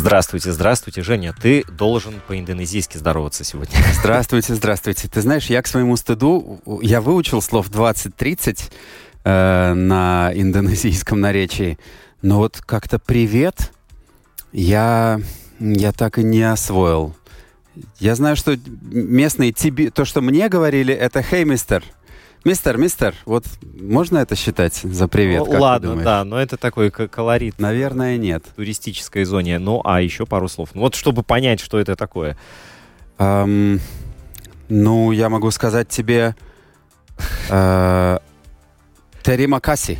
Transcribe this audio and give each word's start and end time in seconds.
Здравствуйте, 0.00 0.50
здравствуйте, 0.50 1.02
Женя. 1.02 1.34
Ты 1.38 1.62
должен 1.64 2.22
по-индонезийски 2.26 2.96
здороваться 2.96 3.44
сегодня. 3.44 3.76
Здравствуйте, 4.00 4.54
здравствуйте. 4.54 5.08
Ты 5.08 5.20
знаешь, 5.20 5.50
я 5.50 5.60
к 5.60 5.66
своему 5.66 5.94
стыду, 5.98 6.62
я 6.80 7.02
выучил 7.02 7.42
слов 7.42 7.68
20-30 7.68 8.72
э, 9.24 9.74
на 9.74 10.32
индонезийском 10.34 11.20
наречии, 11.20 11.78
но 12.22 12.38
вот 12.38 12.62
как-то 12.64 12.98
«привет» 12.98 13.72
я, 14.52 15.20
я 15.58 15.92
так 15.92 16.18
и 16.18 16.22
не 16.22 16.44
освоил. 16.44 17.14
Я 17.98 18.14
знаю, 18.14 18.36
что 18.36 18.56
местные 18.80 19.52
тебе, 19.52 19.90
то, 19.90 20.06
что 20.06 20.22
мне 20.22 20.48
говорили, 20.48 20.94
это 20.94 21.22
«Хей, 21.22 21.44
мистер». 21.44 21.84
Мистер, 22.44 22.78
мистер, 22.78 23.14
вот 23.26 23.44
можно 23.62 24.18
это 24.18 24.34
считать 24.34 24.74
за 24.74 25.08
привет? 25.08 25.44
Ну, 25.46 25.60
ладно, 25.60 25.96
да, 25.96 26.24
но 26.24 26.40
это 26.40 26.56
такой 26.56 26.90
колорит 26.90 27.58
Наверное, 27.58 28.16
нет. 28.16 28.44
туристической 28.56 29.24
зоне. 29.24 29.58
Ну, 29.58 29.82
а 29.84 30.00
еще 30.00 30.24
пару 30.24 30.48
слов. 30.48 30.70
Ну, 30.72 30.80
вот 30.80 30.94
чтобы 30.94 31.22
понять, 31.22 31.60
что 31.60 31.78
это 31.78 31.96
такое. 31.96 32.38
Ам, 33.18 33.78
ну, 34.70 35.12
я 35.12 35.28
могу 35.28 35.50
сказать 35.50 35.88
тебе 35.90 36.34
э, 37.50 38.18
Теримакаси. 39.22 39.98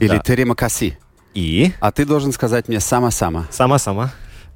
Или 0.00 0.16
Да. 0.16 0.18
Теримакаси. 0.18 0.98
И 1.34 1.72
А 1.78 1.92
ты 1.92 2.04
должен 2.04 2.32
сказать 2.32 2.66
мне 2.66 2.80
сама-сама. 2.80 3.46
сама-сама. 3.50 4.10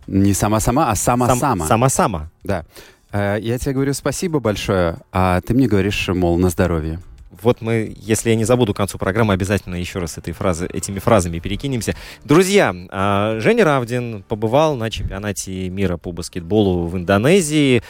Не 0.09 0.35
сама-сама, 0.35 0.91
а 0.91 0.97
Сам- 0.97 1.21
сама-сама. 1.21 1.67
Сама-сама. 1.69 2.31
Да. 2.43 2.65
Э, 3.13 3.37
я 3.41 3.59
тебе 3.59 3.75
говорю 3.75 3.93
спасибо 3.93 4.41
большое, 4.41 4.99
а 5.13 5.41
ты 5.43 5.55
мне 5.55 5.69
говоришь, 5.69 6.09
мол, 6.09 6.39
на 6.39 6.49
здоровье. 6.49 7.01
Вот 7.43 7.61
мы, 7.61 7.95
если 7.97 8.31
я 8.31 8.37
не 8.37 8.45
забуду 8.45 8.75
к 8.75 8.77
концу 8.77 8.99
программы, 8.99 9.35
обязательно 9.35 9.75
еще 9.75 9.99
раз 9.99 10.19
этой 10.19 10.33
фразы, 10.33 10.67
этими 10.67 10.99
фразами 10.99 11.39
перекинемся. 11.39 11.95
Друзья, 12.25 12.75
а, 12.91 13.41
Женя 13.41 13.65
Равдин 13.65 14.23
побывал 14.23 14.77
на 14.77 14.91
чемпионате 14.91 15.69
мира 15.71 15.97
по 15.97 16.13
баскетболу 16.13 16.87
в 16.87 16.97
Индонезии. 16.97 17.83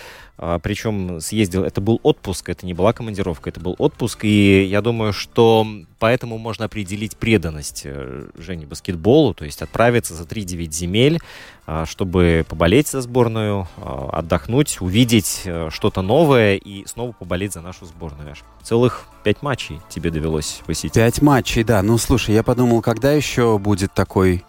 А, 0.44 0.58
Причем 0.58 1.20
съездил, 1.20 1.62
это 1.62 1.80
был 1.80 2.00
отпуск, 2.02 2.48
это 2.48 2.66
не 2.66 2.74
была 2.74 2.92
командировка, 2.92 3.50
это 3.50 3.60
был 3.60 3.76
отпуск. 3.78 4.24
И 4.24 4.64
я 4.64 4.80
думаю, 4.80 5.12
что 5.12 5.64
поэтому 6.00 6.36
можно 6.36 6.64
определить 6.64 7.16
преданность 7.16 7.82
э, 7.84 8.26
Жени 8.36 8.66
баскетболу, 8.66 9.34
то 9.34 9.44
есть 9.44 9.62
отправиться 9.62 10.14
за 10.14 10.24
3-9 10.24 10.72
земель, 10.72 11.20
а, 11.64 11.86
чтобы 11.86 12.44
поболеть 12.48 12.88
за 12.88 13.02
сборную, 13.02 13.68
а, 13.76 14.10
отдохнуть, 14.14 14.80
увидеть 14.80 15.42
э, 15.44 15.68
что-то 15.70 16.02
новое 16.02 16.56
и 16.56 16.84
снова 16.88 17.12
поболеть 17.12 17.52
за 17.52 17.60
нашу 17.60 17.86
сборную. 17.86 18.32
Аж 18.32 18.42
целых 18.64 19.04
пять 19.22 19.42
матчей 19.42 19.78
тебе 19.88 20.10
довелось 20.10 20.60
посетить. 20.66 20.94
Пять 20.94 21.22
матчей, 21.22 21.62
да. 21.62 21.82
Ну, 21.82 21.98
слушай, 21.98 22.34
я 22.34 22.42
подумал, 22.42 22.82
когда 22.82 23.12
еще 23.12 23.60
будет 23.60 23.94
такой, 23.94 24.44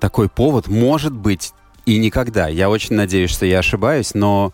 такой 0.00 0.28
повод? 0.28 0.66
Может 0.66 1.12
быть, 1.12 1.52
и 1.88 1.96
никогда. 1.96 2.48
Я 2.48 2.68
очень 2.68 2.96
надеюсь, 2.96 3.30
что 3.30 3.46
я 3.46 3.60
ошибаюсь, 3.60 4.12
но 4.12 4.52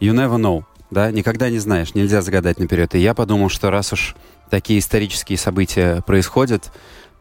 you 0.00 0.12
never 0.12 0.36
know, 0.36 0.64
да? 0.90 1.10
Никогда 1.10 1.50
не 1.50 1.58
знаешь, 1.58 1.94
нельзя 1.94 2.22
загадать 2.22 2.58
наперед. 2.58 2.94
И 2.94 2.98
я 2.98 3.14
подумал, 3.14 3.48
что 3.48 3.70
раз 3.70 3.92
уж 3.92 4.16
такие 4.50 4.80
исторические 4.80 5.38
события 5.38 6.02
происходят, 6.02 6.72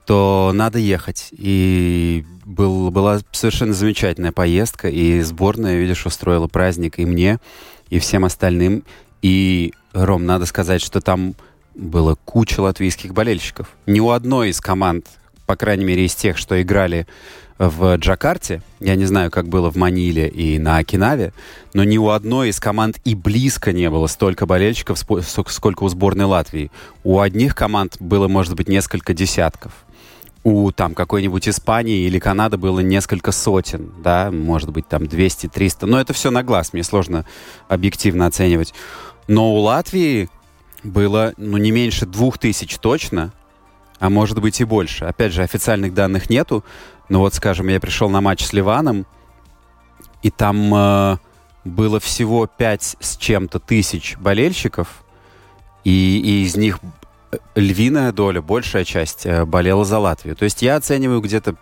то 0.06 0.51
надо 0.56 0.79
ехать. 0.79 1.28
И 1.31 2.25
был, 2.45 2.89
была 2.89 3.19
совершенно 3.31 3.73
замечательная 3.73 4.31
поездка, 4.31 4.89
и 4.89 5.22
сборная, 5.22 5.78
видишь, 5.78 6.06
устроила 6.06 6.47
праздник 6.47 6.97
и 6.97 7.06
мне, 7.06 7.39
и 7.89 8.00
всем 8.00 8.25
остальным. 8.25 8.84
И, 9.22 9.73
Ром, 9.94 10.25
надо 10.25 10.45
сказать, 10.47 10.81
что 10.81 11.00
там 11.00 11.35
было 11.75 12.18
куча 12.25 12.59
латвийских 12.59 13.13
болельщиков. 13.13 13.69
Ни 13.85 14.00
у 14.00 14.09
одной 14.09 14.50
из 14.50 14.59
команд, 14.59 15.06
по 15.45 15.56
крайней 15.56 15.85
мере, 15.85 16.06
из 16.06 16.16
тех, 16.16 16.38
что 16.38 16.59
играли 16.62 17.06
в 17.59 17.97
Джакарте, 17.97 18.62
я 18.80 18.96
не 18.96 19.03
знаю, 19.03 19.30
как 19.30 19.50
было 19.50 19.70
в 19.70 19.75
Маниле 19.75 20.30
и 20.30 20.58
на 20.58 20.78
Окинаве, 20.78 21.34
но 21.74 21.84
ни 21.84 21.97
у 21.97 22.08
одной 22.08 22.50
из 22.50 22.59
команд 22.59 23.00
и 23.03 23.16
близко 23.16 23.74
не 23.74 23.90
было 23.90 24.08
столько 24.08 24.46
болельщиков, 24.46 24.97
сколько 24.97 25.84
у 25.84 25.90
сборной 25.90 26.25
Латвии. 26.25 26.72
У 27.03 27.19
одних 27.19 27.56
команд 27.56 27.98
было, 28.00 28.30
может 28.30 28.56
быть, 28.56 28.69
несколько 28.69 29.14
десятков. 29.14 29.74
У 30.46 30.72
там 30.72 30.96
какой-нибудь 30.96 31.50
Испании 31.50 32.06
или 32.08 32.18
Канады 32.18 32.56
было 32.56 32.80
несколько 32.80 33.34
сотен, 33.34 33.92
да, 34.02 34.31
может 34.31 34.69
быть, 34.69 34.88
там 34.88 35.03
200-300. 35.03 35.86
Но 35.86 36.00
это 36.00 36.14
все 36.14 36.31
на 36.31 36.44
глаз, 36.44 36.72
мне 36.72 36.84
сложно 36.84 37.25
объективно 37.68 38.25
оценивать. 38.25 38.74
Но 39.28 39.53
у 39.53 39.59
Латвии 39.59 40.30
было, 40.81 41.34
ну, 41.36 41.58
не 41.58 41.72
меньше 41.72 42.06
двух 42.06 42.38
тысяч 42.38 42.78
точно, 42.78 43.34
а 44.00 44.09
может 44.09 44.40
быть 44.40 44.62
и 44.62 44.64
больше. 44.64 45.03
Опять 45.03 45.34
же, 45.34 45.44
официальных 45.44 45.94
данных 45.94 46.30
нету, 46.30 46.64
но 47.09 47.20
вот, 47.20 47.34
скажем, 47.34 47.68
я 47.68 47.80
пришел 47.80 48.09
на 48.09 48.22
матч 48.22 48.46
с 48.46 48.53
Ливаном, 48.53 49.06
и 50.22 50.30
там 50.30 50.74
э, 50.74 51.18
было 51.66 52.00
всего 52.00 52.47
пять 52.47 52.96
с 53.00 53.18
чем-то 53.18 53.59
тысяч 53.59 54.16
болельщиков, 54.18 55.03
и, 55.84 56.22
и 56.24 56.44
из 56.46 56.56
них 56.56 56.80
э, 57.31 57.38
львиная 57.56 58.12
доля, 58.12 58.42
большая 58.42 58.86
часть 58.86 59.25
э, 59.25 59.46
болела 59.46 59.86
за 59.86 59.98
Латвию. 60.00 60.36
То 60.36 60.46
есть 60.46 60.62
я 60.62 60.75
оцениваю 60.75 61.22
где-то, 61.22 61.56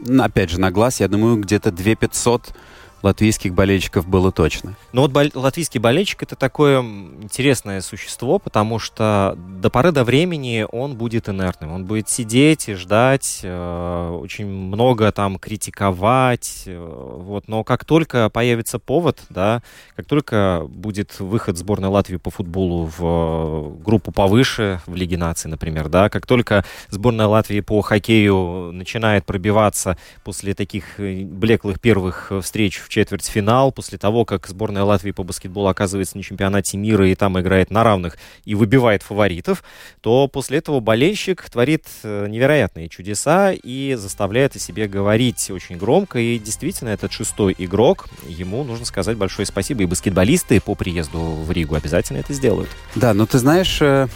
ну, 0.00 0.22
опять 0.22 0.50
же, 0.50 0.60
на 0.60 0.70
глаз, 0.70 1.00
я 1.00 1.08
думаю, 1.08 1.36
где-то 1.36 1.70
2 1.70 1.94
500 1.96 2.54
латвийских 3.02 3.54
болельщиков 3.54 4.06
было 4.06 4.32
точно. 4.32 4.74
Но 4.92 5.02
вот 5.02 5.12
бол- 5.12 5.30
латвийский 5.34 5.80
болельщик 5.80 6.22
это 6.22 6.36
такое 6.36 6.80
интересное 6.80 7.80
существо, 7.80 8.38
потому 8.38 8.78
что 8.78 9.36
до 9.36 9.70
поры 9.70 9.92
до 9.92 10.04
времени 10.04 10.66
он 10.70 10.96
будет 10.96 11.28
инертным. 11.28 11.72
Он 11.72 11.84
будет 11.84 12.08
сидеть 12.08 12.68
и 12.68 12.74
ждать, 12.74 13.40
э, 13.42 14.18
очень 14.20 14.46
много 14.46 15.12
там 15.12 15.38
критиковать. 15.38 16.64
э, 16.66 16.76
вот. 16.76 17.48
Но 17.48 17.64
как 17.64 17.84
только 17.84 18.30
появится 18.30 18.78
повод, 18.78 19.20
да, 19.30 19.62
как 19.94 20.06
только 20.06 20.64
будет 20.68 21.20
выход 21.20 21.56
сборной 21.58 21.88
Латвии 21.88 22.16
по 22.16 22.30
футболу 22.30 22.90
в 22.98 23.00
э, 23.02 23.82
группу 23.84 24.12
повыше, 24.12 24.80
в 24.86 24.94
Лиге 24.94 25.16
наций, 25.18 25.50
например, 25.50 25.88
да, 25.88 26.08
как 26.08 26.26
только 26.26 26.64
сборная 26.90 27.26
Латвии 27.26 27.60
по 27.60 27.80
хоккею 27.82 28.70
начинает 28.72 29.24
пробиваться 29.24 29.96
после 30.24 30.54
таких 30.54 30.98
э, 30.98 31.22
блеклых 31.24 31.80
первых 31.80 32.28
э, 32.30 32.40
встреч 32.40 32.78
в 32.86 32.88
четвертьфинал, 32.88 33.72
после 33.72 33.98
того, 33.98 34.24
как 34.24 34.46
сборная 34.46 34.84
Латвии 34.84 35.10
по 35.10 35.24
баскетболу 35.24 35.66
оказывается 35.66 36.16
на 36.16 36.22
чемпионате 36.22 36.76
мира 36.76 37.08
и 37.08 37.14
там 37.14 37.38
играет 37.40 37.70
на 37.70 37.82
равных 37.82 38.16
и 38.44 38.54
выбивает 38.54 39.02
фаворитов, 39.02 39.64
то 40.00 40.28
после 40.28 40.58
этого 40.58 40.80
болельщик 40.80 41.42
творит 41.50 41.84
э, 42.04 42.26
невероятные 42.28 42.88
чудеса 42.88 43.52
и 43.52 43.94
заставляет 43.98 44.54
о 44.54 44.60
себе 44.60 44.86
говорить 44.86 45.50
очень 45.50 45.76
громко. 45.76 46.20
И 46.20 46.38
действительно, 46.38 46.90
этот 46.90 47.12
шестой 47.12 47.54
игрок, 47.58 48.06
ему 48.28 48.62
нужно 48.62 48.86
сказать 48.86 49.16
большое 49.16 49.46
спасибо. 49.46 49.82
И 49.82 49.86
баскетболисты 49.86 50.60
по 50.60 50.74
приезду 50.74 51.18
в 51.18 51.50
Ригу 51.50 51.74
обязательно 51.74 52.18
это 52.18 52.32
сделают. 52.32 52.70
Да, 52.94 53.14
но 53.14 53.26
ты 53.26 53.38
знаешь, 53.38 53.82
э, 53.82 54.06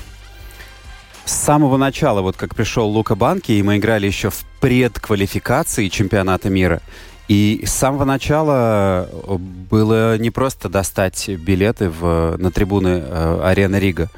с 1.24 1.32
самого 1.32 1.76
начала, 1.76 2.22
вот 2.22 2.36
как 2.36 2.54
пришел 2.54 2.88
Лука 2.88 3.14
Банки, 3.14 3.52
и 3.52 3.62
мы 3.62 3.76
играли 3.76 4.06
еще 4.06 4.30
в 4.30 4.44
предквалификации 4.60 5.88
чемпионата 5.88 6.50
мира, 6.50 6.80
и 7.30 7.64
с 7.64 7.70
самого 7.70 8.04
начала 8.04 9.08
э, 9.08 9.36
было 9.38 10.18
не 10.18 10.32
просто 10.32 10.68
достать 10.68 11.28
билеты 11.28 11.88
в, 11.88 12.34
на 12.38 12.50
трибуны 12.50 13.04
э, 13.06 13.40
арены 13.44 13.76
Рига, 13.76 14.10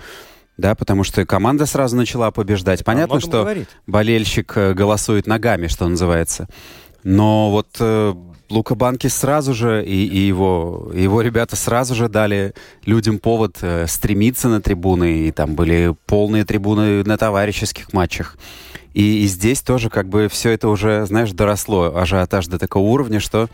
да, 0.57 0.75
потому 0.75 1.05
что 1.05 1.27
команда 1.27 1.67
сразу 1.67 1.95
начала 1.95 2.31
побеждать. 2.31 2.87
Понятно, 2.87 3.21
что 3.21 3.43
говорит. 3.43 3.69
болельщик 3.87 4.57
э, 4.57 4.73
голосует 4.73 5.27
ногами, 5.27 5.67
что 5.67 5.87
называется. 5.89 6.49
Но 7.05 7.51
вот 7.51 7.77
э, 7.81 8.15
Лука 8.49 8.77
Банки 8.77 9.09
сразу 9.09 9.53
же 9.53 9.85
и, 9.85 10.07
и 10.07 10.21
его, 10.21 10.91
его 10.95 11.21
ребята 11.21 11.55
сразу 11.55 11.95
же 11.95 12.09
дали 12.09 12.55
людям 12.87 13.19
повод 13.19 13.59
э, 13.61 13.89
стремиться 13.89 14.49
на 14.49 14.63
трибуны, 14.63 15.29
и 15.29 15.33
там 15.33 15.55
были 15.55 15.95
полные 16.07 16.47
трибуны 16.47 17.05
на 17.05 17.19
товарищеских 17.19 17.93
матчах. 17.93 18.39
И, 18.95 19.25
и 19.25 19.27
здесь 19.27 19.63
тоже 19.63 19.91
как 19.91 20.09
бы 20.09 20.29
все 20.29 20.51
это 20.51 20.69
уже, 20.69 21.07
знаешь, 21.07 21.33
доросло, 21.33 21.97
ажиотаж 21.97 22.47
до 22.47 22.59
такого 22.59 22.89
уровня, 22.89 23.21
что 23.21 23.49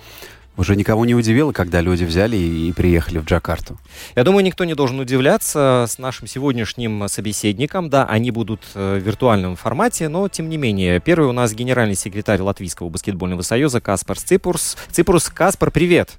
уже 0.58 0.74
никого 0.74 1.06
не 1.06 1.14
удивило, 1.14 1.52
когда 1.52 1.80
люди 1.80 2.04
взяли 2.04 2.36
и, 2.36 2.68
и 2.68 2.72
приехали 2.72 3.18
в 3.18 3.24
Джакарту. 3.24 3.78
Я 4.16 4.24
думаю, 4.24 4.44
никто 4.44 4.64
не 4.64 4.74
должен 4.74 4.98
удивляться 4.98 5.86
с 5.88 5.98
нашим 5.98 6.26
сегодняшним 6.26 7.08
собеседником. 7.08 7.88
Да, 7.88 8.04
они 8.04 8.32
будут 8.32 8.60
э, 8.74 8.98
в 8.98 9.06
виртуальном 9.06 9.54
формате, 9.54 10.08
но 10.08 10.28
тем 10.28 10.48
не 10.48 10.56
менее. 10.56 11.00
Первый 11.00 11.28
у 11.28 11.32
нас 11.32 11.54
генеральный 11.54 11.94
секретарь 11.94 12.42
Латвийского 12.42 12.88
баскетбольного 12.88 13.42
союза 13.42 13.80
Каспар 13.80 14.18
Ципурс. 14.18 14.76
Ципурс, 14.90 15.28
Каспар, 15.28 15.70
привет! 15.70 16.18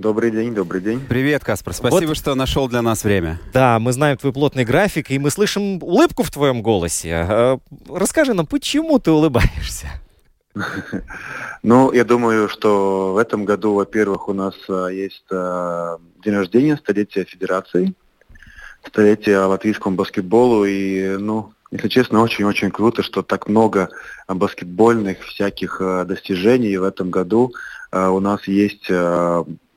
Добрый 0.00 0.30
день, 0.30 0.54
добрый 0.54 0.80
день. 0.80 0.98
Привет, 1.06 1.44
Каспар. 1.44 1.74
Спасибо, 1.74 2.08
Вот. 2.08 2.16
что 2.16 2.34
нашел 2.34 2.68
для 2.70 2.80
нас 2.80 3.04
время. 3.04 3.38
Да, 3.52 3.78
мы 3.78 3.92
знаем 3.92 4.16
твой 4.16 4.32
плотный 4.32 4.64
график, 4.64 5.10
и 5.10 5.18
мы 5.18 5.28
слышим 5.28 5.76
улыбку 5.82 6.22
в 6.22 6.30
твоем 6.30 6.62
голосе. 6.62 7.26
Э, 7.28 7.58
Расскажи 7.86 8.32
нам, 8.32 8.46
почему 8.46 8.98
ты 8.98 9.10
улыбаешься? 9.10 9.88
Ну, 11.62 11.92
я 11.92 12.04
думаю, 12.04 12.48
что 12.48 13.12
в 13.12 13.18
этом 13.18 13.44
году, 13.44 13.74
во-первых, 13.74 14.30
у 14.30 14.32
нас 14.32 14.54
а, 14.70 14.86
есть 14.86 15.26
а, 15.30 15.98
день 16.24 16.34
рождения, 16.34 16.78
столетие 16.78 17.26
Федерации, 17.26 17.92
столетие 18.86 19.38
латвийскому 19.40 19.96
баскетболу. 19.96 20.64
И, 20.64 21.18
ну, 21.18 21.52
если 21.70 21.88
честно, 21.88 22.22
очень-очень 22.22 22.70
круто, 22.70 23.02
что 23.02 23.20
так 23.20 23.46
много 23.46 23.90
баскетбольных 24.26 25.20
всяких 25.26 25.82
достижений 26.06 26.78
в 26.78 26.84
этом 26.84 27.10
году 27.10 27.52
у 27.92 28.20
нас 28.20 28.48
есть 28.48 28.90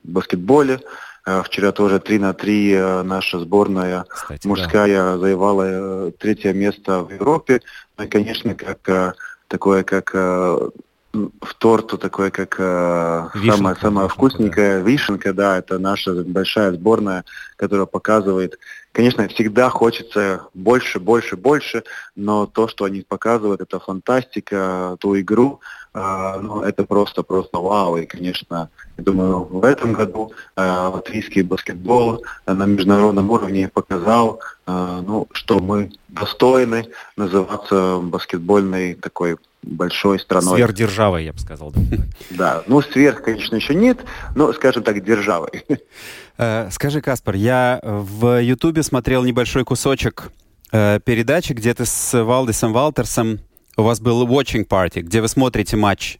баскетболе. 0.04 0.80
А, 1.26 1.42
Вчера 1.42 1.72
тоже 1.72 2.00
3 2.00 2.18
на 2.18 2.34
3 2.34 2.74
а, 2.74 3.02
наша 3.02 3.40
сборная 3.40 4.04
Кстати, 4.08 4.42
да. 4.42 4.48
мужская 4.48 5.12
завоевала 5.16 5.64
э, 6.08 6.12
третье 6.18 6.52
место 6.52 7.00
в 7.00 7.12
Европе. 7.12 7.60
Ну 7.96 8.04
и, 8.04 8.08
конечно, 8.08 8.54
как 8.54 8.88
э, 8.88 9.12
такое, 9.48 9.82
как 9.84 10.10
э, 10.14 10.68
в 11.14 11.54
торту, 11.58 11.96
такое, 11.96 12.30
как 12.30 12.56
э, 12.58 13.28
Вишенка, 13.34 13.56
самое, 13.56 13.76
самое 13.76 14.06
вишенка, 14.06 14.14
вкусненькое, 14.14 14.82
вишенка, 14.82 15.32
да, 15.32 15.58
это 15.58 15.78
наша 15.78 16.12
большая 16.24 16.72
сборная, 16.72 17.24
которая 17.56 17.86
показывает. 17.86 18.58
Конечно, 18.92 19.26
всегда 19.28 19.70
хочется 19.70 20.42
больше, 20.54 21.00
больше, 21.00 21.36
больше, 21.36 21.84
но 22.16 22.46
то, 22.46 22.68
что 22.68 22.84
они 22.84 23.02
показывают, 23.02 23.60
это 23.60 23.80
фантастика, 23.80 24.96
ту 25.00 25.18
игру, 25.18 25.60
э, 25.94 26.40
ну, 26.40 26.62
это 26.62 26.84
просто, 26.84 27.22
просто 27.22 27.58
вау. 27.58 27.96
И, 27.96 28.06
конечно, 28.06 28.68
я 28.96 29.04
думаю, 29.04 29.44
в 29.44 29.64
этом 29.64 29.92
году 29.92 30.32
э, 30.56 30.62
латвийский 30.62 31.42
баскетбол 31.42 32.24
на 32.46 32.66
международном 32.66 33.30
уровне 33.30 33.68
показал, 33.68 34.40
э, 34.66 35.02
ну, 35.06 35.28
что 35.32 35.58
мы 35.58 35.92
достойны 36.08 36.88
называться 37.16 37.98
баскетбольной 38.02 38.94
такой 38.94 39.36
большой 39.62 40.18
страной. 40.18 40.56
Сверхдержавой, 40.56 41.24
я 41.24 41.32
бы 41.32 41.38
сказал. 41.38 41.72
да. 41.72 41.96
Да, 42.30 42.62
ну 42.66 42.82
сверх, 42.82 43.22
конечно, 43.22 43.56
еще 43.56 43.74
нет, 43.74 43.98
но, 44.34 44.52
скажем 44.52 44.82
так, 44.82 45.02
державой. 45.02 45.64
Э, 46.36 46.68
скажи, 46.72 47.00
Каспар, 47.00 47.36
я 47.36 47.80
в 47.82 48.42
Ютубе 48.42 48.82
смотрел 48.82 49.22
небольшой 49.22 49.64
кусочек 49.64 50.32
э, 50.72 50.98
передачи, 51.04 51.52
где 51.52 51.72
ты 51.74 51.84
с 51.84 52.24
Валдисом 52.24 52.72
Валтерсом, 52.72 53.38
у 53.76 53.82
вас 53.82 54.00
был 54.00 54.26
watching 54.26 54.66
party, 54.66 55.00
где 55.00 55.20
вы 55.20 55.28
смотрите 55.28 55.76
матч 55.76 56.18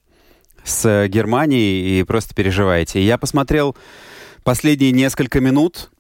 с 0.65 0.85
э, 0.87 1.09
Германией 1.09 2.01
и 2.01 2.03
просто 2.05 2.35
переживаете. 2.35 3.03
Я 3.03 3.19
посмотрел 3.19 3.77
последние 4.43 4.93
несколько 4.93 5.41
минут, 5.41 5.91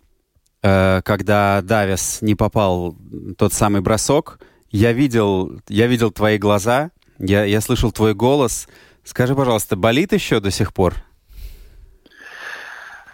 э, 0.62 1.02
когда 1.04 1.60
Давис 1.62 2.22
не 2.22 2.34
попал 2.34 2.96
тот 3.38 3.52
самый 3.52 3.82
бросок. 3.82 4.40
Я 4.70 4.92
видел, 4.92 5.60
я 5.68 5.86
видел 5.86 6.10
твои 6.10 6.38
глаза, 6.38 6.90
я, 7.18 7.44
я 7.44 7.60
слышал 7.60 7.92
твой 7.92 8.14
голос. 8.14 8.68
Скажи, 9.04 9.34
пожалуйста, 9.34 9.76
болит 9.76 10.12
еще 10.12 10.40
до 10.40 10.50
сих 10.50 10.72
пор? 10.72 10.94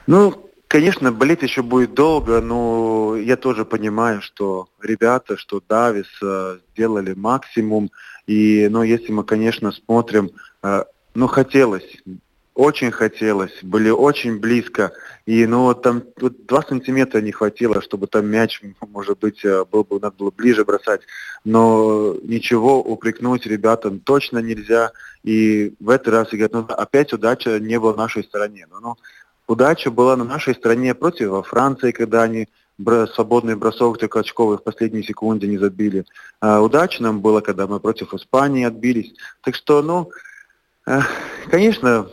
Ну, 0.07 0.51
конечно, 0.69 1.13
болеть 1.13 1.43
еще 1.43 1.63
будет 1.63 1.95
долго, 1.95 2.41
но 2.41 3.17
я 3.17 3.37
тоже 3.37 3.65
понимаю, 3.65 4.23
что 4.23 4.69
ребята, 4.81 5.37
что 5.37 5.61
Давис 5.69 6.07
э, 6.23 6.59
сделали 6.73 7.15
максимум. 7.15 7.91
И, 8.31 8.69
ну, 8.69 8.85
если 8.85 9.11
мы, 9.11 9.25
конечно, 9.25 9.73
смотрим, 9.73 10.31
э, 10.63 10.85
ну, 11.15 11.27
хотелось, 11.27 11.97
очень 12.55 12.93
хотелось, 12.93 13.59
были 13.61 13.91
очень 13.91 14.39
близко. 14.39 14.93
И, 15.27 15.47
ну, 15.47 15.75
там 15.75 16.05
вот 16.21 16.47
два 16.47 16.63
сантиметра 16.63 17.21
не 17.21 17.33
хватило, 17.33 17.83
чтобы 17.83 18.07
там 18.07 18.27
мяч, 18.27 18.63
может 18.93 19.19
быть, 19.19 19.45
э, 19.45 19.65
был 19.65 19.83
бы, 19.83 19.99
надо 19.99 20.15
было 20.17 20.31
ближе 20.31 20.65
бросать. 20.65 21.01
Но 21.45 22.15
ничего 22.23 22.81
упрекнуть 22.81 23.47
ребятам 23.47 23.99
точно 23.99 24.39
нельзя. 24.39 24.93
И 25.25 25.75
в 25.81 25.91
этот 25.91 26.09
раз, 26.15 26.33
я 26.33 26.47
говорю, 26.47 26.69
ну, 26.69 26.75
опять 26.77 27.13
удача 27.13 27.59
не 27.59 27.81
была 27.81 27.95
на 27.95 28.03
нашей 28.03 28.23
стороне. 28.23 28.69
Ну, 28.71 28.79
ну, 28.79 28.95
удача 29.49 29.91
была 29.91 30.15
на 30.15 30.23
нашей 30.23 30.55
стороне 30.55 30.95
против 30.95 31.31
во 31.31 31.43
Франции, 31.43 31.91
когда 31.91 32.23
они 32.23 32.49
свободный 33.15 33.57
бросок 33.57 33.99
только 33.99 34.21
очковый 34.21 34.59
в 34.59 34.63
последней 34.63 35.03
секунде 35.03 35.47
не 35.47 35.59
забили. 35.59 36.05
А 36.41 36.61
нам 37.01 37.21
было, 37.21 37.41
когда 37.41 37.67
мы 37.67 37.81
против 37.81 38.15
Испании 38.15 38.65
отбились. 38.65 39.15
Так 39.43 39.55
что, 39.55 39.83
ну, 39.83 40.11
э, 40.87 41.01
конечно, 41.51 42.09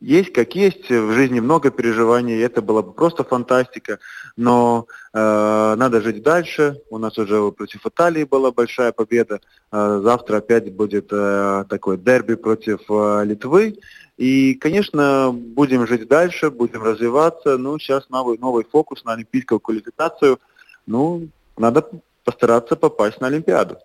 есть 0.00 0.32
как 0.32 0.54
есть, 0.54 0.88
в 0.88 1.12
жизни 1.12 1.40
много 1.40 1.70
переживаний, 1.70 2.40
это 2.40 2.62
была 2.62 2.82
бы 2.82 2.92
просто 2.92 3.24
фантастика, 3.24 3.98
но 4.36 4.86
э, 5.12 5.74
надо 5.76 6.00
жить 6.00 6.22
дальше. 6.22 6.80
У 6.90 6.98
нас 6.98 7.18
уже 7.18 7.52
против 7.52 7.86
Италии 7.86 8.24
была 8.24 8.50
большая 8.50 8.92
победа, 8.92 9.40
Э, 9.72 10.00
завтра 10.02 10.38
опять 10.38 10.72
будет 10.72 11.08
э, 11.12 11.64
такой 11.68 11.96
дерби 11.96 12.34
против 12.34 12.80
э, 12.88 13.24
Литвы. 13.24 13.78
И, 14.16 14.54
конечно, 14.54 15.32
будем 15.32 15.86
жить 15.86 16.08
дальше, 16.08 16.50
будем 16.50 16.82
развиваться. 16.82 17.56
Ну, 17.56 17.78
сейчас 17.78 18.08
новый, 18.10 18.38
новый 18.38 18.64
фокус 18.70 19.04
на 19.04 19.12
олимпийскую 19.12 19.60
квалификацию. 19.60 20.38
Ну, 20.86 21.28
надо 21.56 21.88
постараться 22.24 22.76
попасть 22.76 23.20
на 23.20 23.28
Олимпиаду. 23.28 23.78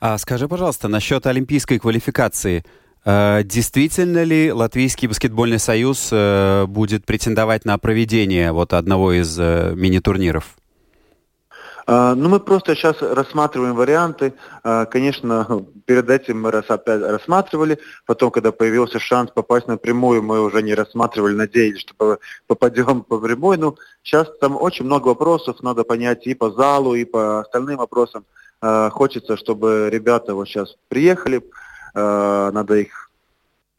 А 0.00 0.18
скажи, 0.18 0.48
пожалуйста, 0.48 0.88
насчет 0.88 1.26
олимпийской 1.26 1.78
квалификации. 1.78 2.64
Э, 3.04 3.42
Действительно 3.44 4.22
ли 4.24 4.52
Латвийский 4.52 5.08
баскетбольный 5.08 5.58
союз 5.58 6.08
э, 6.12 6.66
будет 6.66 7.06
претендовать 7.06 7.64
на 7.64 7.78
проведение 7.78 8.52
вот 8.52 8.72
одного 8.72 9.12
из 9.12 9.38
э, 9.38 9.72
мини-турниров? 9.74 10.56
Ну, 11.86 12.28
мы 12.28 12.38
просто 12.38 12.76
сейчас 12.76 13.02
рассматриваем 13.02 13.74
варианты. 13.74 14.34
Конечно, 14.62 15.64
перед 15.86 16.08
этим 16.08 16.42
мы 16.42 16.52
раз 16.52 16.66
опять 16.68 17.00
рассматривали. 17.00 17.80
Потом, 18.06 18.30
когда 18.30 18.52
появился 18.52 19.00
шанс 19.00 19.32
попасть 19.32 19.66
напрямую, 19.66 20.22
мы 20.22 20.40
уже 20.40 20.62
не 20.62 20.74
рассматривали, 20.74 21.34
надеялись, 21.34 21.80
что 21.80 21.94
по- 21.94 22.18
попадем 22.46 23.02
по 23.02 23.18
прямой. 23.18 23.56
Ну, 23.56 23.76
сейчас 24.04 24.28
там 24.40 24.56
очень 24.56 24.84
много 24.84 25.08
вопросов, 25.08 25.62
надо 25.62 25.82
понять 25.82 26.28
и 26.28 26.34
по 26.34 26.52
залу, 26.52 26.94
и 26.94 27.04
по 27.04 27.40
остальным 27.40 27.78
вопросам. 27.78 28.24
Хочется, 28.60 29.36
чтобы 29.36 29.88
ребята 29.90 30.34
вот 30.34 30.46
сейчас 30.46 30.76
приехали, 30.88 31.42
а, 31.94 32.50
надо 32.52 32.74
их 32.76 33.10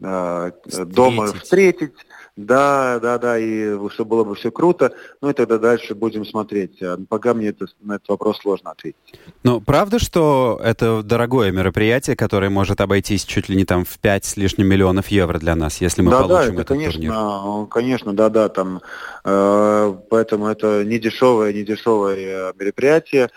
а, 0.03 0.51
дома 0.85 1.27
Встретить. 1.27 1.93
Да, 2.37 2.99
да, 3.01 3.17
да, 3.17 3.37
и 3.37 3.77
чтобы 3.89 4.09
было 4.11 4.23
бы 4.23 4.35
все 4.35 4.51
круто. 4.51 4.93
Ну 5.21 5.29
и 5.29 5.33
тогда 5.33 5.57
дальше 5.57 5.95
будем 5.95 6.25
смотреть. 6.25 6.81
А 6.81 6.97
Пока 7.09 7.33
мне 7.33 7.49
это, 7.49 7.67
на 7.81 7.95
этот 7.95 8.07
вопрос 8.07 8.39
сложно 8.39 8.71
ответить. 8.71 8.97
Ну, 9.43 9.59
правда, 9.59 9.99
что 9.99 10.59
это 10.63 11.03
дорогое 11.03 11.51
мероприятие, 11.51 12.15
которое 12.15 12.49
может 12.49 12.79
обойтись 12.79 13.25
чуть 13.25 13.49
ли 13.49 13.57
не 13.57 13.65
там 13.65 13.83
в 13.83 13.99
5 13.99 14.25
с 14.25 14.37
лишним 14.37 14.67
миллионов 14.67 15.09
евро 15.09 15.39
для 15.39 15.55
нас, 15.55 15.81
если 15.81 16.01
мы 16.01 16.11
да, 16.11 16.21
да, 16.21 16.27
получим 16.27 16.53
это, 16.53 16.61
этот 16.61 16.67
конечно, 16.67 16.93
турнир? 16.93 17.67
конечно, 17.67 18.13
да, 18.13 18.29
да, 18.29 18.49
там, 18.49 18.81
э, 19.25 19.95
поэтому 20.09 20.47
это 20.47 20.85
не 20.85 20.99
дешевое, 20.99 21.51
не 21.51 21.63
дешевое 21.63 22.15
э, 22.15 22.53
мероприятие. 22.57 23.29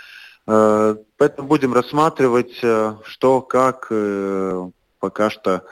Э, 0.46 0.96
поэтому 1.16 1.48
будем 1.48 1.72
рассматривать, 1.72 2.58
э, 2.62 2.96
что, 3.04 3.40
как, 3.40 3.86
э, 3.90 4.70
пока 5.00 5.30
что 5.30 5.64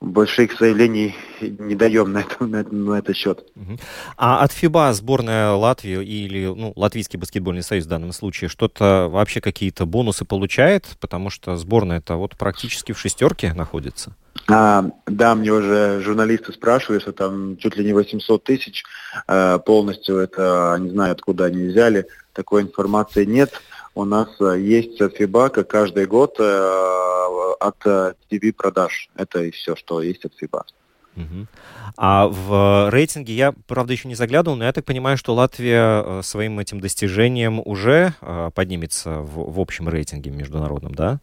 больших 0.00 0.58
заявлений 0.58 1.14
не 1.40 1.74
даем 1.74 2.12
на, 2.12 2.18
это, 2.18 2.44
на, 2.44 2.62
на 2.62 2.98
этот 2.98 3.16
счет. 3.16 3.46
А 4.16 4.42
от 4.42 4.52
ФИБА 4.52 4.92
сборная 4.92 5.52
Латвии 5.52 6.04
или 6.04 6.46
ну, 6.46 6.72
Латвийский 6.76 7.18
баскетбольный 7.18 7.62
союз 7.62 7.86
в 7.86 7.88
данном 7.88 8.12
случае 8.12 8.50
что-то 8.50 9.08
вообще 9.10 9.40
какие-то 9.40 9.86
бонусы 9.86 10.24
получает? 10.24 10.84
Потому 11.00 11.30
что 11.30 11.56
сборная 11.56 11.98
это 11.98 12.16
вот 12.16 12.36
практически 12.36 12.92
в 12.92 12.98
шестерке 12.98 13.54
находится. 13.54 14.14
А, 14.48 14.84
да, 15.06 15.34
мне 15.34 15.50
уже 15.50 16.00
журналисты 16.02 16.52
спрашивают, 16.52 17.02
что 17.02 17.12
там 17.12 17.56
чуть 17.56 17.76
ли 17.76 17.84
не 17.84 17.94
800 17.94 18.44
тысяч 18.44 18.84
э, 19.26 19.58
полностью, 19.64 20.18
это 20.18 20.76
не 20.78 20.90
знаю, 20.90 21.12
откуда 21.12 21.46
они 21.46 21.68
взяли, 21.68 22.06
такой 22.34 22.62
информации 22.62 23.24
нет. 23.24 23.50
У 23.96 24.04
нас 24.04 24.28
э, 24.40 24.60
есть 24.60 25.00
от 25.00 25.18
FIBA, 25.18 25.48
как 25.48 25.68
каждый 25.68 26.06
год, 26.06 26.36
э, 26.38 27.52
от 27.58 27.78
ТВ 27.78 28.56
продаж. 28.56 29.08
Это 29.16 29.42
и 29.42 29.50
все, 29.50 29.74
что 29.74 30.02
есть 30.02 30.24
от 30.26 30.32
FIBA. 30.40 30.62
Угу. 31.16 31.46
А 31.96 32.28
в 32.28 32.90
рейтинге 32.90 33.32
я, 33.32 33.54
правда, 33.66 33.94
еще 33.94 34.06
не 34.06 34.14
заглядывал, 34.14 34.58
но 34.58 34.64
я 34.64 34.72
так 34.74 34.84
понимаю, 34.84 35.16
что 35.16 35.34
Латвия 35.34 36.02
э, 36.04 36.22
своим 36.22 36.58
этим 36.58 36.78
достижением 36.78 37.62
уже 37.64 38.12
э, 38.20 38.50
поднимется 38.54 39.20
в, 39.20 39.54
в 39.54 39.60
общем 39.60 39.88
рейтинге 39.88 40.30
международном, 40.30 40.94
да? 40.94 41.20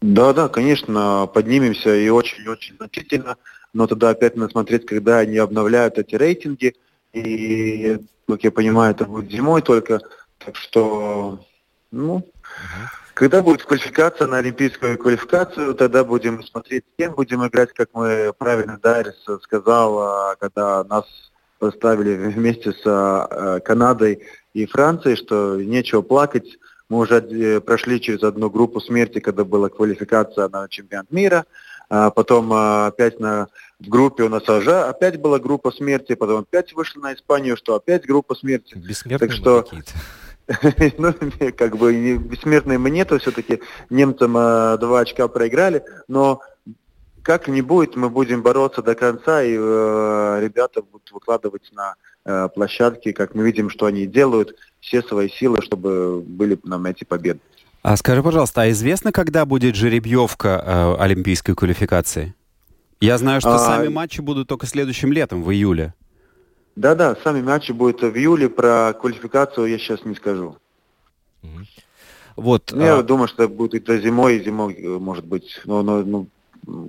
Да, 0.00 0.32
да, 0.32 0.48
конечно, 0.48 1.28
поднимемся 1.34 1.92
и 1.92 2.08
очень-очень 2.08 2.76
значительно, 2.76 3.36
но 3.72 3.88
тогда 3.88 4.10
опять 4.10 4.36
надо 4.36 4.52
смотреть, 4.52 4.86
когда 4.86 5.18
они 5.18 5.38
обновляют 5.38 5.98
эти 5.98 6.14
рейтинги, 6.14 6.76
и, 7.12 7.98
как 8.28 8.44
я 8.44 8.52
понимаю, 8.52 8.92
это 8.92 9.06
будет 9.06 9.32
зимой 9.32 9.62
только, 9.62 10.00
так 10.38 10.54
что, 10.54 11.40
ну, 11.90 12.18
uh 12.18 13.06
когда 13.16 13.42
будет 13.42 13.64
квалификация 13.64 14.26
на 14.26 14.36
олимпийскую 14.36 14.98
квалификацию, 14.98 15.74
тогда 15.74 16.04
будем 16.04 16.44
смотреть, 16.44 16.84
с 16.84 16.98
кем 16.98 17.14
будем 17.14 17.46
играть, 17.46 17.72
как 17.72 17.88
мы 17.94 18.34
правильно 18.36 18.78
Дарис 18.78 19.14
сказал, 19.40 19.98
а, 19.98 20.36
когда 20.38 20.84
нас 20.84 21.06
поставили 21.58 22.14
вместе 22.14 22.72
с 22.72 22.82
а, 22.84 23.60
Канадой 23.60 24.22
и 24.52 24.66
Францией, 24.66 25.16
что 25.16 25.56
нечего 25.56 26.02
плакать. 26.02 26.58
Мы 26.90 26.98
уже 26.98 27.16
э, 27.16 27.60
прошли 27.60 28.02
через 28.02 28.22
одну 28.22 28.50
группу 28.50 28.80
смерти, 28.80 29.18
когда 29.18 29.44
была 29.44 29.70
квалификация 29.70 30.50
на 30.50 30.68
чемпионат 30.68 31.10
мира. 31.10 31.46
А 31.88 32.10
потом 32.10 32.52
опять 32.52 33.18
на, 33.18 33.48
в 33.80 33.88
группе 33.88 34.24
у 34.24 34.28
нас 34.28 34.46
уже 34.46 34.82
опять 34.82 35.18
была 35.18 35.38
группа 35.38 35.72
смерти, 35.72 36.14
потом 36.14 36.40
опять 36.40 36.74
вышли 36.74 36.98
на 36.98 37.14
Испанию, 37.14 37.56
что 37.56 37.76
опять 37.76 38.04
группа 38.04 38.34
смерти. 38.34 38.74
Бессмертные 38.76 39.18
так 39.18 39.32
что 39.32 39.66
ну, 40.98 41.12
как 41.56 41.76
бы 41.76 42.16
бессмертные 42.18 42.78
мы 42.78 42.90
нету, 42.90 43.18
все-таки 43.18 43.60
немцам 43.90 44.36
э, 44.36 44.78
два 44.78 45.00
очка 45.00 45.26
проиграли, 45.28 45.82
но 46.08 46.40
как 47.22 47.48
не 47.48 47.62
будет, 47.62 47.96
мы 47.96 48.08
будем 48.08 48.42
бороться 48.42 48.82
до 48.82 48.94
конца, 48.94 49.42
и 49.42 49.56
э, 49.58 50.38
ребята 50.40 50.82
будут 50.82 51.10
выкладывать 51.10 51.72
на 51.72 51.94
э, 52.24 52.48
площадке, 52.54 53.12
как 53.12 53.34
мы 53.34 53.42
видим, 53.42 53.68
что 53.68 53.86
они 53.86 54.06
делают, 54.06 54.54
все 54.80 55.02
свои 55.02 55.28
силы, 55.28 55.60
чтобы 55.62 56.22
были 56.22 56.56
нам 56.62 56.86
эти 56.86 57.02
победы. 57.02 57.40
А 57.82 57.96
скажи, 57.96 58.22
пожалуйста, 58.22 58.62
а 58.62 58.70
известно, 58.70 59.10
когда 59.10 59.44
будет 59.44 59.74
жеребьевка 59.74 60.62
э, 60.64 61.02
олимпийской 61.02 61.54
квалификации? 61.54 62.34
Я 63.00 63.18
знаю, 63.18 63.40
что 63.40 63.56
а... 63.56 63.58
сами 63.58 63.88
матчи 63.88 64.20
будут 64.20 64.48
только 64.48 64.66
следующим 64.66 65.12
летом, 65.12 65.42
в 65.42 65.50
июле. 65.50 65.94
Да-да, 66.76 67.16
сами 67.24 67.40
матчи 67.40 67.72
будут 67.72 68.02
в 68.02 68.16
июле, 68.16 68.50
про 68.50 68.92
квалификацию 68.92 69.66
я 69.66 69.78
сейчас 69.78 70.04
не 70.04 70.14
скажу. 70.14 70.56
Вот. 72.36 72.70
Ну, 72.72 72.84
я 72.84 72.98
а... 72.98 73.02
думаю, 73.02 73.28
что 73.28 73.44
это 73.44 73.52
будет 73.52 73.84
до 73.84 73.98
зимой, 73.98 74.44
зимой, 74.44 74.74
э, 74.74 74.98
может 74.98 75.24
быть. 75.24 75.58
Но, 75.64 75.82
но, 75.82 76.02
ну, 76.02 76.28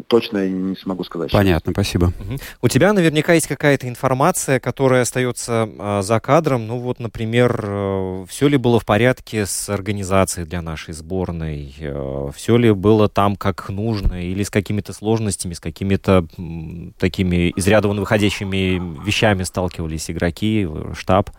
точно 0.07 0.39
я 0.39 0.49
не 0.49 0.75
смогу 0.75 1.03
сказать. 1.03 1.31
Понятно, 1.31 1.71
спасибо. 1.71 2.05
Угу. 2.05 2.37
У 2.63 2.67
тебя 2.67 2.93
наверняка 2.93 3.33
есть 3.33 3.47
какая-то 3.47 3.87
информация, 3.87 4.59
которая 4.59 5.03
остается 5.03 5.69
э, 5.69 6.01
за 6.01 6.19
кадром. 6.19 6.67
Ну 6.67 6.79
вот, 6.79 6.99
например, 6.99 7.59
э, 7.63 8.25
все 8.27 8.47
ли 8.47 8.57
было 8.57 8.79
в 8.79 8.85
порядке 8.85 9.45
с 9.45 9.69
организацией 9.69 10.45
для 10.45 10.61
нашей 10.61 10.93
сборной? 10.93 11.75
Э, 11.79 12.29
все 12.35 12.57
ли 12.57 12.71
было 12.71 13.07
там 13.07 13.35
как 13.35 13.69
нужно? 13.69 14.21
Или 14.23 14.43
с 14.43 14.49
какими-то 14.49 14.93
сложностями, 14.93 15.53
с 15.53 15.59
какими-то 15.59 16.25
э, 16.37 16.41
такими 16.97 17.49
из 17.49 17.67
ряда 17.67 17.87
вон 17.87 17.99
выходящими 17.99 18.81
вещами 19.05 19.43
сталкивались 19.43 20.09
игроки, 20.09 20.67
штаб? 20.93 21.29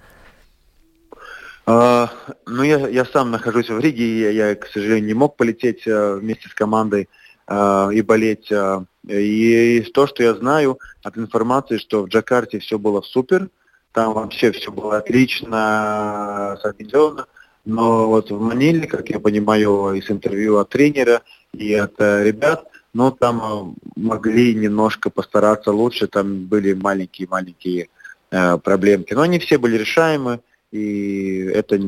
Uh, 1.66 2.08
ну, 2.46 2.62
я, 2.62 2.88
я 2.88 3.04
сам 3.04 3.30
нахожусь 3.30 3.68
в 3.68 3.78
Риге, 3.78 4.02
и 4.02 4.20
я, 4.20 4.30
я, 4.30 4.54
к 4.54 4.68
сожалению, 4.68 5.04
не 5.04 5.12
мог 5.12 5.36
полететь 5.36 5.86
uh, 5.86 6.18
вместе 6.18 6.48
с 6.48 6.54
командой 6.54 7.10
э, 7.48 7.88
и 7.92 8.02
болеть. 8.02 8.50
Э, 8.50 8.80
и 9.08 9.80
то, 9.94 10.06
что 10.06 10.22
я 10.22 10.34
знаю 10.34 10.78
от 11.02 11.16
информации, 11.16 11.78
что 11.78 12.02
в 12.02 12.08
Джакарте 12.08 12.58
все 12.58 12.78
было 12.78 13.00
супер, 13.00 13.48
там 13.92 14.12
вообще 14.12 14.52
все 14.52 14.70
было 14.70 14.98
отлично 14.98 16.58
соорганизовано, 16.62 17.26
но 17.64 18.08
вот 18.08 18.30
в 18.30 18.40
Маниле, 18.40 18.86
как 18.86 19.08
я 19.10 19.18
понимаю 19.18 19.92
из 19.92 20.10
интервью 20.10 20.58
от 20.58 20.68
тренера 20.68 21.22
и 21.52 21.74
от 21.74 21.94
э, 21.98 22.24
ребят, 22.24 22.66
ну 22.94 23.10
там 23.10 23.42
э, 23.42 23.90
могли 23.96 24.54
немножко 24.54 25.10
постараться 25.10 25.72
лучше, 25.72 26.06
там 26.06 26.46
были 26.46 26.74
маленькие-маленькие 26.74 27.88
э, 28.30 28.58
проблемки, 28.58 29.14
но 29.14 29.22
они 29.22 29.38
все 29.38 29.58
были 29.58 29.76
решаемы, 29.76 30.40
и 30.70 31.50
это 31.54 31.80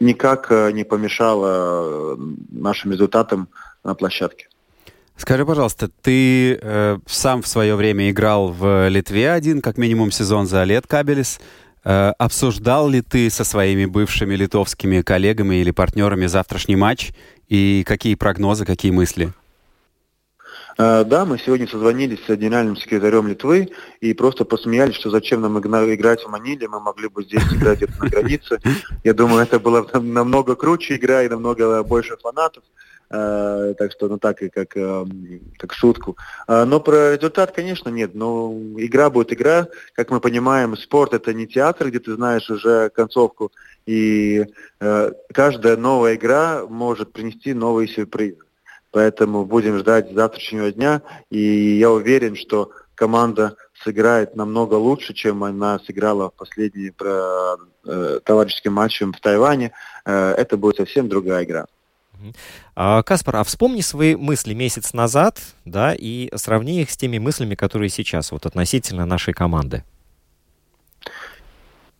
никак 0.00 0.50
э, 0.50 0.72
не 0.72 0.84
помешало 0.84 2.18
нашим 2.50 2.92
результатам 2.92 3.48
на 3.84 3.94
площадке. 3.94 4.48
Скажи, 5.16 5.46
пожалуйста, 5.46 5.88
ты 5.88 6.58
э, 6.60 6.98
сам 7.06 7.42
в 7.42 7.46
свое 7.46 7.76
время 7.76 8.10
играл 8.10 8.48
в 8.48 8.88
Литве 8.88 9.30
один, 9.30 9.60
как 9.60 9.78
минимум 9.78 10.10
сезон 10.10 10.46
за 10.46 10.64
лет 10.64 10.86
Кабелис. 10.86 11.40
Э, 11.84 12.12
обсуждал 12.18 12.88
ли 12.88 13.02
ты 13.02 13.30
со 13.30 13.44
своими 13.44 13.84
бывшими 13.84 14.34
литовскими 14.34 15.02
коллегами 15.02 15.56
или 15.56 15.70
партнерами 15.70 16.26
завтрашний 16.26 16.76
матч? 16.76 17.12
И 17.48 17.84
какие 17.86 18.14
прогнозы, 18.14 18.64
какие 18.64 18.90
мысли? 18.92 19.32
Uh, 20.78 21.04
да, 21.04 21.26
мы 21.26 21.38
сегодня 21.38 21.68
созвонились 21.68 22.24
с 22.26 22.34
генеральным 22.34 22.76
секретарем 22.76 23.28
Литвы 23.28 23.68
и 24.00 24.14
просто 24.14 24.46
посмеялись, 24.46 24.94
что 24.94 25.10
зачем 25.10 25.42
нам 25.42 25.58
играть 25.58 26.22
в 26.22 26.28
Маниле, 26.28 26.66
мы 26.66 26.80
могли 26.80 27.08
бы 27.08 27.24
здесь 27.24 27.42
играть 27.52 27.82
на 28.00 28.08
границе. 28.08 28.58
Я 29.04 29.12
думаю, 29.12 29.42
это 29.42 29.60
было 29.60 29.86
намного 29.92 30.56
круче 30.56 30.96
игра 30.96 31.24
и 31.24 31.28
намного 31.28 31.82
больше 31.82 32.16
фанатов. 32.16 32.64
Э, 33.10 33.74
так 33.76 33.92
что, 33.92 34.08
ну 34.08 34.18
так 34.18 34.42
и 34.42 34.48
как, 34.48 34.76
э, 34.76 35.04
как 35.58 35.72
шутку. 35.74 36.16
А, 36.46 36.64
но 36.64 36.80
про 36.80 37.14
результат, 37.14 37.52
конечно, 37.52 37.90
нет. 37.90 38.14
Но 38.14 38.52
игра 38.76 39.10
будет 39.10 39.32
игра. 39.32 39.68
Как 39.94 40.10
мы 40.10 40.20
понимаем, 40.20 40.76
спорт 40.76 41.12
это 41.12 41.34
не 41.34 41.46
театр, 41.46 41.88
где 41.88 41.98
ты 41.98 42.14
знаешь 42.14 42.48
уже 42.48 42.88
концовку. 42.90 43.52
И 43.84 44.46
э, 44.80 45.12
каждая 45.32 45.76
новая 45.76 46.14
игра 46.14 46.64
может 46.66 47.12
принести 47.12 47.52
новые 47.52 47.88
сюрпризы. 47.88 48.38
Поэтому 48.92 49.44
будем 49.44 49.78
ждать 49.78 50.12
завтрашнего 50.12 50.70
дня. 50.72 51.02
И 51.30 51.76
я 51.78 51.90
уверен, 51.90 52.36
что 52.36 52.70
команда 52.94 53.56
сыграет 53.82 54.36
намного 54.36 54.74
лучше, 54.74 55.12
чем 55.12 55.44
она 55.44 55.78
сыграла 55.80 56.30
в 56.30 56.34
последний 56.34 56.92
э, 56.98 58.20
товарищеским 58.24 58.72
матчем 58.72 59.12
в 59.12 59.20
Тайване. 59.20 59.72
Э, 60.04 60.32
это 60.32 60.56
будет 60.56 60.76
совсем 60.76 61.08
другая 61.08 61.44
игра. 61.44 61.66
А, 62.74 63.02
Каспар, 63.02 63.36
а 63.36 63.44
вспомни 63.44 63.80
свои 63.80 64.16
мысли 64.16 64.54
месяц 64.54 64.92
назад, 64.92 65.40
да, 65.64 65.94
и 65.94 66.30
сравни 66.34 66.82
их 66.82 66.90
с 66.90 66.96
теми 66.96 67.18
мыслями, 67.18 67.54
которые 67.54 67.88
сейчас, 67.88 68.32
вот 68.32 68.46
относительно 68.46 69.06
нашей 69.06 69.34
команды. 69.34 69.84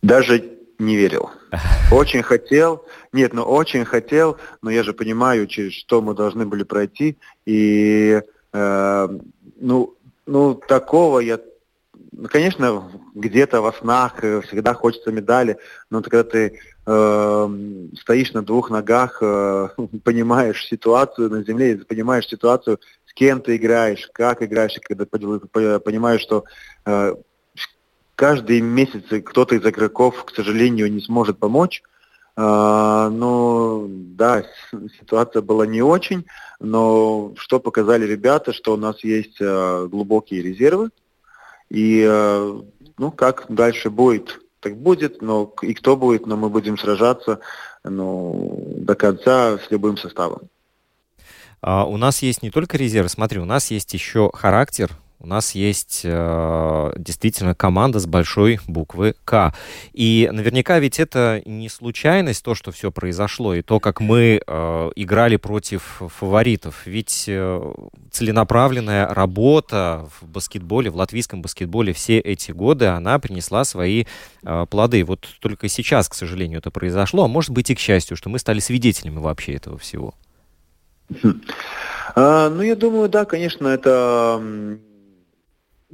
Даже 0.01 0.43
не 0.79 0.95
верил. 0.95 1.29
Очень 1.91 2.23
хотел, 2.23 2.85
нет, 3.11 3.33
ну 3.33 3.43
очень 3.43 3.85
хотел, 3.85 4.37
но 4.61 4.71
я 4.71 4.83
же 4.83 4.93
понимаю, 4.93 5.47
через 5.47 5.73
что 5.73 6.01
мы 6.01 6.13
должны 6.13 6.45
были 6.45 6.63
пройти, 6.63 7.17
и 7.45 8.21
э, 8.53 9.07
ну, 9.59 9.95
ну 10.25 10.55
такого 10.55 11.19
я 11.19 11.39
ну, 12.15 12.27
конечно, 12.27 12.91
где-то 13.15 13.61
во 13.61 13.73
снах 13.73 14.23
э, 14.23 14.41
всегда 14.41 14.73
хочется 14.73 15.11
медали, 15.11 15.57
но 15.89 16.01
когда 16.01 16.23
ты 16.23 16.59
э, 16.85 17.87
стоишь 17.99 18.33
на 18.33 18.43
двух 18.43 18.69
ногах, 18.69 19.17
э, 19.21 19.69
понимаешь 20.03 20.65
ситуацию 20.65 21.29
на 21.29 21.43
земле, 21.43 21.77
понимаешь 21.77 22.27
ситуацию, 22.27 22.79
с 23.07 23.13
кем 23.13 23.41
ты 23.41 23.55
играешь, 23.55 24.09
как 24.13 24.41
играешь, 24.41 24.77
и 24.77 24.79
когда 24.79 25.05
понимаешь, 25.79 26.21
что 26.21 26.45
э, 26.85 27.15
каждый 28.15 28.61
месяц 28.61 29.03
кто-то 29.25 29.55
из 29.55 29.65
игроков, 29.65 30.23
к 30.25 30.35
сожалению, 30.35 30.91
не 30.91 31.01
сможет 31.01 31.37
помочь, 31.39 31.83
Uh, 32.35 33.09
ну, 33.09 33.85
да, 33.87 34.43
ситуация 34.99 35.43
была 35.43 35.67
не 35.67 35.83
очень, 35.83 36.25
но 36.59 37.33
что 37.37 37.59
показали 37.59 38.07
ребята, 38.07 38.53
что 38.53 38.73
у 38.73 38.75
нас 38.75 39.03
есть 39.03 39.39
uh, 39.39 39.87
глубокие 39.87 40.41
резервы, 40.41 40.89
и, 41.73 42.05
э, 42.07 42.61
ну, 42.99 43.11
как 43.11 43.45
дальше 43.49 43.89
будет, 43.89 44.39
так 44.59 44.77
будет, 44.77 45.23
но 45.23 45.51
и 45.63 45.73
кто 45.73 45.97
будет, 45.97 46.27
но 46.27 46.37
мы 46.37 46.49
будем 46.49 46.77
сражаться 46.77 47.39
ну, 47.83 48.75
до 48.77 48.93
конца 48.93 49.57
с 49.57 49.71
любым 49.71 49.97
составом. 49.97 50.49
А 51.61 51.85
у 51.85 51.97
нас 51.97 52.21
есть 52.21 52.43
не 52.43 52.51
только 52.51 52.77
резерв, 52.77 53.09
смотри, 53.09 53.39
у 53.39 53.45
нас 53.45 53.71
есть 53.71 53.91
еще 53.93 54.29
характер, 54.33 54.91
у 55.23 55.27
нас 55.27 55.55
есть 55.55 56.01
э, 56.03 56.93
действительно 56.97 57.55
команда 57.55 57.99
с 57.99 58.05
большой 58.05 58.59
буквы 58.67 59.15
К. 59.23 59.55
И 59.93 60.29
наверняка 60.31 60.79
ведь 60.79 60.99
это 60.99 61.41
не 61.45 61.69
случайность, 61.69 62.43
то, 62.43 62.55
что 62.55 62.73
все 62.73 62.91
произошло, 62.91 63.55
и 63.55 63.61
то, 63.61 63.79
как 63.79 64.01
мы 64.01 64.41
э, 64.45 64.91
играли 64.97 65.37
против 65.37 66.01
фаворитов. 66.19 66.85
Ведь 66.85 67.23
э, 67.27 67.73
целенаправленная 68.11 69.07
работа 69.07 70.09
в 70.19 70.27
баскетболе, 70.27 70.89
в 70.89 70.97
латвийском 70.97 71.41
баскетболе 71.41 71.93
все 71.93 72.19
эти 72.19 72.51
годы, 72.51 72.87
она 72.87 73.17
принесла 73.17 73.63
свои 73.63 74.03
э, 74.43 74.65
плоды. 74.69 75.05
Вот 75.05 75.25
только 75.39 75.69
сейчас, 75.69 76.09
к 76.09 76.15
сожалению, 76.15 76.59
это 76.59 76.69
произошло, 76.69 77.23
а 77.23 77.27
может 77.29 77.51
быть 77.51 77.69
и 77.69 77.75
к 77.75 77.79
счастью, 77.79 78.17
что 78.17 78.29
мы 78.29 78.39
стали 78.39 78.59
свидетелями 78.59 79.19
вообще 79.19 79.53
этого 79.53 79.77
всего. 79.77 80.15
А, 82.15 82.49
ну, 82.49 82.61
я 82.61 82.75
думаю, 82.75 83.09
да, 83.09 83.25
конечно, 83.25 83.67
это 83.67 84.41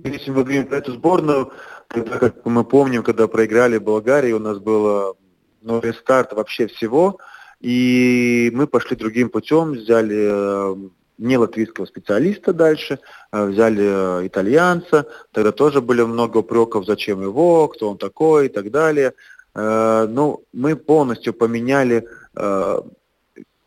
если 0.03 0.32
мы 0.32 0.44
говорим 0.44 0.68
про 0.68 0.77
эту 0.77 0.94
сборную, 0.94 1.51
тогда, 1.88 2.18
как 2.18 2.46
мы 2.46 2.63
помним, 2.63 3.03
когда 3.03 3.27
проиграли 3.27 3.77
Болгарии, 3.77 4.32
у 4.32 4.39
нас 4.39 4.60
был 4.60 5.18
ну, 5.62 5.79
рестарт 5.79 6.34
вообще 6.34 6.68
всего, 6.68 7.20
и 7.60 8.51
мы 8.53 8.68
пошли 8.68 8.96
другим 8.96 9.29
путем, 9.29 9.74
взяли 9.74 10.29
э, 10.32 10.75
не 11.18 11.38
латвийского 11.38 11.86
специалиста 11.86 12.53
дальше, 12.53 13.00
а 13.32 13.46
взяли 13.46 14.22
э, 14.24 14.27
итальянца, 14.27 15.08
тогда 15.32 15.51
тоже 15.51 15.82
были 15.82 16.01
много 16.03 16.38
упреков, 16.38 16.86
зачем 16.86 17.22
его, 17.22 17.68
кто 17.68 17.89
он 17.89 17.98
такой 17.98 18.46
и 18.46 18.50
так 18.50 18.72
далее. 18.72 19.13
Э, 19.53 20.08
ну, 20.10 20.44
мы 20.53 20.75
полностью 20.75 21.34
поменяли, 21.34 22.08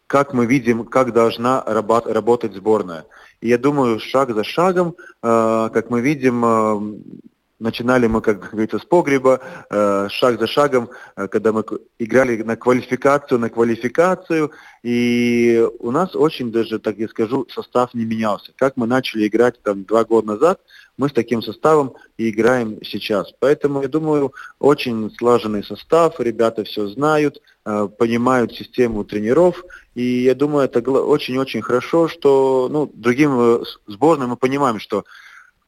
как 0.06 0.32
мы 0.32 0.46
видим, 0.46 0.84
как 0.84 1.12
должна 1.12 1.62
работать 1.66 2.54
сборная. 2.54 3.04
И 3.42 3.48
я 3.48 3.58
думаю, 3.58 3.98
шаг 3.98 4.34
за 4.34 4.44
шагом, 4.44 4.94
как 5.20 5.90
мы 5.90 6.00
видим, 6.00 7.20
Начинали 7.62 8.08
мы, 8.08 8.20
как 8.22 8.50
говорится, 8.50 8.80
с 8.80 8.84
погреба, 8.84 9.40
э, 9.70 10.08
шаг 10.10 10.40
за 10.40 10.48
шагом, 10.48 10.90
э, 11.14 11.28
когда 11.28 11.52
мы 11.52 11.64
играли 12.00 12.42
на 12.42 12.56
квалификацию, 12.56 13.38
на 13.38 13.50
квалификацию, 13.50 14.50
и 14.82 15.64
у 15.78 15.92
нас 15.92 16.16
очень 16.16 16.50
даже, 16.50 16.80
так 16.80 16.98
я 16.98 17.06
скажу, 17.06 17.46
состав 17.48 17.94
не 17.94 18.04
менялся. 18.04 18.50
Как 18.56 18.76
мы 18.76 18.88
начали 18.88 19.28
играть 19.28 19.62
там 19.62 19.84
два 19.84 20.04
года 20.04 20.26
назад, 20.26 20.60
мы 20.98 21.08
с 21.08 21.12
таким 21.12 21.40
составом 21.40 21.94
и 22.18 22.30
играем 22.30 22.82
сейчас. 22.82 23.32
Поэтому, 23.38 23.82
я 23.82 23.88
думаю, 23.88 24.32
очень 24.58 25.14
слаженный 25.16 25.62
состав, 25.62 26.18
ребята 26.18 26.64
все 26.64 26.88
знают, 26.88 27.40
э, 27.64 27.88
понимают 27.96 28.54
систему 28.54 29.04
тренеров, 29.04 29.64
и 29.94 30.02
я 30.02 30.34
думаю, 30.34 30.64
это 30.64 30.80
очень-очень 30.80 31.62
хорошо, 31.62 32.08
что 32.08 32.68
ну, 32.68 32.90
другим 32.92 33.64
сборным 33.86 34.30
мы 34.30 34.36
понимаем, 34.36 34.80
что 34.80 35.04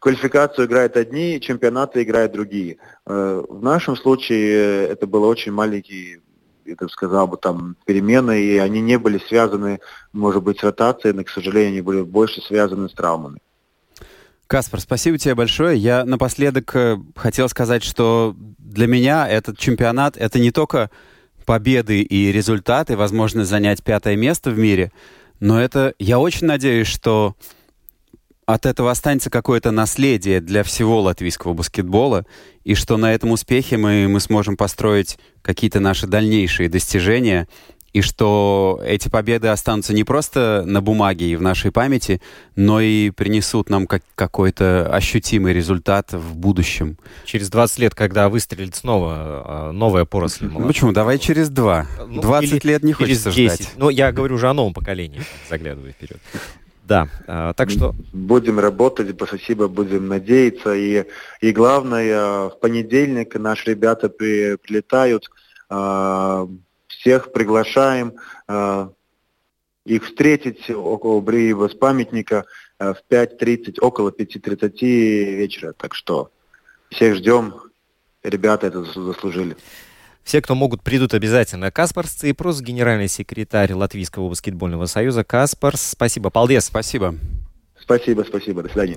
квалификацию 0.04 0.66
играют 0.66 0.98
одни, 0.98 1.40
чемпионаты 1.40 2.02
играют 2.02 2.32
другие. 2.32 2.76
Э, 3.06 3.42
в 3.48 3.62
нашем 3.62 3.96
случае 3.96 4.86
это 4.88 5.06
было 5.06 5.26
очень 5.26 5.50
маленький 5.50 6.20
бы 6.66 6.88
сказал 6.90 7.26
бы, 7.26 7.38
там 7.38 7.76
перемены, 7.86 8.38
и 8.42 8.58
они 8.58 8.80
не 8.80 8.98
были 8.98 9.18
связаны, 9.18 9.80
может 10.12 10.42
быть, 10.42 10.60
с 10.60 10.62
ротацией, 10.62 11.14
но, 11.14 11.24
к 11.24 11.30
сожалению, 11.30 11.72
они 11.72 11.80
были 11.80 12.02
больше 12.02 12.42
связаны 12.42 12.88
с 12.88 12.92
травмами. 12.92 13.40
Каспар, 14.46 14.80
спасибо 14.80 15.16
тебе 15.16 15.34
большое. 15.34 15.78
Я 15.78 16.04
напоследок 16.04 16.76
э, 16.76 16.98
хотел 17.16 17.48
сказать, 17.48 17.82
что 17.82 18.34
для 18.58 18.86
меня 18.86 19.26
этот 19.26 19.58
чемпионат— 19.58 20.16
это 20.18 20.38
не 20.38 20.50
только 20.50 20.90
победы 21.46 22.02
и 22.02 22.30
результаты, 22.30 22.96
возможность 22.96 23.48
занять 23.48 23.82
пятое 23.82 24.16
место 24.16 24.50
в 24.50 24.58
мире, 24.58 24.92
но 25.40 25.58
это, 25.58 25.94
я 25.98 26.18
очень 26.18 26.46
надеюсь, 26.46 26.88
что 26.88 27.36
от 28.46 28.66
этого 28.66 28.90
останется 28.90 29.30
какое-то 29.30 29.70
наследие 29.70 30.40
для 30.40 30.62
всего 30.62 31.00
латвийского 31.00 31.54
баскетбола, 31.54 32.26
и 32.64 32.74
что 32.74 32.96
на 32.96 33.12
этом 33.12 33.30
успехе 33.30 33.76
мы, 33.76 34.08
мы 34.08 34.20
сможем 34.20 34.56
построить 34.56 35.18
какие-то 35.42 35.80
наши 35.80 36.06
дальнейшие 36.06 36.68
достижения, 36.68 37.48
и 37.94 38.00
что 38.00 38.80
эти 38.84 39.08
победы 39.08 39.48
останутся 39.48 39.94
не 39.94 40.02
просто 40.02 40.64
на 40.66 40.82
бумаге 40.82 41.26
и 41.26 41.36
в 41.36 41.42
нашей 41.42 41.70
памяти, 41.70 42.20
но 42.56 42.80
и 42.80 43.10
принесут 43.10 43.70
нам 43.70 43.86
как, 43.86 44.02
какой-то 44.16 44.92
ощутимый 44.92 45.54
результат 45.54 46.12
в 46.12 46.34
будущем. 46.34 46.98
Через 47.24 47.50
20 47.50 47.78
лет, 47.78 47.94
когда 47.94 48.28
выстрелит 48.28 48.74
снова 48.74 49.14
а, 49.16 49.72
новая 49.72 50.06
поросль. 50.06 50.46
Ну 50.46 50.66
почему? 50.66 50.90
Давай 50.90 51.20
через 51.20 51.50
два. 51.50 51.86
Ну, 52.04 52.20
20 52.20 52.64
лет 52.64 52.82
не 52.82 52.92
хочется 52.94 53.30
10. 53.30 53.54
ждать. 53.60 53.72
Ну, 53.76 53.90
я 53.90 54.10
говорю 54.10 54.34
уже 54.34 54.50
о 54.50 54.54
новом 54.54 54.74
поколении, 54.74 55.22
заглядывая 55.48 55.92
вперед. 55.92 56.18
Да, 56.84 57.08
а, 57.26 57.54
так 57.54 57.70
что... 57.70 57.94
Будем 58.12 58.58
работать, 58.58 59.16
спасибо, 59.16 59.68
будем 59.68 60.08
надеяться. 60.08 60.74
И, 60.74 61.06
и 61.40 61.52
главное, 61.52 62.50
в 62.50 62.58
понедельник 62.60 63.34
наши 63.36 63.70
ребята 63.70 64.10
при, 64.10 64.56
прилетают, 64.56 65.30
а, 65.70 66.46
всех 66.86 67.32
приглашаем 67.32 68.14
а, 68.46 68.90
их 69.86 70.04
встретить 70.04 70.70
около 70.70 71.20
Бриева 71.20 71.68
с 71.68 71.74
памятника 71.74 72.44
в 72.78 72.96
5.30, 73.10 73.80
около 73.80 74.10
5.30 74.10 74.70
вечера. 74.80 75.72
Так 75.72 75.94
что 75.94 76.30
всех 76.90 77.16
ждем, 77.16 77.54
ребята 78.22 78.66
это 78.66 78.84
заслужили. 78.84 79.56
Все, 80.24 80.40
кто 80.40 80.54
могут, 80.54 80.82
придут 80.82 81.12
обязательно. 81.12 81.70
Каспарс 81.70 82.10
Ципрос, 82.12 82.62
генеральный 82.62 83.08
секретарь 83.08 83.74
Латвийского 83.74 84.30
баскетбольного 84.30 84.86
союза. 84.86 85.22
Каспарс, 85.22 85.82
спасибо. 85.82 86.30
Полдес. 86.30 86.64
Спасибо. 86.64 87.14
Спасибо, 87.78 88.24
спасибо. 88.26 88.62
До 88.62 88.70
свидания. 88.70 88.96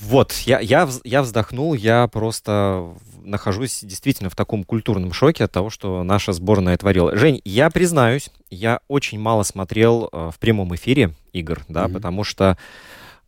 Вот, 0.00 0.32
я, 0.46 0.60
я, 0.60 0.88
я 1.04 1.22
вздохнул, 1.22 1.74
я 1.74 2.06
просто 2.06 2.94
нахожусь 3.24 3.80
действительно 3.82 4.30
в 4.30 4.36
таком 4.36 4.62
культурном 4.62 5.12
шоке 5.12 5.44
от 5.44 5.52
того, 5.52 5.70
что 5.70 6.02
наша 6.04 6.32
сборная 6.32 6.76
творила. 6.78 7.16
Жень, 7.16 7.42
я 7.44 7.68
признаюсь, 7.68 8.30
я 8.48 8.80
очень 8.88 9.18
мало 9.18 9.42
смотрел 9.42 10.08
э, 10.10 10.30
в 10.32 10.38
прямом 10.38 10.74
эфире 10.76 11.14
игр, 11.32 11.62
да, 11.68 11.84
mm-hmm. 11.86 11.92
потому 11.92 12.24
что 12.24 12.56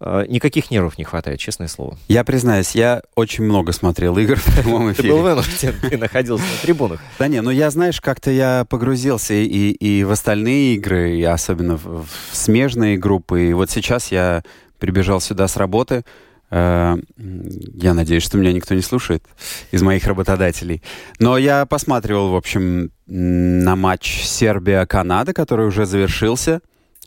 никаких 0.00 0.70
нервов 0.70 0.96
не 0.98 1.04
хватает, 1.04 1.38
честное 1.38 1.68
слово. 1.68 1.98
Я 2.08 2.24
признаюсь, 2.24 2.72
я 2.72 3.02
очень 3.14 3.44
много 3.44 3.72
смотрел 3.72 4.16
игр 4.18 4.36
в 4.36 4.44
прямом 4.56 4.92
эфире. 4.92 5.08
Ты 5.08 5.14
был 5.14 5.22
вынужден, 5.22 5.74
ты 5.80 5.98
находился 5.98 6.44
на 6.44 6.62
трибунах. 6.62 7.00
Да 7.18 7.28
не, 7.28 7.42
ну 7.42 7.50
я, 7.50 7.70
знаешь, 7.70 8.00
как-то 8.00 8.30
я 8.30 8.64
погрузился 8.68 9.34
и, 9.34 9.70
и 9.70 10.04
в 10.04 10.10
остальные 10.10 10.76
игры, 10.76 11.16
и 11.16 11.22
особенно 11.22 11.76
в, 11.76 12.06
в 12.06 12.36
смежные 12.36 12.96
группы. 12.96 13.48
И 13.48 13.52
вот 13.52 13.70
сейчас 13.70 14.10
я 14.10 14.42
прибежал 14.78 15.20
сюда 15.20 15.46
с 15.46 15.56
работы. 15.56 16.04
Э, 16.50 16.96
я 17.16 17.94
надеюсь, 17.94 18.22
что 18.22 18.38
меня 18.38 18.52
никто 18.52 18.74
не 18.74 18.82
слушает 18.82 19.24
из 19.70 19.82
моих 19.82 20.06
работодателей. 20.06 20.82
Но 21.18 21.38
я 21.38 21.66
посматривал, 21.66 22.30
в 22.30 22.36
общем, 22.36 22.90
на 23.06 23.76
матч 23.76 24.22
Сербия-Канада, 24.24 25.32
который 25.32 25.66
уже 25.66 25.86
завершился. 25.86 26.60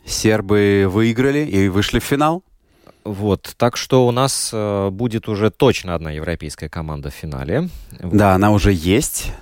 Сербы 0.06 0.86
выиграли 0.88 1.44
и 1.44 1.68
вышли 1.68 1.98
в 1.98 2.04
финал. 2.04 2.44
Вот, 3.04 3.54
так 3.56 3.76
что 3.76 4.06
у 4.06 4.10
нас 4.10 4.50
э, 4.52 4.88
будет 4.90 5.28
уже 5.28 5.50
точно 5.50 5.94
одна 5.94 6.10
европейская 6.10 6.68
команда 6.68 7.10
в 7.10 7.14
финале. 7.14 7.68
Да, 8.00 8.34
она 8.34 8.50
уже 8.50 8.72
есть. 8.72 9.32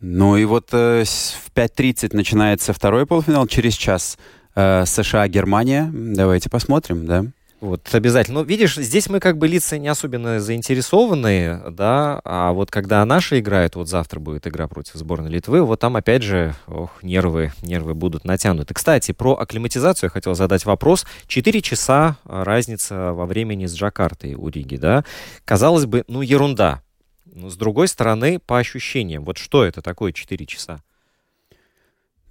Ну 0.00 0.36
и 0.36 0.44
вот 0.44 0.68
э, 0.72 1.02
в 1.04 1.52
5.30 1.54 2.14
начинается 2.14 2.72
второй 2.72 3.06
полуфинал, 3.06 3.48
через 3.48 3.74
час 3.74 4.18
э, 4.54 4.84
США-Германия. 4.86 5.90
Давайте 5.92 6.48
посмотрим, 6.48 7.06
да. 7.06 7.24
Вот, 7.60 7.92
обязательно. 7.92 8.40
Ну, 8.40 8.44
видишь, 8.44 8.76
здесь 8.76 9.08
мы 9.08 9.18
как 9.18 9.36
бы 9.36 9.48
лица 9.48 9.78
не 9.78 9.88
особенно 9.88 10.38
заинтересованные, 10.38 11.60
да, 11.70 12.20
а 12.24 12.52
вот 12.52 12.70
когда 12.70 13.04
наши 13.04 13.40
играют, 13.40 13.74
вот 13.74 13.88
завтра 13.88 14.20
будет 14.20 14.46
игра 14.46 14.68
против 14.68 14.94
сборной 14.94 15.28
Литвы, 15.28 15.62
вот 15.62 15.80
там 15.80 15.96
опять 15.96 16.22
же, 16.22 16.54
ох, 16.68 17.02
нервы, 17.02 17.52
нервы 17.62 17.94
будут 17.94 18.24
натянуты. 18.24 18.74
Кстати, 18.74 19.10
про 19.10 19.34
акклиматизацию 19.34 20.06
я 20.06 20.10
хотел 20.10 20.36
задать 20.36 20.64
вопрос. 20.66 21.04
Четыре 21.26 21.60
часа 21.60 22.16
разница 22.24 23.12
во 23.12 23.26
времени 23.26 23.66
с 23.66 23.74
Джакартой 23.74 24.34
у 24.34 24.48
Риги, 24.48 24.76
да? 24.76 25.04
Казалось 25.44 25.86
бы, 25.86 26.04
ну, 26.06 26.22
ерунда. 26.22 26.82
Но 27.24 27.50
с 27.50 27.56
другой 27.56 27.88
стороны, 27.88 28.38
по 28.38 28.58
ощущениям, 28.58 29.24
вот 29.24 29.36
что 29.36 29.64
это 29.64 29.82
такое 29.82 30.12
четыре 30.12 30.46
часа? 30.46 30.80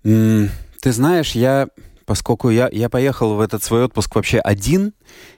Mm, 0.04 0.50
ты 0.80 0.92
знаешь, 0.94 1.32
я 1.34 1.68
поскольку 2.08 2.50
я, 2.50 2.70
я 2.72 2.88
поехал 2.90 3.36
в 3.36 3.42
этот 3.42 3.62
свой 3.64 3.84
отпуск 3.84 4.16
вообще 4.16 4.40
один, 4.40 4.94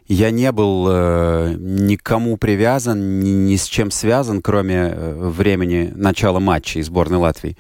я 0.08 0.30
не 0.30 0.52
был 0.52 0.88
э, 0.88 1.56
никому 1.58 2.38
привязан, 2.38 3.20
ни, 3.20 3.30
ни 3.30 3.56
с 3.56 3.66
чем 3.66 3.90
связан, 3.90 4.44
кроме 4.44 4.76
э, 4.76 5.30
времени 5.30 5.92
начала 5.96 6.40
матча 6.40 6.78
из 6.80 6.86
сборной 6.86 7.18
Латвии. 7.18 7.58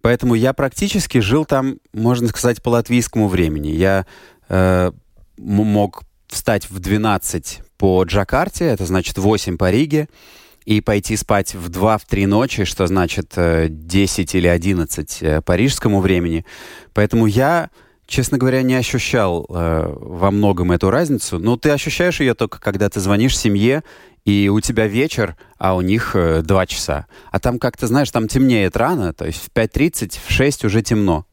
Поэтому 0.00 0.34
я 0.34 0.52
практически 0.52 1.18
жил 1.18 1.44
там, 1.44 1.78
можно 1.92 2.28
сказать, 2.28 2.62
по 2.62 2.68
латвийскому 2.68 3.26
времени. 3.26 3.68
Я 3.68 4.06
э, 4.48 4.92
мог 5.36 6.04
встать 6.28 6.70
в 6.70 6.78
12 6.78 7.62
по 7.78 8.04
Джакарте, 8.04 8.66
это 8.66 8.86
значит 8.86 9.18
8 9.18 9.56
по 9.56 9.72
Риге, 9.72 10.08
и 10.64 10.80
пойти 10.80 11.16
спать 11.16 11.56
в 11.56 11.68
2-3 11.68 12.26
ночи, 12.28 12.64
что 12.64 12.86
значит 12.86 13.32
10 13.36 14.34
э, 14.34 14.38
или 14.38 14.46
11 14.46 15.18
э, 15.20 15.42
по 15.42 15.56
рижскому 15.56 16.00
времени. 16.00 16.46
Поэтому 16.94 17.26
я 17.26 17.70
честно 18.06 18.38
говоря, 18.38 18.62
не 18.62 18.74
ощущал 18.74 19.46
э, 19.48 19.94
во 19.98 20.30
многом 20.30 20.72
эту 20.72 20.90
разницу. 20.90 21.38
Но 21.38 21.56
ты 21.56 21.70
ощущаешь 21.70 22.20
ее 22.20 22.34
только, 22.34 22.60
когда 22.60 22.88
ты 22.88 23.00
звонишь 23.00 23.38
семье, 23.38 23.82
и 24.24 24.48
у 24.48 24.60
тебя 24.60 24.86
вечер, 24.86 25.36
а 25.58 25.74
у 25.74 25.80
них 25.80 26.12
э, 26.14 26.42
2 26.42 26.66
часа. 26.66 27.06
А 27.30 27.40
там, 27.40 27.58
как 27.58 27.76
ты 27.76 27.86
знаешь, 27.86 28.10
там 28.10 28.28
темнеет 28.28 28.76
рано, 28.76 29.12
то 29.12 29.26
есть 29.26 29.42
в 29.42 29.50
5.30, 29.56 30.18
в 30.26 30.30
6 30.30 30.64
уже 30.64 30.82
темно. 30.82 31.26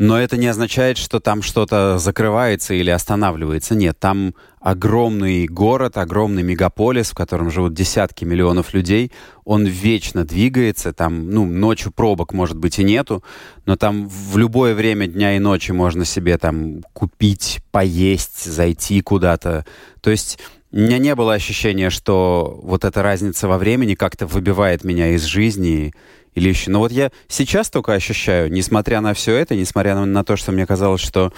Но 0.00 0.18
это 0.18 0.38
не 0.38 0.46
означает, 0.46 0.96
что 0.96 1.20
там 1.20 1.42
что-то 1.42 1.98
закрывается 1.98 2.72
или 2.72 2.88
останавливается. 2.88 3.74
Нет, 3.74 3.98
там 3.98 4.34
огромный 4.58 5.46
город, 5.46 5.98
огромный 5.98 6.42
мегаполис, 6.42 7.10
в 7.10 7.14
котором 7.14 7.50
живут 7.50 7.74
десятки 7.74 8.24
миллионов 8.24 8.72
людей. 8.72 9.12
Он 9.44 9.66
вечно 9.66 10.24
двигается. 10.24 10.94
Там, 10.94 11.28
ну, 11.28 11.44
ночью 11.44 11.92
пробок, 11.92 12.32
может 12.32 12.56
быть, 12.56 12.78
и 12.78 12.82
нету, 12.82 13.22
но 13.66 13.76
там 13.76 14.08
в 14.08 14.38
любое 14.38 14.74
время 14.74 15.06
дня 15.06 15.36
и 15.36 15.38
ночи 15.38 15.72
можно 15.72 16.06
себе 16.06 16.38
там 16.38 16.80
купить, 16.94 17.60
поесть, 17.70 18.50
зайти 18.50 19.02
куда-то. 19.02 19.66
То 20.00 20.10
есть 20.10 20.38
у 20.72 20.78
меня 20.78 20.96
не 20.96 21.14
было 21.14 21.34
ощущения, 21.34 21.90
что 21.90 22.58
вот 22.62 22.86
эта 22.86 23.02
разница 23.02 23.48
во 23.48 23.58
времени 23.58 23.94
как-то 23.94 24.26
выбивает 24.26 24.82
меня 24.82 25.08
из 25.10 25.24
жизни 25.24 25.92
или. 26.40 26.70
Но 26.70 26.78
вот 26.78 26.92
я 26.92 27.10
сейчас 27.28 27.70
только 27.70 27.92
ощущаю, 27.92 28.50
несмотря 28.50 29.00
на 29.00 29.14
все 29.14 29.36
это, 29.36 29.54
несмотря 29.54 29.94
на, 29.94 30.06
на 30.06 30.24
то, 30.24 30.36
что 30.36 30.52
мне 30.52 30.66
казалось, 30.66 31.00
что 31.00 31.32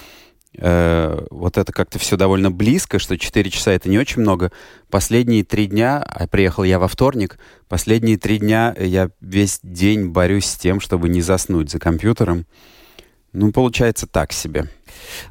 э, 0.56 1.26
вот 1.30 1.58
это 1.58 1.72
как-то 1.72 1.98
все 1.98 2.16
довольно 2.16 2.50
близко, 2.50 2.98
что 2.98 3.18
4 3.18 3.50
часа 3.50 3.72
это 3.72 3.88
не 3.88 3.98
очень 3.98 4.22
много. 4.22 4.52
Последние 4.90 5.44
три 5.44 5.66
дня, 5.66 6.02
а 6.02 6.26
приехал 6.26 6.64
я 6.64 6.78
во 6.78 6.88
вторник, 6.88 7.38
последние 7.68 8.16
три 8.16 8.38
дня 8.38 8.74
я 8.78 9.10
весь 9.20 9.60
день 9.62 10.08
борюсь 10.08 10.46
с 10.46 10.56
тем, 10.56 10.80
чтобы 10.80 11.08
не 11.08 11.20
заснуть 11.20 11.70
за 11.70 11.78
компьютером. 11.78 12.46
Ну, 13.32 13.50
получается 13.50 14.06
так 14.06 14.32
себе. 14.32 14.68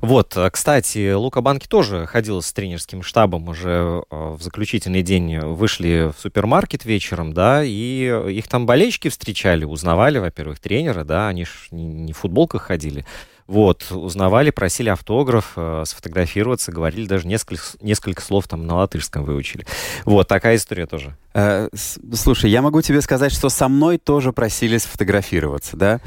Вот, 0.02 0.36
э, 0.36 0.50
кстати, 0.50 1.14
Лука 1.14 1.42
Банки 1.42 1.68
тоже 1.68 2.08
ходил 2.08 2.42
с 2.42 2.52
тренерским 2.52 3.04
штабом 3.04 3.48
уже 3.48 4.04
э, 4.10 4.16
в 4.16 4.42
заключительный 4.42 5.04
день, 5.04 5.40
вышли 5.40 6.12
в 6.16 6.20
супермаркет 6.20 6.84
вечером, 6.84 7.34
да, 7.34 7.64
и 7.64 8.12
их 8.32 8.48
там 8.48 8.66
болельщики 8.66 9.10
встречали, 9.10 9.66
узнавали, 9.66 10.18
во-первых, 10.18 10.60
тренера, 10.60 11.04
да, 11.04 11.28
они 11.28 11.46
ж 11.46 11.68
не 11.72 12.12
в 12.12 12.18
футболках 12.18 12.64
ходили, 12.64 13.06
вот, 13.52 13.92
узнавали, 13.92 14.50
просили 14.50 14.88
автограф, 14.88 15.54
э, 15.58 15.84
сфотографироваться, 15.86 16.72
говорили 16.72 17.06
даже 17.06 17.28
несколько, 17.28 17.62
несколько 17.82 18.22
слов 18.22 18.48
там 18.48 18.66
на 18.66 18.78
латышском 18.78 19.26
выучили. 19.26 19.66
Вот, 20.06 20.30
такая 20.30 20.56
история 20.56 20.86
тоже. 20.86 21.18
Э, 21.34 21.68
слушай, 22.14 22.50
я 22.50 22.62
могу 22.62 22.82
тебе 22.82 23.02
сказать, 23.02 23.34
что 23.34 23.50
со 23.50 23.68
мной 23.68 23.98
тоже 23.98 24.32
просили 24.32 24.78
сфотографироваться, 24.78 25.76
да? 25.76 26.00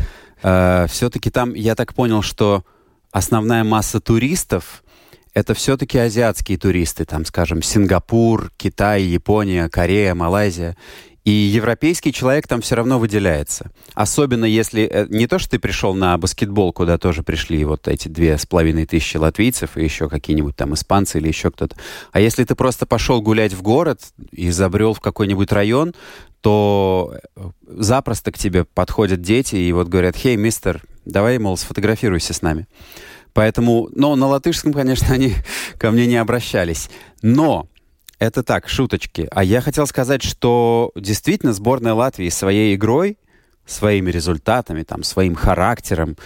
Э, 0.42 0.86
все-таки 0.88 1.30
там, 1.30 1.54
я 1.54 1.74
так 1.74 1.94
понял, 1.94 2.22
что 2.22 2.64
основная 3.12 3.64
масса 3.64 4.00
туристов 4.00 4.84
это 5.34 5.52
все-таки 5.52 5.98
азиатские 5.98 6.58
туристы, 6.58 7.04
там, 7.04 7.24
скажем, 7.24 7.60
Сингапур, 7.60 8.52
Китай, 8.56 9.02
Япония, 9.02 9.68
Корея, 9.68 10.14
Малайзия. 10.14 10.76
И 11.24 11.30
европейский 11.30 12.12
человек 12.12 12.46
там 12.46 12.60
все 12.60 12.74
равно 12.76 12.98
выделяется. 12.98 13.70
Особенно 13.94 14.44
если... 14.44 14.82
Э, 14.82 15.06
не 15.08 15.26
то, 15.26 15.38
что 15.38 15.52
ты 15.52 15.58
пришел 15.58 15.94
на 15.94 16.16
баскетбол, 16.18 16.72
куда 16.72 16.98
тоже 16.98 17.22
пришли 17.22 17.64
вот 17.64 17.88
эти 17.88 18.08
две 18.08 18.36
с 18.36 18.44
половиной 18.44 18.84
тысячи 18.84 19.16
латвийцев 19.16 19.76
и 19.76 19.82
еще 19.82 20.10
какие-нибудь 20.10 20.54
там 20.54 20.74
испанцы 20.74 21.18
или 21.18 21.28
еще 21.28 21.50
кто-то. 21.50 21.76
А 22.12 22.20
если 22.20 22.44
ты 22.44 22.54
просто 22.54 22.84
пошел 22.84 23.22
гулять 23.22 23.54
в 23.54 23.62
город 23.62 24.00
и 24.32 24.50
забрел 24.50 24.92
в 24.92 25.00
какой-нибудь 25.00 25.50
район, 25.50 25.94
то 26.44 27.14
э, 27.36 27.50
запросто 27.66 28.30
к 28.30 28.36
тебе 28.36 28.66
подходят 28.66 29.22
дети 29.22 29.56
и 29.56 29.72
вот 29.72 29.88
говорят, 29.88 30.14
«Хей, 30.14 30.36
мистер, 30.36 30.82
давай, 31.06 31.38
мол, 31.38 31.56
сфотографируйся 31.56 32.34
с 32.34 32.42
нами». 32.42 32.68
Поэтому, 33.32 33.88
ну, 33.92 34.14
на 34.14 34.26
латышском, 34.26 34.74
конечно, 34.74 35.14
они 35.14 35.32
ко 35.78 35.90
мне 35.90 36.06
не 36.06 36.16
обращались. 36.16 36.90
Но 37.22 37.66
это 38.18 38.42
так, 38.42 38.68
шуточки. 38.68 39.26
А 39.30 39.42
я 39.42 39.62
хотел 39.62 39.86
сказать, 39.86 40.22
что 40.22 40.92
действительно 40.94 41.54
сборная 41.54 41.94
Латвии 41.94 42.28
своей 42.28 42.74
игрой, 42.74 43.16
своими 43.64 44.10
результатами, 44.10 44.82
там, 44.82 45.02
своим 45.02 45.36
характером, 45.36 46.18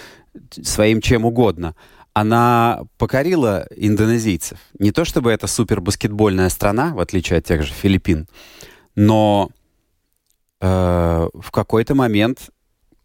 своим 0.51 1.01
чем 1.01 1.27
угодно, 1.27 1.77
она 2.13 2.81
покорила 2.99 3.69
индонезийцев. 3.77 4.59
Не 4.81 4.91
то 4.91 5.05
чтобы 5.05 5.31
это 5.31 5.47
супер 5.47 5.81
баскетбольная 5.81 6.49
страна, 6.49 6.93
в 6.93 6.99
отличие 6.99 7.39
от 7.39 7.45
тех 7.45 7.63
же 7.63 7.73
Филиппин, 7.73 8.27
но 8.97 9.53
э, 10.61 11.29
в 11.33 11.51
какой-то 11.51 11.95
момент 11.95 12.51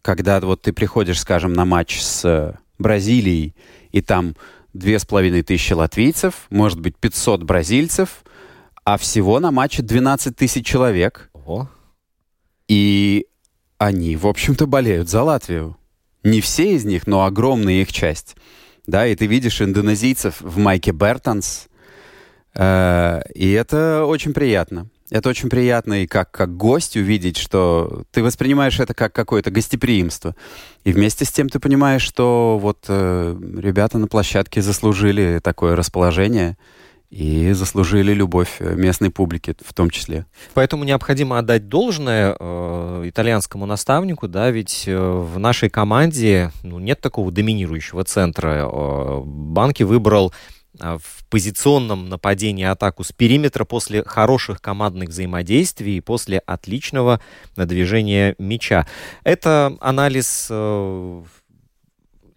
когда 0.04 0.40
вот 0.42 0.62
ты 0.62 0.74
приходишь, 0.74 1.20
скажем, 1.20 1.54
на 1.54 1.66
матч 1.66 2.02
с 2.02 2.60
Бразилией, 2.78 3.56
и 3.92 4.02
там 4.02 4.36
две 4.74 5.00
с 5.00 5.06
половиной 5.06 5.44
тысячи 5.44 5.74
латвийцев, 5.74 6.46
может 6.50 6.80
быть, 6.80 6.98
500 6.98 7.44
бразильцев, 7.44 8.24
а 8.84 8.98
всего 8.98 9.40
на 9.40 9.52
матче 9.52 9.82
12 9.82 10.36
тысяч 10.36 10.66
человек. 10.66 11.30
Ого. 11.32 11.70
И 12.68 13.28
они, 13.78 14.18
в 14.18 14.28
общем-то, 14.28 14.68
болеют 14.68 15.10
за 15.10 15.24
Латвию. 15.24 15.78
Не 16.24 16.42
все 16.42 16.76
из 16.76 16.84
них, 16.84 17.08
но 17.08 17.24
огромная 17.24 17.82
их 17.82 17.94
часть. 17.94 18.36
Да, 18.86 19.08
и 19.08 19.16
ты 19.16 19.26
видишь 19.26 19.62
индонезийцев 19.62 20.42
в 20.42 20.58
майке 20.58 20.92
Бертонс, 20.92 21.68
э, 22.56 23.22
и 23.34 23.52
это 23.52 24.04
очень 24.06 24.34
приятно. 24.34 24.90
Это 25.14 25.30
очень 25.30 25.48
приятно 25.48 26.02
и 26.02 26.08
как, 26.08 26.32
как 26.32 26.58
гость 26.58 26.98
увидеть, 26.98 27.38
что 27.38 28.02
ты 28.10 28.24
воспринимаешь 28.24 28.80
это 28.80 28.96
как 28.96 29.14
какое-то 29.14 29.52
гостеприимство. 29.52 30.36
И 30.86 30.92
вместе 30.92 31.24
с 31.24 31.32
тем 31.32 31.50
ты 31.50 31.60
понимаешь, 31.60 32.02
что 32.02 32.58
вот 32.60 32.86
э, 32.88 33.38
ребята 33.60 34.00
на 34.00 34.08
площадке 34.08 34.64
заслужили 34.64 35.40
такое 35.44 35.76
расположение 35.76 36.58
и 37.12 37.52
заслужили 37.52 38.12
любовь 38.12 38.60
местной 38.60 39.12
публики 39.12 39.56
в 39.64 39.72
том 39.76 39.92
числе. 39.92 40.26
Поэтому 40.56 40.84
необходимо 40.84 41.38
отдать 41.38 41.70
должное 41.70 42.36
э, 42.40 43.04
итальянскому 43.06 43.68
наставнику, 43.68 44.28
да, 44.28 44.50
ведь 44.50 44.86
э, 44.88 44.98
в 44.98 45.38
нашей 45.38 45.70
команде 45.70 46.52
ну, 46.64 46.80
нет 46.80 47.02
такого 47.02 47.32
доминирующего 47.32 48.04
центра. 48.04 48.68
Э, 48.68 49.22
Банки 49.24 49.84
выбрал 49.84 50.34
в 50.80 51.26
позиционном 51.30 52.10
нападении 52.10 52.66
атаку 52.66 53.04
с 53.04 53.12
периметра 53.12 53.66
после 53.66 54.04
хороших 54.04 54.62
командных 54.62 55.10
взаимодействий 55.10 55.98
и 55.98 56.02
после 56.02 56.40
отличного 56.40 57.20
движения 57.56 58.36
мяча. 58.40 58.88
Это 59.24 59.78
анализ 59.80 60.48
э, 60.50 61.24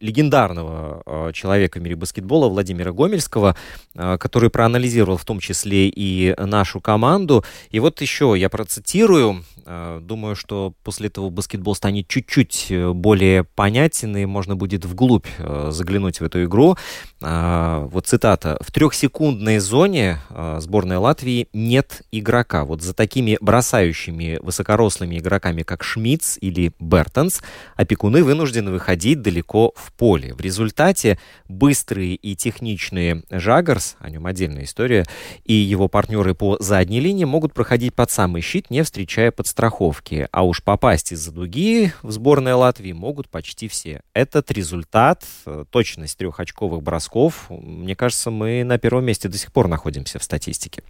легендарного 0.01 1.03
э, 1.07 1.33
человека 1.33 1.79
в 1.79 1.83
мире 1.83 1.97
баскетбола 1.97 2.49
Владимира 2.49 2.93
Гомельского, 2.93 3.57
э, 3.95 4.19
который 4.19 4.51
проанализировал 4.51 5.17
в 5.17 5.25
том 5.25 5.41
числе 5.41 5.89
и 5.89 6.35
нашу 6.39 6.81
команду. 6.81 7.45
И 7.71 7.81
вот 7.81 8.01
еще 8.01 8.35
я 8.37 8.49
процитирую. 8.49 9.45
Э, 9.67 10.01
думаю, 10.01 10.37
что 10.37 10.75
после 10.85 11.09
этого 11.09 11.29
баскетбол 11.29 11.75
станет 11.75 12.09
чуть-чуть 12.09 12.73
более 12.95 13.45
понятен, 13.45 14.17
и 14.17 14.25
можно 14.25 14.57
будет 14.57 14.85
вглубь 14.85 15.27
заглянуть 15.69 16.21
в 16.21 16.25
эту 16.25 16.45
игру. 16.45 16.77
Вот 17.21 18.07
цитата. 18.07 18.59
«В 18.61 18.71
трехсекундной 18.71 19.59
зоне 19.59 20.21
сборной 20.59 20.97
Латвии 20.97 21.49
нет 21.53 22.03
игрока. 22.13 22.65
Вот 22.65 22.83
за 22.83 22.95
такими 22.95 23.39
бросающими 23.41 24.39
высокорослыми 24.43 25.19
игроками, 25.19 25.63
как 25.63 25.83
Шмидц 25.83 26.39
или 26.41 26.73
Бертонс, 26.79 27.43
опекуны 27.75 28.23
вынуждены 28.23 28.71
выходить 28.71 29.23
далеко 29.23 29.73
в 29.77 29.93
поле. 29.93 30.35
В 30.35 30.41
результате 30.41 31.19
быстрые 31.49 32.15
и 32.15 32.37
техничные 32.37 33.23
Жагарс, 33.31 33.97
о 33.99 34.11
нем 34.11 34.27
отдельная 34.27 34.65
история, 34.65 35.07
и 35.45 35.55
его 35.55 35.89
партнеры 35.89 36.35
по 36.35 36.57
задней 36.61 37.01
линии 37.01 37.25
могут 37.25 37.55
проходить 37.55 37.95
под 37.95 38.11
самый 38.11 38.43
щит, 38.43 38.71
не 38.71 38.83
встречая 38.83 39.31
подстраховки. 39.57 40.29
А 40.33 40.45
уж 40.45 40.63
попасть 40.63 41.13
из-за 41.13 41.33
дуги 41.33 41.93
в 42.03 42.11
сборной 42.11 42.53
Латвии 42.53 42.93
могут 42.93 43.29
почти 43.29 43.69
все. 43.69 44.03
Этот 44.13 44.51
результат, 44.51 45.25
э, 45.47 45.65
точность 45.71 46.19
трехочковых 46.19 46.83
бросков, 46.83 47.47
мне 47.49 47.97
кажется, 47.97 48.31
мы 48.31 48.65
на 48.65 48.79
первом 48.79 49.07
месте 49.07 49.29
до 49.29 49.39
сих 49.39 49.53
пор 49.53 49.69
находимся 49.69 50.19
в 50.19 50.23
статистике. 50.23 50.83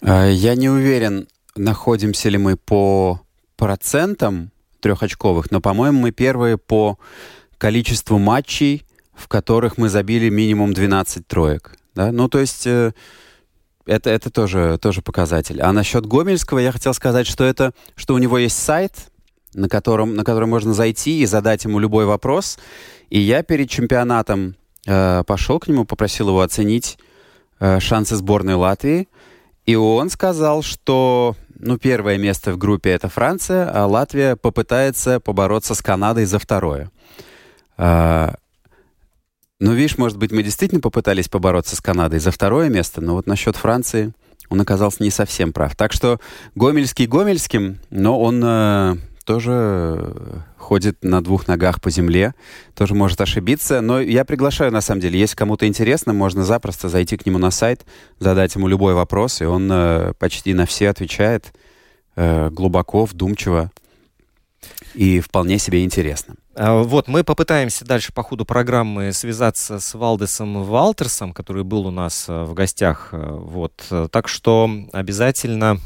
А, 0.00 0.26
я 0.26 0.54
не 0.54 0.68
уверен, 0.68 1.26
находимся 1.56 2.28
ли 2.28 2.38
мы 2.38 2.56
по 2.56 3.20
процентам 3.56 4.52
трехочковых, 4.80 5.50
но, 5.50 5.60
по-моему, 5.60 5.98
мы 5.98 6.12
первые 6.12 6.56
по 6.56 6.98
количеству 7.58 8.18
матчей, 8.18 8.84
в 9.12 9.26
которых 9.26 9.76
мы 9.76 9.88
забили 9.88 10.28
минимум 10.28 10.72
12 10.72 11.26
троек. 11.26 11.76
Да? 11.96 12.12
Ну, 12.12 12.28
то 12.28 12.38
есть 12.38 12.64
э, 12.68 12.92
это, 13.88 14.10
это 14.10 14.30
тоже, 14.30 14.78
тоже 14.80 15.02
показатель. 15.02 15.60
А 15.60 15.72
насчет 15.72 16.06
Гомельского 16.06 16.58
я 16.58 16.72
хотел 16.72 16.94
сказать, 16.94 17.26
что, 17.26 17.44
это, 17.44 17.72
что 17.96 18.14
у 18.14 18.18
него 18.18 18.38
есть 18.38 18.56
сайт, 18.56 18.92
на 19.54 19.68
котором, 19.68 20.14
на 20.14 20.24
который 20.24 20.46
можно 20.46 20.74
зайти 20.74 21.20
и 21.20 21.26
задать 21.26 21.64
ему 21.64 21.78
любой 21.78 22.04
вопрос. 22.04 22.58
И 23.08 23.18
я 23.18 23.42
перед 23.42 23.70
чемпионатом 23.70 24.56
э, 24.86 25.24
пошел 25.26 25.58
к 25.58 25.68
нему, 25.68 25.84
попросил 25.84 26.28
его 26.28 26.42
оценить 26.42 26.98
э, 27.60 27.80
шансы 27.80 28.16
сборной 28.16 28.54
Латвии. 28.54 29.08
И 29.64 29.74
он 29.74 30.10
сказал, 30.10 30.62
что 30.62 31.34
ну, 31.58 31.78
первое 31.78 32.18
место 32.18 32.52
в 32.52 32.58
группе 32.58 32.90
это 32.90 33.08
Франция, 33.08 33.70
а 33.70 33.86
Латвия 33.86 34.36
попытается 34.36 35.18
побороться 35.18 35.74
с 35.74 35.82
Канадой 35.82 36.26
за 36.26 36.38
второе. 36.38 36.90
А, 37.76 38.34
ну, 39.60 39.72
видишь, 39.72 39.98
может 39.98 40.18
быть, 40.18 40.30
мы 40.30 40.42
действительно 40.42 40.80
попытались 40.80 41.28
побороться 41.28 41.74
с 41.74 41.80
Канадой 41.80 42.20
за 42.20 42.30
второе 42.30 42.68
место, 42.68 43.00
но 43.00 43.14
вот 43.14 43.26
насчет 43.26 43.56
Франции 43.56 44.12
он 44.48 44.60
оказался 44.60 45.02
не 45.02 45.10
совсем 45.10 45.52
прав. 45.52 45.74
Так 45.74 45.92
что 45.92 46.20
Гомельский 46.54 47.06
Гомельским, 47.06 47.78
но 47.90 48.20
он 48.20 48.40
э, 48.44 48.96
тоже 49.24 50.44
ходит 50.56 51.02
на 51.02 51.22
двух 51.22 51.48
ногах 51.48 51.80
по 51.80 51.90
земле, 51.90 52.34
тоже 52.74 52.94
может 52.94 53.20
ошибиться. 53.20 53.80
Но 53.80 54.00
я 54.00 54.24
приглашаю, 54.24 54.72
на 54.72 54.80
самом 54.80 55.00
деле, 55.00 55.18
если 55.18 55.36
кому-то 55.36 55.66
интересно, 55.66 56.12
можно 56.12 56.44
запросто 56.44 56.88
зайти 56.88 57.16
к 57.16 57.26
нему 57.26 57.38
на 57.38 57.50
сайт, 57.50 57.84
задать 58.20 58.54
ему 58.54 58.68
любой 58.68 58.94
вопрос, 58.94 59.42
и 59.42 59.44
он 59.44 59.68
э, 59.70 60.12
почти 60.18 60.54
на 60.54 60.66
все 60.66 60.88
отвечает 60.88 61.52
э, 62.16 62.48
глубоко, 62.50 63.04
вдумчиво 63.04 63.70
и 64.94 65.20
вполне 65.20 65.58
себе 65.58 65.84
интересно. 65.84 66.34
А, 66.60 66.82
вот, 66.82 67.06
мы 67.06 67.22
попытаемся 67.22 67.84
дальше 67.84 68.12
по 68.12 68.24
ходу 68.24 68.44
программы 68.44 69.12
связаться 69.12 69.78
с 69.78 69.94
Валдесом 69.94 70.64
Валтерсом, 70.64 71.32
который 71.32 71.62
был 71.62 71.86
у 71.86 71.92
нас 71.92 72.28
э, 72.28 72.42
в 72.42 72.52
гостях. 72.52 73.10
Э, 73.12 73.30
вот, 73.30 73.74
так 74.10 74.26
что 74.26 74.68
обязательно 74.92 75.78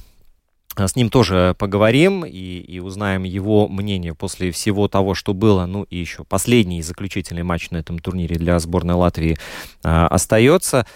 э, 0.79 0.89
с 0.89 0.97
ним 0.97 1.11
тоже 1.11 1.55
поговорим 1.59 2.25
и, 2.25 2.31
и 2.31 2.81
узнаем 2.81 3.25
его 3.25 3.69
мнение 3.69 4.15
после 4.15 4.51
всего 4.51 4.89
того, 4.89 5.13
что 5.13 5.35
было. 5.35 5.67
Ну 5.67 5.83
и 5.83 5.99
еще 5.99 6.25
последний 6.25 6.81
заключительный 6.81 7.43
матч 7.43 7.69
на 7.71 7.77
этом 7.77 7.99
турнире 7.99 8.37
для 8.37 8.59
сборной 8.59 8.95
Латвии 8.95 9.37
а, 9.85 10.07
остается. 10.09 10.87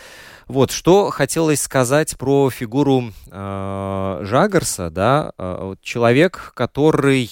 Вот, 0.49 0.71
что 0.71 1.11
хотелось 1.11 1.61
сказать 1.61 2.17
про 2.17 2.51
фигуру 2.51 3.13
э, 3.33 4.19
Жагарса, 4.23 4.91
да, 4.91 5.33
э, 5.37 5.75
человек, 5.83 6.53
который 6.55 7.29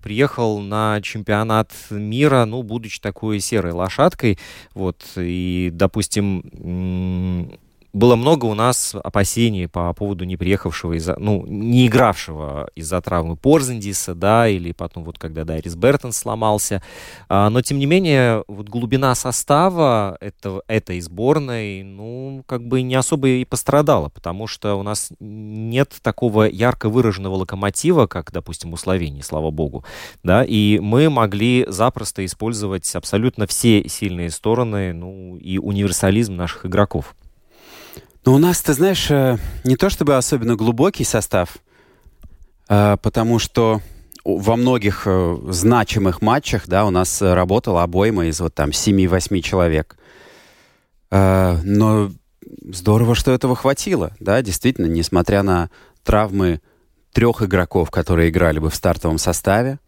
приехал 0.00 0.60
на 0.60 1.00
чемпионат 1.02 1.72
мира, 1.90 2.44
ну, 2.44 2.62
будучи 2.62 3.00
такой 3.00 3.40
серой 3.40 3.72
лошадкой, 3.72 4.38
вот, 4.74 5.02
и, 5.16 5.70
допустим, 5.72 7.58
было 7.92 8.16
много 8.16 8.46
у 8.46 8.54
нас 8.54 8.94
опасений 8.94 9.68
по 9.68 9.92
поводу 9.92 10.24
не 10.24 10.36
приехавшего 10.36 10.94
из-за, 10.94 11.16
ну, 11.18 11.44
не 11.46 11.86
игравшего 11.86 12.70
из-за 12.74 13.00
травмы 13.00 13.36
Порзендиса, 13.36 14.14
да, 14.14 14.48
или 14.48 14.72
потом 14.72 15.04
вот 15.04 15.18
когда 15.18 15.44
Дайрис 15.44 15.74
Бертон 15.74 16.12
сломался. 16.12 16.82
А, 17.28 17.50
но, 17.50 17.60
тем 17.60 17.78
не 17.78 17.86
менее, 17.86 18.44
вот 18.48 18.68
глубина 18.68 19.14
состава 19.14 20.16
этого, 20.20 20.62
этой 20.68 21.00
сборной, 21.00 21.82
ну, 21.82 22.42
как 22.46 22.66
бы 22.66 22.82
не 22.82 22.94
особо 22.94 23.28
и 23.28 23.44
пострадала, 23.44 24.08
потому 24.08 24.46
что 24.46 24.74
у 24.76 24.82
нас 24.82 25.10
нет 25.20 25.94
такого 26.02 26.44
ярко 26.44 26.88
выраженного 26.88 27.34
локомотива, 27.34 28.06
как, 28.06 28.32
допустим, 28.32 28.72
у 28.72 28.76
Словении, 28.76 29.20
слава 29.20 29.50
богу, 29.50 29.84
да, 30.22 30.44
и 30.44 30.78
мы 30.78 31.10
могли 31.10 31.66
запросто 31.68 32.24
использовать 32.24 32.94
абсолютно 32.94 33.46
все 33.46 33.86
сильные 33.88 34.30
стороны, 34.30 34.94
ну, 34.94 35.36
и 35.36 35.58
универсализм 35.58 36.36
наших 36.36 36.66
игроков. 36.66 37.14
Но 38.24 38.34
у 38.34 38.38
нас, 38.38 38.62
ты 38.62 38.72
знаешь, 38.72 39.10
э, 39.10 39.38
не 39.64 39.76
то 39.76 39.90
чтобы 39.90 40.16
особенно 40.16 40.54
глубокий 40.54 41.04
состав, 41.04 41.56
э, 42.68 42.96
потому 43.02 43.40
что 43.40 43.80
во 44.24 44.54
многих 44.54 45.02
э, 45.06 45.38
значимых 45.48 46.22
матчах, 46.22 46.68
да, 46.68 46.84
у 46.84 46.90
нас 46.90 47.20
работала 47.20 47.82
обойма 47.82 48.26
из 48.26 48.40
вот 48.40 48.54
там 48.54 48.70
7-8 48.70 49.40
человек. 49.40 49.96
Но 51.10 52.10
здорово, 52.70 53.14
что 53.14 53.32
этого 53.32 53.54
хватило, 53.54 54.12
да, 54.18 54.40
действительно, 54.40 54.86
несмотря 54.86 55.42
на 55.42 55.68
травмы 56.04 56.62
трех 57.12 57.42
игроков, 57.42 57.90
которые 57.90 58.30
играли 58.30 58.60
бы 58.60 58.70
в 58.70 58.74
стартовом 58.74 59.18
составе, 59.18 59.78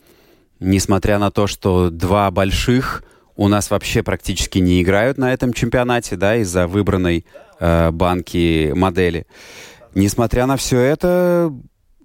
несмотря 0.61 1.18
на 1.18 1.31
то, 1.31 1.47
что 1.47 1.88
два 1.88 2.31
больших 2.31 3.05
у 3.37 3.49
нас 3.49 3.70
вообще 3.70 4.03
практически 4.03 4.59
не 4.59 4.83
играют 4.83 5.16
на 5.16 5.33
этом 5.33 5.55
чемпионате, 5.55 6.16
да, 6.16 6.37
из-за 6.37 6.66
выбранной 6.66 7.25
э, 7.61 7.90
банки 7.90 8.73
модели. 8.75 9.27
Несмотря 9.95 10.47
на 10.47 10.57
все 10.57 10.81
это, 10.81 11.53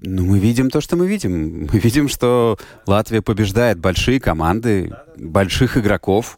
ну, 0.01 0.25
мы 0.25 0.39
видим 0.39 0.69
то, 0.69 0.81
что 0.81 0.95
мы 0.95 1.07
видим. 1.07 1.67
Мы 1.71 1.79
видим, 1.79 2.07
что 2.07 2.57
Латвия 2.85 3.21
побеждает 3.21 3.79
большие 3.79 4.19
команды, 4.19 4.93
больших 5.17 5.77
игроков, 5.77 6.37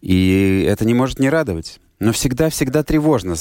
и 0.00 0.66
это 0.68 0.84
не 0.84 0.94
может 0.94 1.18
не 1.18 1.30
радовать. 1.30 1.80
Но 1.98 2.12
всегда-всегда 2.12 2.82
тревожно 2.82 3.36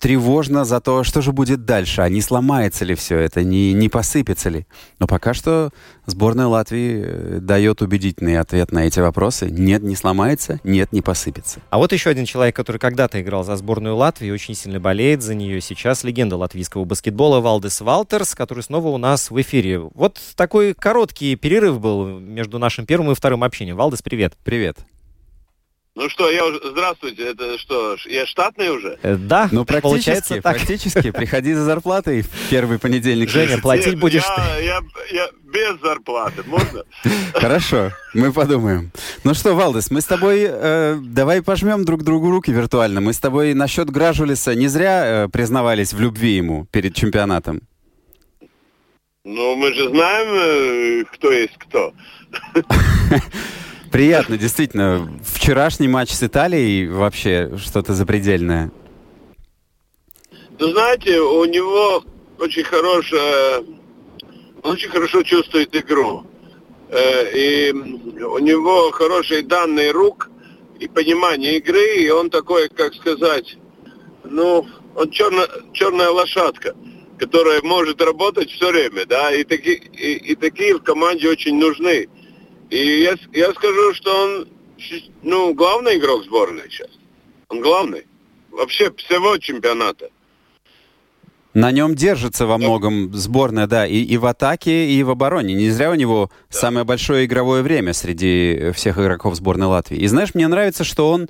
тревожно 0.00 0.64
за 0.64 0.80
то, 0.80 1.04
что 1.04 1.20
же 1.20 1.30
будет 1.30 1.66
дальше, 1.66 2.00
а 2.00 2.08
не 2.08 2.22
сломается 2.22 2.84
ли 2.86 2.94
все 2.94 3.18
это, 3.18 3.44
не, 3.44 3.74
не 3.74 3.88
посыпется 3.90 4.48
ли. 4.48 4.66
Но 4.98 5.06
пока 5.06 5.34
что 5.34 5.70
сборная 6.06 6.46
Латвии 6.46 7.04
э, 7.04 7.38
дает 7.40 7.82
убедительный 7.82 8.38
ответ 8.38 8.72
на 8.72 8.86
эти 8.86 8.98
вопросы. 8.98 9.50
Нет, 9.50 9.82
не 9.82 9.94
сломается, 9.94 10.58
нет, 10.64 10.92
не 10.92 11.02
посыпется. 11.02 11.60
А 11.68 11.76
вот 11.76 11.92
еще 11.92 12.08
один 12.08 12.24
человек, 12.24 12.56
который 12.56 12.78
когда-то 12.78 13.20
играл 13.20 13.44
за 13.44 13.56
сборную 13.56 13.94
Латвии, 13.94 14.30
очень 14.30 14.54
сильно 14.54 14.80
болеет 14.80 15.22
за 15.22 15.34
нее. 15.34 15.60
Сейчас 15.60 16.02
легенда 16.02 16.36
латвийского 16.36 16.86
баскетбола 16.86 17.40
Валдес 17.40 17.82
Валтерс, 17.82 18.34
который 18.34 18.62
снова 18.62 18.88
у 18.88 18.96
нас 18.96 19.30
в 19.30 19.38
эфире. 19.42 19.80
Вот 19.80 20.18
такой 20.34 20.72
короткий 20.72 21.36
перерыв 21.36 21.78
был 21.78 22.18
между 22.18 22.58
нашим 22.58 22.86
первым 22.86 23.12
и 23.12 23.14
вторым 23.14 23.44
общением. 23.44 23.76
Валдес, 23.76 24.00
привет. 24.00 24.32
Привет. 24.44 24.78
Ну 26.00 26.08
что, 26.08 26.30
я 26.30 26.46
уже... 26.46 26.58
Здравствуйте, 26.64 27.24
это 27.24 27.58
что, 27.58 27.94
я 28.06 28.24
штатный 28.24 28.70
уже? 28.70 28.98
Э, 29.02 29.16
да, 29.16 29.50
ну 29.52 29.66
практически, 29.66 30.40
так. 30.40 30.56
практически. 30.56 31.10
Приходи 31.12 31.52
за 31.52 31.64
зарплатой 31.64 32.22
в 32.22 32.28
первый 32.48 32.78
понедельник. 32.78 33.28
Женя, 33.28 33.58
платить 33.58 34.00
будешь 34.00 34.22
я, 34.22 34.34
ты. 34.34 34.64
Я, 34.64 34.80
я 35.12 35.28
без 35.42 35.78
зарплаты, 35.82 36.42
можно? 36.46 36.84
Хорошо, 37.34 37.90
мы 38.14 38.32
подумаем. 38.32 38.92
Ну 39.24 39.34
что, 39.34 39.54
Валдес, 39.54 39.90
мы 39.90 40.00
с 40.00 40.06
тобой... 40.06 40.46
Э, 40.48 40.96
давай 41.02 41.42
пожмем 41.42 41.84
друг 41.84 42.02
другу 42.02 42.30
руки 42.30 42.50
виртуально. 42.50 43.02
Мы 43.02 43.12
с 43.12 43.18
тобой 43.18 43.52
насчет 43.52 43.90
Гражулиса 43.90 44.54
не 44.54 44.68
зря 44.68 45.02
э, 45.04 45.28
признавались 45.28 45.92
в 45.92 46.00
любви 46.00 46.30
ему 46.30 46.64
перед 46.70 46.94
чемпионатом. 46.94 47.60
Ну, 49.24 49.54
мы 49.54 49.74
же 49.74 49.90
знаем, 49.90 51.02
э, 51.02 51.04
кто 51.12 51.30
есть 51.30 51.58
кто. 51.58 51.92
Приятно, 53.90 54.38
действительно. 54.38 55.10
Вчерашний 55.24 55.88
матч 55.88 56.10
с 56.10 56.22
Италией 56.22 56.86
вообще 56.86 57.50
что-то 57.58 57.94
запредельное. 57.94 58.70
Ну, 60.58 60.68
знаете, 60.68 61.20
у 61.20 61.44
него 61.44 62.04
очень 62.38 62.64
хорошая... 62.64 63.64
Он 64.62 64.72
очень 64.72 64.90
хорошо 64.90 65.22
чувствует 65.22 65.74
игру. 65.74 66.24
Э, 66.90 67.32
и 67.34 67.72
у 67.72 68.38
него 68.38 68.90
хорошие 68.90 69.42
данные 69.42 69.90
рук 69.90 70.30
и 70.78 70.86
понимание 70.86 71.56
игры, 71.56 71.96
и 71.96 72.10
он 72.10 72.30
такой, 72.30 72.68
как 72.68 72.94
сказать, 72.94 73.56
ну, 74.24 74.66
он 74.94 75.10
черно, 75.10 75.46
черная 75.72 76.10
лошадка, 76.10 76.74
которая 77.18 77.62
может 77.62 78.02
работать 78.02 78.50
все 78.50 78.70
время, 78.70 79.06
да, 79.06 79.32
и, 79.32 79.44
таки, 79.44 79.72
и, 79.72 80.32
и 80.32 80.34
такие 80.34 80.76
в 80.76 80.82
команде 80.82 81.28
очень 81.28 81.58
нужны. 81.58 82.08
И 82.70 83.02
я, 83.02 83.16
я 83.32 83.52
скажу, 83.52 83.94
что 83.94 84.24
он, 84.24 84.48
ну, 85.22 85.54
главный 85.54 85.98
игрок 85.98 86.24
сборной 86.24 86.70
сейчас. 86.70 86.90
Он 87.48 87.60
главный. 87.60 88.06
Вообще 88.50 88.92
всего 88.96 89.36
чемпионата. 89.38 90.08
На 91.52 91.72
нем 91.72 91.96
держится 91.96 92.46
во 92.46 92.58
многом 92.58 93.12
сборная, 93.12 93.66
да, 93.66 93.84
и, 93.84 93.96
и 93.96 94.16
в 94.18 94.26
атаке, 94.26 94.88
и 94.88 95.02
в 95.02 95.10
обороне. 95.10 95.54
Не 95.54 95.70
зря 95.70 95.90
у 95.90 95.94
него 95.94 96.30
да. 96.50 96.58
самое 96.58 96.84
большое 96.84 97.26
игровое 97.26 97.62
время 97.62 97.92
среди 97.92 98.70
всех 98.72 98.98
игроков 98.98 99.34
сборной 99.34 99.66
Латвии. 99.66 99.98
И 99.98 100.06
знаешь, 100.06 100.34
мне 100.34 100.46
нравится, 100.46 100.84
что 100.84 101.10
он, 101.10 101.28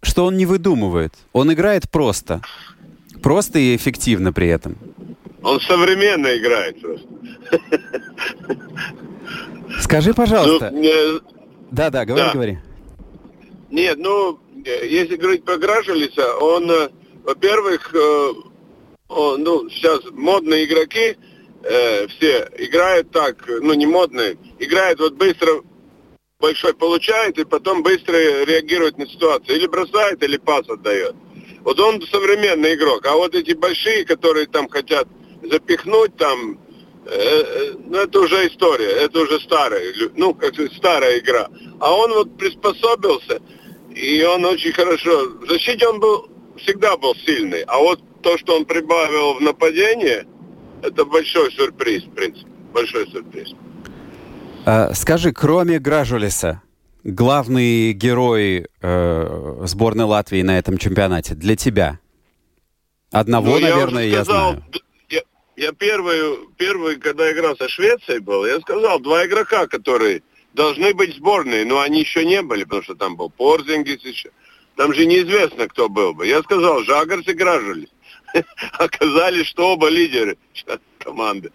что 0.00 0.24
он 0.24 0.38
не 0.38 0.46
выдумывает. 0.46 1.12
Он 1.34 1.52
играет 1.52 1.90
просто. 1.90 2.40
Просто 3.22 3.58
и 3.58 3.76
эффективно 3.76 4.32
при 4.32 4.48
этом. 4.48 4.78
Он 5.42 5.60
современно 5.60 6.36
играет 6.36 6.80
просто. 6.80 7.06
Скажи, 9.80 10.14
пожалуйста. 10.14 10.70
Ну, 10.72 11.20
да, 11.70 11.90
да, 11.90 12.04
говори, 12.04 12.24
да. 12.24 12.32
говори. 12.32 12.58
Нет, 13.70 13.98
ну, 13.98 14.38
если 14.64 15.16
говорить 15.16 15.44
про 15.44 15.56
Гражелиса, 15.58 16.36
он, 16.36 16.70
э, 16.70 16.88
во-первых, 17.24 17.94
э, 17.94 18.32
он, 19.08 19.42
ну, 19.42 19.68
сейчас 19.68 20.00
модные 20.12 20.64
игроки, 20.64 21.16
э, 21.62 22.06
все 22.08 22.48
играют 22.58 23.10
так, 23.10 23.44
ну, 23.46 23.74
не 23.74 23.86
модные, 23.86 24.38
играют 24.58 25.00
вот 25.00 25.14
быстро, 25.14 25.62
большой 26.40 26.74
получает, 26.74 27.38
и 27.38 27.44
потом 27.44 27.82
быстро 27.82 28.14
реагирует 28.44 28.98
на 28.98 29.06
ситуацию. 29.06 29.56
Или 29.56 29.66
бросает, 29.66 30.22
или 30.22 30.36
пас 30.36 30.68
отдает. 30.68 31.14
Вот 31.62 31.80
он 31.80 32.00
современный 32.02 32.74
игрок. 32.74 33.04
А 33.06 33.16
вот 33.16 33.34
эти 33.34 33.52
большие, 33.52 34.04
которые 34.04 34.46
там 34.46 34.68
хотят 34.68 35.08
запихнуть 35.42 36.16
там 36.16 36.58
Э, 37.06 37.10
э, 37.10 37.74
ну, 37.86 37.98
это 37.98 38.18
уже 38.18 38.48
история, 38.48 38.90
это 39.04 39.20
уже 39.20 39.38
старая, 39.40 39.80
ну, 40.16 40.34
как 40.34 40.54
старая 40.76 41.20
игра. 41.20 41.48
А 41.78 41.92
он 41.92 42.12
вот 42.12 42.36
приспособился, 42.36 43.40
и 43.94 44.24
он 44.24 44.44
очень 44.44 44.72
хорошо... 44.72 45.28
В 45.40 45.48
защите 45.48 45.86
он 45.86 46.00
был, 46.00 46.28
всегда 46.56 46.96
был 46.96 47.14
сильный, 47.24 47.62
а 47.62 47.78
вот 47.78 48.00
то, 48.22 48.36
что 48.38 48.56
он 48.56 48.64
прибавил 48.64 49.34
в 49.34 49.40
нападение, 49.40 50.26
это 50.82 51.04
большой 51.04 51.52
сюрприз, 51.52 52.02
в 52.04 52.10
принципе, 52.10 52.50
большой 52.74 53.06
сюрприз. 53.08 53.54
А, 54.64 54.92
скажи, 54.92 55.32
кроме 55.32 55.78
Гражулиса, 55.78 56.62
главный 57.04 57.92
герой 57.92 58.66
э, 58.82 59.62
сборной 59.64 60.06
Латвии 60.06 60.42
на 60.42 60.58
этом 60.58 60.76
чемпионате 60.76 61.36
для 61.36 61.54
тебя? 61.54 62.00
Одного, 63.12 63.46
ну, 63.46 63.60
наверное, 63.60 64.06
я, 64.06 64.18
я 64.18 64.24
знаю. 64.24 64.64
Я 65.56 65.72
первый, 65.72 66.48
первый, 66.56 66.96
когда 66.96 67.32
играл 67.32 67.56
со 67.56 67.68
Швецией 67.68 68.20
был, 68.20 68.44
я 68.46 68.60
сказал, 68.60 69.00
два 69.00 69.26
игрока, 69.26 69.66
которые 69.66 70.22
должны 70.52 70.94
быть 70.94 71.16
сборные, 71.16 71.64
но 71.64 71.80
они 71.80 72.00
еще 72.00 72.24
не 72.24 72.42
были, 72.42 72.64
потому 72.64 72.82
что 72.82 72.94
там 72.94 73.16
был 73.16 73.30
Порзингис 73.30 74.02
еще. 74.02 74.30
Там 74.76 74.92
же 74.92 75.06
неизвестно, 75.06 75.68
кто 75.68 75.88
был 75.88 76.12
бы. 76.12 76.26
Я 76.26 76.42
сказал, 76.42 76.82
Жагарс 76.82 77.26
и 77.28 77.32
Гражулис. 77.32 77.88
Оказались, 78.72 79.46
что 79.46 79.72
оба 79.72 79.88
лидеры 79.88 80.36
команды. 80.98 81.50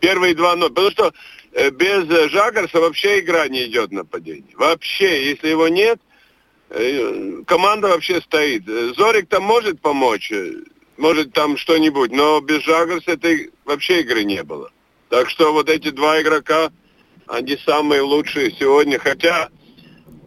Первые 0.00 0.34
два, 0.34 0.54
но 0.54 0.68
потому 0.68 0.90
что 0.90 1.12
э, 1.52 1.70
без 1.70 2.30
Жагарса 2.30 2.80
вообще 2.80 3.20
игра 3.20 3.48
не 3.48 3.64
идет 3.64 3.90
нападение. 3.90 4.54
Вообще, 4.54 5.30
если 5.30 5.48
его 5.48 5.68
нет, 5.68 5.98
э, 6.68 7.42
команда 7.46 7.88
вообще 7.88 8.20
стоит. 8.20 8.66
Зорик 8.66 9.28
там 9.28 9.44
может 9.44 9.80
помочь, 9.80 10.30
э, 10.30 10.52
может 10.98 11.32
там 11.32 11.56
что-нибудь, 11.56 12.10
но 12.12 12.40
без 12.40 12.62
Жагарса 12.64 13.12
этой 13.12 13.50
вообще 13.64 14.00
игры 14.00 14.24
не 14.24 14.42
было. 14.42 14.70
Так 15.08 15.30
что 15.30 15.52
вот 15.52 15.70
эти 15.70 15.90
два 15.90 16.20
игрока, 16.20 16.70
они 17.26 17.56
самые 17.64 18.02
лучшие 18.02 18.52
сегодня, 18.58 18.98
хотя 18.98 19.48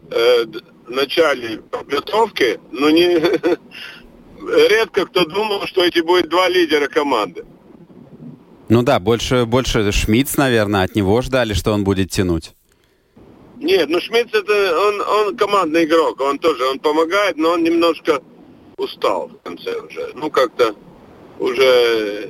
э, 0.10 0.46
в 0.88 0.90
начале 0.90 1.58
подготовки, 1.58 2.60
ну 2.72 2.90
не 2.90 3.20
редко 4.70 5.06
кто 5.06 5.26
думал, 5.26 5.68
что 5.68 5.84
эти 5.84 6.00
будут 6.00 6.30
два 6.30 6.50
лидера 6.50 6.88
команды. 6.88 7.46
Ну 8.70 8.82
да, 8.82 9.00
больше, 9.00 9.46
больше 9.46 9.92
Шмидц, 9.92 10.38
наверное, 10.38 10.84
от 10.84 10.96
него 10.96 11.22
ждали, 11.22 11.54
что 11.54 11.74
он 11.74 11.84
будет 11.84 12.10
тянуть. 12.10 12.54
Нет, 13.58 13.90
ну 13.90 14.00
Шмидц 14.00 14.30
это 14.34 14.88
он, 14.88 15.02
он 15.02 15.36
командный 15.36 15.84
игрок, 15.84 16.22
он 16.22 16.40
тоже, 16.40 16.66
он 16.66 16.80
помогает, 16.80 17.38
но 17.38 17.52
он 17.52 17.64
немножко 17.64 18.22
устал 18.82 19.30
в 19.30 19.44
конце 19.44 19.80
уже. 19.80 20.12
Ну 20.16 20.30
как-то 20.30 20.76
уже, 21.40 22.30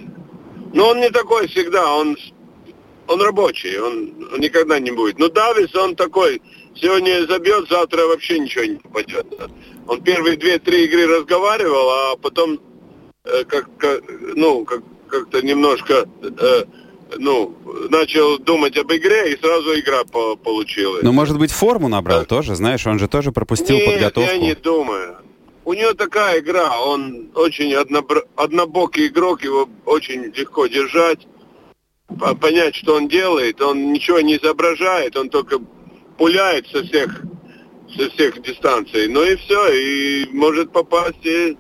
ну 0.74 0.86
он 0.86 1.00
не 1.00 1.10
такой 1.10 1.48
всегда, 1.48 1.96
он 1.96 2.18
он 3.08 3.22
рабочий, 3.22 3.78
он, 3.78 4.14
он 4.34 4.40
никогда 4.40 4.80
не 4.80 4.92
будет. 4.92 5.20
Но 5.20 5.28
Давис, 5.28 5.76
он 5.76 5.96
такой, 5.96 6.42
сегодня 6.76 7.26
забьет, 7.28 7.68
завтра 7.70 8.06
вообще 8.06 8.40
ничего 8.40 8.64
не 8.64 8.76
попадет. 8.76 9.26
Он 9.88 10.02
первые 10.02 10.38
две-три 10.38 10.86
игры 10.86 11.08
разговаривал, 11.08 11.90
а 11.90 12.16
потом 12.16 12.60
э, 13.26 13.44
как, 13.44 13.66
как, 13.78 14.02
ну, 14.36 14.64
как, 14.64 14.82
как-то 15.10 15.46
немножко 15.46 16.08
э, 16.22 16.64
ну, 17.18 17.54
начал 17.90 18.38
думать 18.40 18.78
об 18.78 18.92
игре, 18.94 19.34
и 19.34 19.38
сразу 19.42 19.78
игра 19.78 20.04
по 20.06 20.36
получилась. 20.38 21.04
Ну, 21.04 21.12
может 21.12 21.38
быть, 21.38 21.52
форму 21.52 21.90
набрал 21.90 22.20
да. 22.22 22.26
тоже, 22.26 22.56
знаешь, 22.56 22.86
он 22.88 23.00
же 23.00 23.08
тоже 23.08 23.32
пропустил 23.32 23.76
Нет, 23.76 23.86
подготовку. 23.86 24.32
я 24.32 24.38
не 24.38 24.56
думаю. 24.56 25.18
У 25.64 25.74
него 25.74 25.94
такая 25.94 26.40
игра, 26.40 26.80
он 26.82 27.32
очень 27.36 27.74
однобр... 27.74 28.26
однобокий 28.36 29.08
игрок, 29.08 29.44
его 29.44 29.70
очень 29.86 30.34
легко 30.36 30.68
держать 30.68 31.28
понять, 32.40 32.76
что 32.76 32.96
он 32.96 33.08
делает. 33.08 33.62
Он 33.62 33.94
ничего 33.94 34.22
не 34.22 34.38
изображает, 34.38 35.16
он 35.16 35.30
только 35.30 35.60
пуляет 36.18 36.68
со 36.68 36.84
всех, 36.84 37.22
со 37.96 38.10
всех 38.10 38.42
дистанций. 38.42 39.08
Ну 39.08 39.24
и 39.24 39.36
все, 39.36 39.72
и 39.72 40.26
может 40.32 40.72
попасть 40.72 41.26
и... 41.26 41.58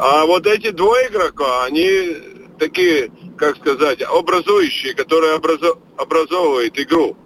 А 0.00 0.26
вот 0.26 0.46
эти 0.46 0.70
двое 0.70 1.08
игрока, 1.08 1.64
они 1.64 2.16
такие, 2.58 3.10
как 3.36 3.56
сказать, 3.56 4.02
образующие, 4.02 4.94
которые 4.94 5.34
образо... 5.34 5.74
образовывают 5.96 6.78
игру. 6.78 7.16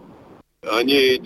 Они 0.63 1.21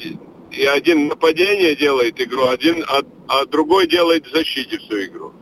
и 0.51 0.65
один 0.65 1.09
нападение 1.09 1.77
делает 1.77 2.21
игру, 2.21 2.49
один, 2.49 2.85
а, 2.89 3.03
а 3.29 3.47
другой 3.47 3.89
делает 3.89 4.27
в 4.27 4.33
защите 4.33 4.79
всю 4.79 5.05
игру. 5.05 5.33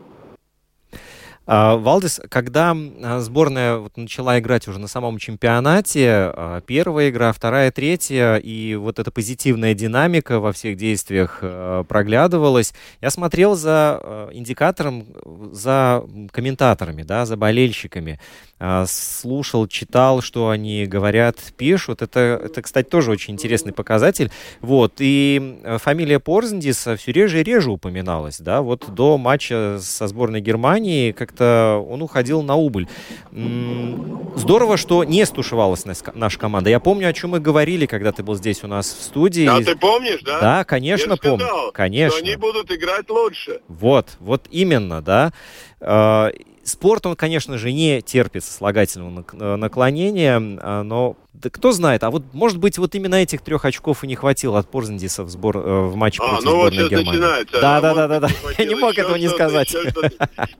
А, 1.46 1.76
Валдис, 1.76 2.22
когда 2.30 2.74
а, 2.74 3.20
сборная 3.20 3.76
вот 3.76 3.96
начала 3.98 4.38
играть 4.38 4.66
уже 4.66 4.78
на 4.78 4.88
самом 4.88 5.18
чемпионате, 5.18 6.08
а, 6.08 6.62
первая 6.62 7.10
игра, 7.10 7.32
вторая, 7.32 7.70
третья, 7.70 8.36
и 8.36 8.74
вот 8.76 8.98
эта 8.98 9.10
позитивная 9.10 9.74
динамика 9.74 10.40
во 10.40 10.52
всех 10.52 10.76
действиях 10.76 11.40
проглядывалась, 11.88 12.72
я 13.02 13.10
смотрел 13.10 13.56
за 13.56 14.30
индикатором, 14.32 15.04
за 15.52 16.04
комментаторами, 16.32 17.02
да, 17.02 17.26
за 17.26 17.36
болельщиками. 17.36 18.20
А, 18.60 18.86
слушал, 18.86 19.66
читал, 19.66 20.22
что 20.22 20.48
они 20.48 20.86
говорят, 20.86 21.36
пишут. 21.56 22.02
Это, 22.02 22.40
это, 22.44 22.62
кстати, 22.62 22.88
тоже 22.88 23.10
очень 23.10 23.34
интересный 23.34 23.72
показатель. 23.72 24.30
Вот. 24.60 24.94
И 24.98 25.58
э, 25.64 25.78
фамилия 25.78 26.20
Порзендиса 26.20 26.96
все 26.96 27.12
реже 27.12 27.40
и 27.40 27.42
реже 27.42 27.70
упоминалась. 27.70 28.38
Да? 28.38 28.62
Вот 28.62 28.94
до 28.94 29.18
матча 29.18 29.78
со 29.80 30.06
сборной 30.06 30.40
Германии 30.40 31.10
как-то 31.10 31.84
он 31.88 32.00
уходил 32.00 32.42
на 32.42 32.54
убыль. 32.54 32.88
Здорово, 33.32 34.76
что 34.76 35.02
не 35.02 35.26
стушевалась 35.26 35.84
наша 36.14 36.38
команда. 36.38 36.70
Я 36.70 36.78
помню, 36.78 37.08
о 37.08 37.12
чем 37.12 37.30
мы 37.30 37.40
говорили, 37.40 37.86
когда 37.86 38.12
ты 38.12 38.22
был 38.22 38.36
здесь 38.36 38.62
у 38.62 38.68
нас 38.68 38.86
в 38.86 39.02
студии. 39.02 39.46
А 39.46 39.62
ты 39.62 39.76
помнишь, 39.76 40.20
да? 40.22 40.40
Да, 40.40 40.64
конечно, 40.64 41.16
помню. 41.16 41.72
Конечно. 41.72 42.18
Что 42.18 42.26
они 42.26 42.36
будут 42.36 42.70
играть 42.70 43.10
лучше. 43.10 43.60
Вот, 43.66 44.10
вот 44.20 44.46
именно, 44.50 45.02
да. 45.02 45.32
А, 46.64 46.68
Спорт, 46.68 47.06
он, 47.06 47.16
конечно 47.16 47.58
же, 47.58 47.72
не 47.72 48.02
терпит 48.02 48.44
сослагательного 48.44 49.24
э, 49.32 49.56
наклонения, 49.56 50.40
а, 50.40 50.82
но 50.82 51.16
да 51.32 51.50
кто 51.50 51.72
знает, 51.72 52.04
а 52.04 52.10
вот, 52.10 52.22
может 52.32 52.58
быть, 52.58 52.78
вот 52.78 52.94
именно 52.94 53.16
этих 53.16 53.42
трех 53.42 53.64
очков 53.64 54.04
и 54.04 54.06
не 54.06 54.14
хватило 54.14 54.58
от 54.58 54.70
Порзендиса 54.70 55.24
в, 55.24 55.30
сбор, 55.30 55.58
э, 55.58 55.60
в 55.60 55.96
матче 55.96 56.22
а, 56.22 56.28
против 56.28 56.44
ну 56.44 56.50
сборной 56.52 56.82
вот 56.84 56.90
Германии. 56.90 57.10
Начинается. 57.10 57.60
Да, 57.60 57.80
да, 57.80 57.94
да, 57.94 58.08
да, 58.08 58.20
да. 58.20 58.28
Я 58.58 58.64
не 58.64 58.74
мог 58.74 58.96
этого 58.96 59.16
не 59.16 59.28
сказать. 59.28 59.74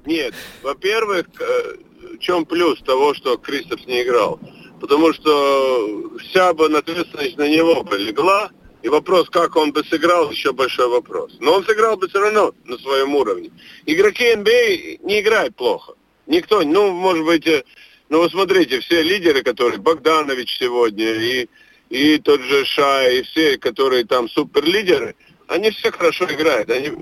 Нет, 0.05 0.35
во-первых, 0.63 1.27
э, 1.41 2.15
в 2.17 2.19
чем 2.19 2.45
плюс 2.45 2.81
того, 2.81 3.15
что 3.15 3.37
Кристофс 3.37 3.87
не 3.87 4.03
играл? 4.03 4.39
Потому 4.81 5.13
что 5.13 6.11
вся 6.19 6.53
бы 6.53 6.67
ответственность 6.67 7.39
на 7.39 7.49
него 7.49 7.83
бы 7.83 7.97
легла, 7.97 8.51
и 8.85 8.89
вопрос, 8.91 9.31
как 9.31 9.57
он 9.57 9.73
бы 9.73 9.83
сыграл, 9.85 10.31
еще 10.31 10.53
большой 10.53 10.89
вопрос. 10.89 11.35
Но 11.41 11.55
он 11.55 11.65
сыграл 11.65 11.97
бы 11.97 12.07
все 12.07 12.21
равно 12.21 12.53
на 12.67 12.77
своем 12.77 13.15
уровне. 13.15 13.51
Игроки 13.87 14.37
НБА 14.37 15.07
не 15.09 15.21
играют 15.21 15.57
плохо. 15.57 15.95
Никто, 16.27 16.61
ну, 16.61 16.93
может 16.93 17.25
быть, 17.25 17.47
э, 17.47 17.65
ну, 18.11 18.21
вы 18.21 18.29
смотрите, 18.29 18.81
все 18.81 19.01
лидеры, 19.01 19.43
которые, 19.43 19.81
Богданович 19.81 20.59
сегодня, 20.59 21.15
и, 21.15 21.49
и 21.89 22.19
тот 22.19 22.43
же 22.43 22.67
Шай, 22.67 23.21
и 23.21 23.23
все, 23.23 23.57
которые 23.57 24.05
там 24.05 24.29
суперлидеры, 24.29 25.15
они 25.49 25.71
все 25.71 25.91
хорошо 25.91 26.27
играют. 26.27 26.69
Они, 26.69 26.93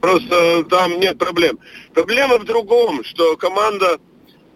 просто 0.00 0.62
там 0.70 1.00
нет 1.00 1.18
проблем. 1.18 1.58
Проблема 1.94 2.38
в 2.38 2.44
другом, 2.44 3.02
что 3.02 3.36
команда 3.36 3.98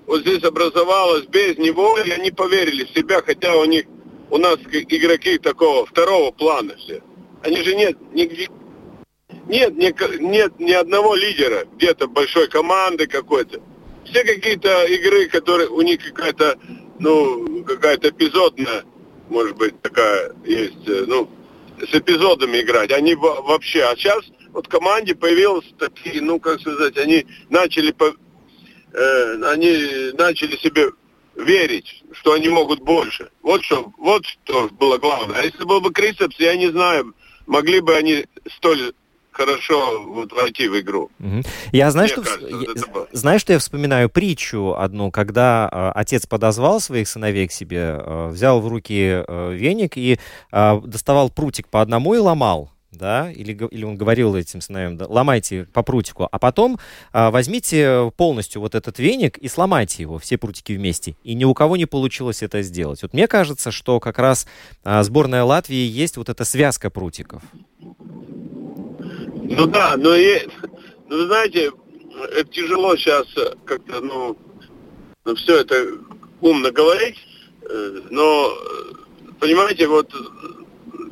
вот 0.07 0.21
здесь 0.21 0.45
образовалась 0.45 1.27
без 1.27 1.59
него, 1.59 1.99
и 1.99 2.09
они 2.09 2.31
поверили 2.31 2.85
в 2.85 2.97
себя, 2.97 3.21
хотя 3.21 3.57
у 3.57 3.65
них 3.65 3.87
у 4.31 4.39
нас 4.39 4.59
игроки 4.59 5.39
такого 5.39 5.87
второго 5.87 6.31
плана 6.33 6.75
все. 6.77 7.03
Они 7.43 7.63
же 7.63 7.75
нет, 7.75 7.97
нигде, 8.13 8.49
нет, 9.47 9.77
нет, 9.77 9.97
нет 10.21 10.59
ни 10.59 10.73
одного 10.73 11.15
лидера 11.15 11.65
где-то 11.77 12.09
большой 12.09 12.49
команды 12.49 13.07
какой-то. 13.07 13.61
Все 14.05 14.25
какие-то 14.25 14.85
игры, 14.87 15.29
которые 15.29 15.69
у 15.69 15.81
них 15.83 16.01
какая-то, 16.05 16.59
ну, 16.99 17.65
какая-то 17.65 18.11
эпизодная, 18.11 18.85
может 19.29 19.57
быть, 19.57 19.81
такая 19.83 20.33
есть, 20.45 20.89
э, 20.89 21.05
ну, 21.07 21.29
с 21.81 21.95
эпизодами 21.95 22.61
играть. 22.61 22.93
Они 22.93 23.15
вообще, 23.15 23.83
а 23.83 23.97
сейчас 23.97 24.25
вот 24.53 24.69
команде 24.69 25.15
появились 25.15 25.73
такие, 25.79 26.23
ну, 26.23 26.41
как 26.41 26.61
сказать, 26.61 26.97
они 26.97 27.27
начали, 27.51 27.93
по, 27.93 28.15
э, 28.93 29.43
они 29.45 30.13
начали 30.17 30.57
себе 30.57 30.91
верить, 31.37 32.03
что 32.13 32.33
они 32.33 32.49
могут 32.49 32.81
больше. 32.81 33.31
Вот 33.43 33.63
что, 33.63 33.93
вот 33.99 34.25
что 34.27 34.69
было 34.71 34.99
главное. 34.99 35.41
А 35.41 35.45
если 35.45 35.65
был 35.65 35.81
бы 35.81 35.93
Крисепс, 35.93 36.37
я 36.39 36.57
не 36.57 36.71
знаю, 36.71 37.15
могли 37.47 37.81
бы 37.81 37.95
они 37.95 38.25
столь 38.57 38.93
хорошо 39.37 40.03
вот 40.07 40.33
войти 40.33 40.67
в 40.67 40.81
игру. 40.81 41.11
Угу. 41.21 41.43
Я 41.73 41.91
знаю, 41.91 42.09
что, 42.09 42.23
кажется, 42.23 42.49
я, 42.49 42.57
вот 42.93 43.09
знаю, 43.13 43.39
что 43.39 43.53
я 43.53 43.59
вспоминаю 43.59 44.09
притчу 44.09 44.75
одну, 44.75 45.11
когда 45.11 45.69
э, 45.71 45.93
отец 45.95 46.27
подозвал 46.27 46.81
своих 46.81 47.07
сыновей 47.07 47.47
к 47.47 47.53
себе, 47.53 47.99
э, 47.99 48.29
взял 48.29 48.61
в 48.61 48.69
руки 48.69 49.23
э, 49.27 49.53
веник 49.53 49.99
и 49.99 50.19
э, 50.53 50.81
доставал 50.83 51.29
прутик 51.29 51.69
по 51.69 51.83
одному 51.83 52.15
и 52.15 52.19
ломал 52.19 52.71
да, 52.91 53.31
или, 53.31 53.53
или 53.71 53.85
он 53.85 53.97
говорил 53.97 54.35
этим 54.35 54.61
сыновьям, 54.61 54.97
да, 54.97 55.07
ломайте 55.09 55.65
по 55.73 55.83
прутику, 55.83 56.29
а 56.31 56.39
потом 56.39 56.79
а, 57.13 57.31
возьмите 57.31 58.13
полностью 58.17 58.61
вот 58.61 58.75
этот 58.75 58.99
веник 58.99 59.39
и 59.39 59.49
сломайте 59.49 60.03
его, 60.03 60.19
все 60.19 60.39
прутики 60.39 60.73
вместе. 60.73 61.17
И 61.23 61.35
ни 61.35 61.45
у 61.45 61.55
кого 61.55 61.77
не 61.77 61.87
получилось 61.87 62.43
это 62.43 62.63
сделать. 62.63 63.03
Вот 63.03 63.13
мне 63.13 63.29
кажется, 63.29 63.71
что 63.71 64.01
как 64.01 64.19
раз 64.19 64.47
а, 64.85 65.03
сборная 65.03 65.45
Латвии 65.45 65.77
есть 65.77 66.17
вот 66.17 66.29
эта 66.29 66.45
связка 66.45 66.91
прутиков. 66.91 67.43
Ну 69.49 69.67
да, 69.67 69.97
но 69.97 70.15
и, 70.15 70.47
ну, 71.09 71.27
знаете, 71.27 71.71
это 72.33 72.51
тяжело 72.51 72.97
сейчас 72.97 73.27
как-то, 73.65 74.01
ну, 74.01 74.37
ну, 75.25 75.35
все 75.35 75.61
это 75.61 75.75
умно 76.41 76.71
говорить, 76.73 77.17
э, 77.63 78.01
но, 78.11 78.53
понимаете, 79.39 79.87
вот 79.87 80.13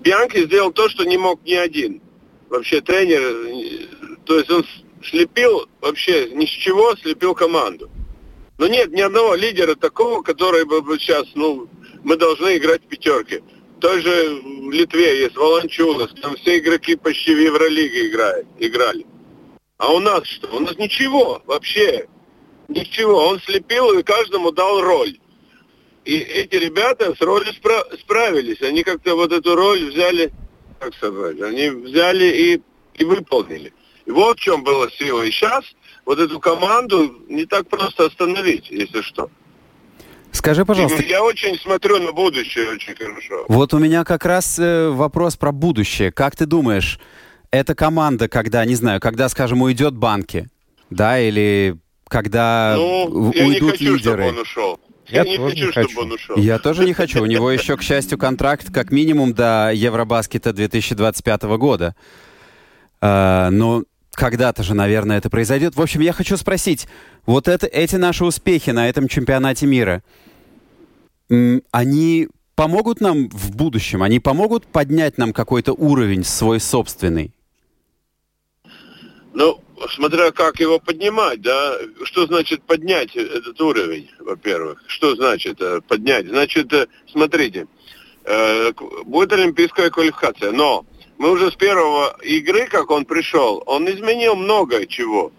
Бианки 0.05 0.45
сделал 0.45 0.71
то, 0.71 0.89
что 0.91 1.05
не 1.05 1.17
мог 1.17 1.43
ни 1.45 1.55
один. 1.55 2.03
Вообще 2.51 2.83
тренер, 2.83 3.23
то 4.27 4.39
есть 4.39 4.51
он 4.51 4.65
слепил 5.03 5.67
вообще 5.81 6.29
ни 6.31 6.45
с 6.45 6.51
чего, 6.51 6.95
слепил 6.97 7.35
команду. 7.35 7.91
Но 8.59 8.67
нет 8.67 8.93
ни 8.93 9.01
одного 9.01 9.35
лидера 9.35 9.75
такого, 9.75 10.23
который 10.23 10.67
бы 10.67 10.83
сейчас, 10.99 11.27
ну, 11.35 11.69
мы 12.05 12.17
должны 12.17 12.59
играть 12.59 12.83
в 12.85 12.89
пятерке. 12.89 13.43
Той 13.81 14.03
же 14.03 14.41
в 14.43 14.71
Литве 14.71 15.23
есть 15.23 15.37
Волончулас, 15.37 16.13
там 16.21 16.37
все 16.37 16.59
игроки 16.59 16.97
почти 16.97 17.35
в 17.35 17.39
Евролиге 17.39 18.09
играют, 18.09 18.47
играли. 18.59 19.07
А 19.79 19.91
у 19.91 20.01
нас 20.01 20.27
что? 20.27 20.55
У 20.55 20.61
нас 20.61 20.77
ничего 20.77 21.43
вообще. 21.47 22.07
Ничего. 22.69 23.27
Он 23.27 23.41
слепил 23.41 23.99
и 23.99 24.03
каждому 24.03 24.53
дал 24.53 24.83
роль. 24.83 25.19
И 26.05 26.17
эти 26.19 26.57
ребята 26.57 27.15
с 27.15 27.21
ролью 27.21 27.53
спра- 27.55 27.99
справились. 27.99 28.61
Они 28.63 28.83
как-то 28.83 29.15
вот 29.15 29.33
эту 29.33 29.55
роль 29.57 29.91
взяли, 29.91 30.33
как 30.79 30.95
сказать, 30.95 31.41
они 31.41 31.71
взяли 31.71 32.25
и, 32.27 32.63
и 33.01 33.05
выполнили. 33.05 33.73
И 34.05 34.11
вот 34.11 34.39
в 34.39 34.41
чем 34.43 34.63
была 34.65 34.91
сила. 34.91 35.23
И 35.23 35.31
сейчас 35.31 35.65
вот 36.05 36.19
эту 36.19 36.39
команду 36.41 37.23
не 37.29 37.47
так 37.47 37.69
просто 37.69 38.05
остановить, 38.07 38.71
если 38.71 39.01
что. 39.01 39.31
Скажи, 40.31 40.65
пожалуйста, 40.67 41.03
Я 41.05 41.23
очень 41.23 41.57
смотрю 41.59 41.99
на 42.01 42.13
будущее 42.13 42.69
очень 42.73 42.95
хорошо. 42.97 43.45
вот 43.49 43.73
у 43.73 43.79
меня 43.79 44.05
как 44.05 44.27
раз 44.27 44.59
э, 44.59 44.89
вопрос 44.91 45.37
про 45.37 45.53
будущее. 45.53 46.11
Как 46.13 46.37
ты 46.37 46.45
думаешь, 46.45 46.99
эта 47.51 47.75
команда, 47.75 48.29
когда, 48.29 48.65
не 48.67 48.75
знаю, 48.75 49.01
когда, 49.01 49.29
скажем, 49.29 49.63
уйдет 49.63 49.95
банки, 49.95 50.49
да, 50.91 51.21
или 51.21 51.77
когда 52.09 52.75
Ну, 52.77 53.31
в- 53.31 53.35
я 53.35 53.45
не 53.45 53.51
уйдут 53.53 53.71
хочу, 53.71 53.85
чтобы 53.85 53.97
лидеры? 53.97 54.25
он 54.29 54.39
ушел. 54.39 54.81
Я 55.09 55.25
не 55.25 55.37
тоже 55.37 55.51
хочу, 55.51 55.65
не 55.67 55.73
чтобы 55.73 55.87
хочу. 55.87 56.01
он 56.01 56.13
ушел. 56.13 56.37
Я 56.37 56.59
тоже 56.59 56.85
не 56.85 56.93
хочу. 56.93 57.23
У 57.23 57.27
него 57.27 57.51
еще, 57.51 57.77
к 57.77 57.83
счастью, 57.83 58.19
контракт 58.19 58.73
как 58.73 58.91
минимум 58.91 59.35
до 59.35 59.71
Евробаскета 59.75 60.53
2025 60.53 61.43
года. 61.59 61.95
А, 63.01 63.51
но 63.51 63.85
когда-то 64.13 64.63
же, 64.63 64.75
наверное, 64.75 65.19
это 65.19 65.29
произойдет. 65.31 65.77
В 65.77 65.83
общем, 65.83 66.01
я 66.01 66.13
хочу 66.13 66.37
спросить, 66.37 66.87
вот 67.27 67.49
это, 67.49 67.67
эти 67.67 67.97
наши 67.97 68.25
успехи 68.25 68.71
на 68.71 68.89
этом 68.89 69.09
чемпионате 69.09 69.67
мира, 69.67 70.03
они 71.73 72.29
помогут 72.55 73.01
нам 73.01 73.29
в 73.29 73.55
будущем? 73.55 74.03
Они 74.03 74.21
помогут 74.21 74.67
поднять 74.67 75.19
нам 75.19 75.33
какой-то 75.33 75.73
уровень 75.73 76.25
свой 76.25 76.61
собственный? 76.61 77.33
Ну, 79.33 79.61
смотря 79.89 80.31
как 80.31 80.61
его 80.61 80.79
поднимать, 80.79 81.41
да. 81.41 81.77
Что 82.05 82.27
значит 82.27 82.63
поднять 82.63 83.15
этот 83.17 83.61
уровень, 83.61 84.11
во-первых? 84.19 84.83
Что 84.87 85.15
значит 85.17 85.61
э, 85.61 85.81
поднять? 85.87 86.27
Значит, 86.27 86.73
э, 86.73 86.87
смотрите, 87.11 87.67
э, 88.25 88.73
будет 89.05 89.33
олимпийская 89.33 89.91
квалификация, 89.91 90.53
но 90.53 90.85
мы 91.19 91.31
уже 91.31 91.51
с 91.51 91.55
первого 91.55 92.17
игры, 92.23 92.67
как 92.67 92.91
он 92.91 93.05
пришел, 93.05 93.63
он 93.67 93.89
изменил 93.89 94.35
много 94.35 94.87
чего. 94.87 95.33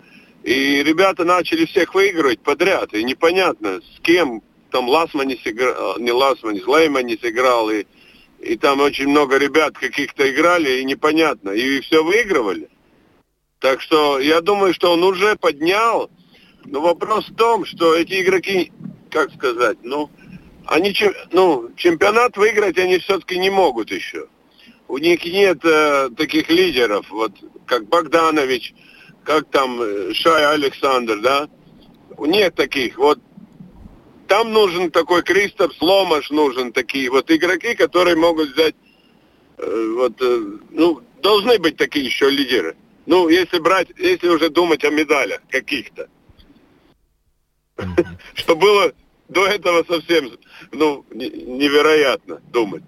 И 0.44 0.84
ребята 0.84 1.24
начали 1.26 1.66
всех 1.66 1.96
выигрывать 1.96 2.40
подряд, 2.40 2.94
и 2.94 3.04
непонятно, 3.04 3.82
с 3.82 4.00
кем 4.02 4.44
там 4.72 4.88
Ласманис 4.88 5.40
играл, 5.44 5.98
не 6.00 6.12
Ласманис, 6.12 6.68
Лейманис 6.68 7.20
играл, 7.24 7.70
и, 7.70 7.86
и 8.40 8.56
там 8.58 8.80
очень 8.82 9.08
много 9.08 9.38
ребят 9.38 9.78
каких-то 9.78 10.30
играли, 10.30 10.80
и 10.80 10.84
непонятно, 10.84 11.50
и 11.50 11.80
все 11.82 12.04
выигрывали. 12.04 12.70
Так 13.66 13.82
что 13.82 14.20
я 14.20 14.42
думаю, 14.42 14.76
что 14.76 14.94
он 14.94 15.04
уже 15.04 15.36
поднял. 15.38 16.12
Но 16.66 16.82
вопрос 16.82 17.28
в 17.28 17.36
том, 17.36 17.66
что 17.66 17.96
эти 17.96 18.22
игроки, 18.22 18.72
как 19.10 19.34
сказать, 19.34 19.80
ну, 19.82 20.12
они 20.68 20.96
ну, 21.32 21.72
чемпионат 21.76 22.38
выиграть 22.38 22.78
они 22.78 23.00
все-таки 23.00 23.40
не 23.40 23.50
могут 23.50 23.90
еще. 23.90 24.28
У 24.88 25.00
них 25.00 25.26
нет 25.26 25.66
э, 25.66 26.10
таких 26.16 26.52
лидеров, 26.52 27.10
вот 27.10 27.32
как 27.66 27.90
Богданович, 27.90 28.76
как 29.24 29.50
там 29.50 29.82
э, 29.82 30.14
Шай 30.14 30.46
Александр, 30.46 31.22
да? 31.22 31.50
Нет 32.20 32.54
таких. 32.54 33.00
Вот 33.00 33.18
там 34.28 34.54
нужен 34.54 34.92
такой 34.92 35.24
Кристоф 35.24 35.74
Сломаш 35.74 36.30
нужен 36.30 36.72
такие 36.72 37.10
вот 37.10 37.32
игроки, 37.32 37.74
которые 37.74 38.16
могут 38.16 38.54
взять 38.54 38.76
э, 39.58 39.94
вот, 39.96 40.22
э, 40.22 40.40
ну, 40.70 41.02
должны 41.24 41.58
быть 41.58 41.78
такие 41.78 42.06
еще 42.06 42.30
лидеры. 42.30 42.76
Ну, 43.06 43.30
если 43.30 43.60
брать, 43.60 43.88
если 43.98 44.28
уже 44.28 44.50
думать 44.50 44.84
о 44.84 44.90
медалях 44.90 45.42
каких-то. 45.50 46.08
Что 48.34 48.56
было 48.56 48.92
до 49.30 49.46
этого 49.48 49.84
совсем, 49.88 50.32
ну, 50.72 51.06
не- 51.14 51.30
невероятно 51.30 52.42
думать. 52.52 52.84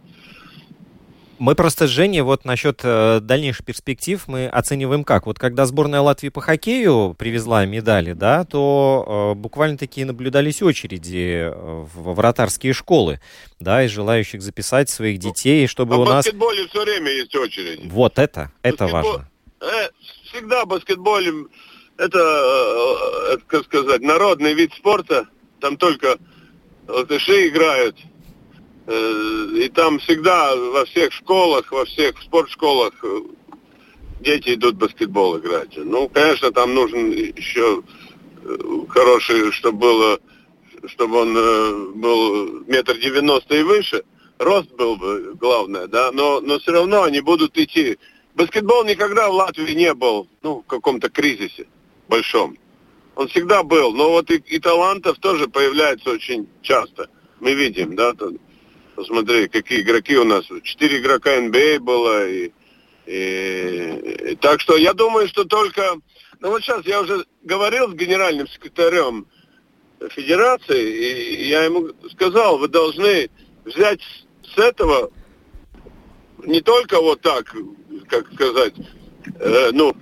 Мы 1.39 1.53
просто 1.53 1.85
с 1.85 1.91
Женей 1.91 2.21
вот 2.21 2.45
насчет 2.45 2.81
э, 2.83 3.19
дальнейших 3.21 3.63
перспектив 3.63 4.23
мы 4.27 4.47
оцениваем 4.47 5.03
как. 5.03 5.27
Вот 5.27 5.37
когда 5.37 5.67
сборная 5.67 6.01
Латвии 6.01 6.29
по 6.29 6.41
хоккею 6.41 7.13
привезла 7.15 7.63
медали, 7.67 8.13
да, 8.13 8.43
то 8.43 9.33
э, 9.35 9.39
буквально 9.39 9.77
такие 9.77 10.07
наблюдались 10.07 10.63
очереди 10.63 11.43
э, 11.43 11.51
в 11.53 12.15
вратарские 12.15 12.73
школы, 12.73 13.19
да, 13.59 13.83
из 13.83 13.91
желающих 13.91 14.41
записать 14.41 14.89
своих 14.89 15.19
детей, 15.19 15.67
чтобы 15.67 15.93
А 15.93 15.97
у 15.99 16.05
в 16.05 16.09
нас... 16.09 16.25
баскетболе 16.25 16.67
все 16.69 16.83
время 16.83 17.11
есть 17.11 17.35
очередь. 17.35 17.81
Вот 17.85 18.17
это, 18.17 18.51
это 18.63 18.85
Баскетбол- 18.85 18.91
важно. 18.91 19.29
Э, 19.59 19.89
всегда 20.25 20.65
в 20.65 20.67
баскетболе 20.67 21.45
это, 21.97 22.19
э, 22.19 23.33
это, 23.33 23.43
как 23.47 23.65
сказать, 23.65 24.01
народный 24.01 24.53
вид 24.53 24.73
спорта. 24.73 25.27
Там 25.59 25.77
только 25.77 26.17
латыши 26.87 27.47
играют. 27.47 27.97
Э, 28.85 29.47
И 29.55 29.69
там 29.69 29.99
всегда 29.99 30.55
во 30.55 30.85
всех 30.85 31.11
школах, 31.11 31.71
во 31.71 31.85
всех 31.85 32.21
спортшколах 32.21 32.93
дети 34.21 34.53
идут 34.53 34.75
в 34.75 34.77
баскетбол 34.77 35.39
играть. 35.39 35.75
Ну, 35.75 36.07
конечно, 36.09 36.51
там 36.51 36.73
нужен 36.73 37.11
еще 37.11 37.83
хороший, 38.89 39.51
чтобы 39.51 39.79
было, 39.79 40.19
чтобы 40.85 41.17
он 41.17 41.99
был 41.99 42.63
метр 42.67 42.97
девяносто 42.97 43.55
и 43.55 43.63
выше. 43.63 44.03
Рост 44.37 44.71
был 44.73 44.95
бы 44.95 45.33
главное, 45.33 45.87
да, 45.87 46.11
но, 46.11 46.39
но 46.39 46.59
все 46.59 46.71
равно 46.71 47.03
они 47.03 47.21
будут 47.21 47.57
идти. 47.57 47.97
Баскетбол 48.37 48.83
никогда 48.85 49.29
в 49.29 49.33
Латвии 49.33 49.73
не 49.73 49.95
был, 49.95 50.27
ну, 50.43 50.61
в 50.61 50.67
каком-то 50.67 51.09
кризисе 51.09 51.65
большом. 52.07 52.55
Он 53.15 53.27
всегда 53.29 53.63
был, 53.63 53.93
но 53.93 54.11
вот 54.11 54.29
и, 54.29 54.35
и 54.35 54.59
талантов 54.59 55.17
тоже 55.17 55.47
появляется 55.47 56.11
очень 56.11 56.47
часто. 56.61 57.09
Мы 57.39 57.55
видим, 57.55 57.95
да, 57.95 58.13
тут, 58.13 58.39
посмотри, 58.95 59.47
какие 59.47 59.81
игроки 59.81 60.15
у 60.17 60.23
нас. 60.23 60.45
Четыре 60.61 60.99
игрока 60.99 61.41
НБА 61.41 61.79
было, 61.79 62.29
и, 62.29 62.51
и- 63.07 64.31
и 64.33 64.35
так 64.35 64.61
что 64.61 64.77
я 64.77 64.93
думаю, 64.93 65.27
что 65.27 65.43
только... 65.43 65.95
Ну 66.39 66.49
вот 66.51 66.61
сейчас 66.61 66.85
я 66.85 67.01
уже 67.01 67.25
говорил 67.41 67.89
с 67.89 67.95
генеральным 67.95 68.47
секретарем 68.47 69.25
федерации, 70.11 71.41
и 71.41 71.47
я 71.47 71.63
ему 71.63 71.89
сказал, 72.11 72.59
вы 72.59 72.67
должны 72.67 73.31
взять 73.65 74.01
с 74.43 74.57
этого 74.59 75.09
не 76.45 76.61
только 76.61 76.99
вот 77.01 77.21
так, 77.21 77.53
как 78.09 78.31
сказать, 78.33 78.73
э, 79.39 79.69
ну, 79.73 79.93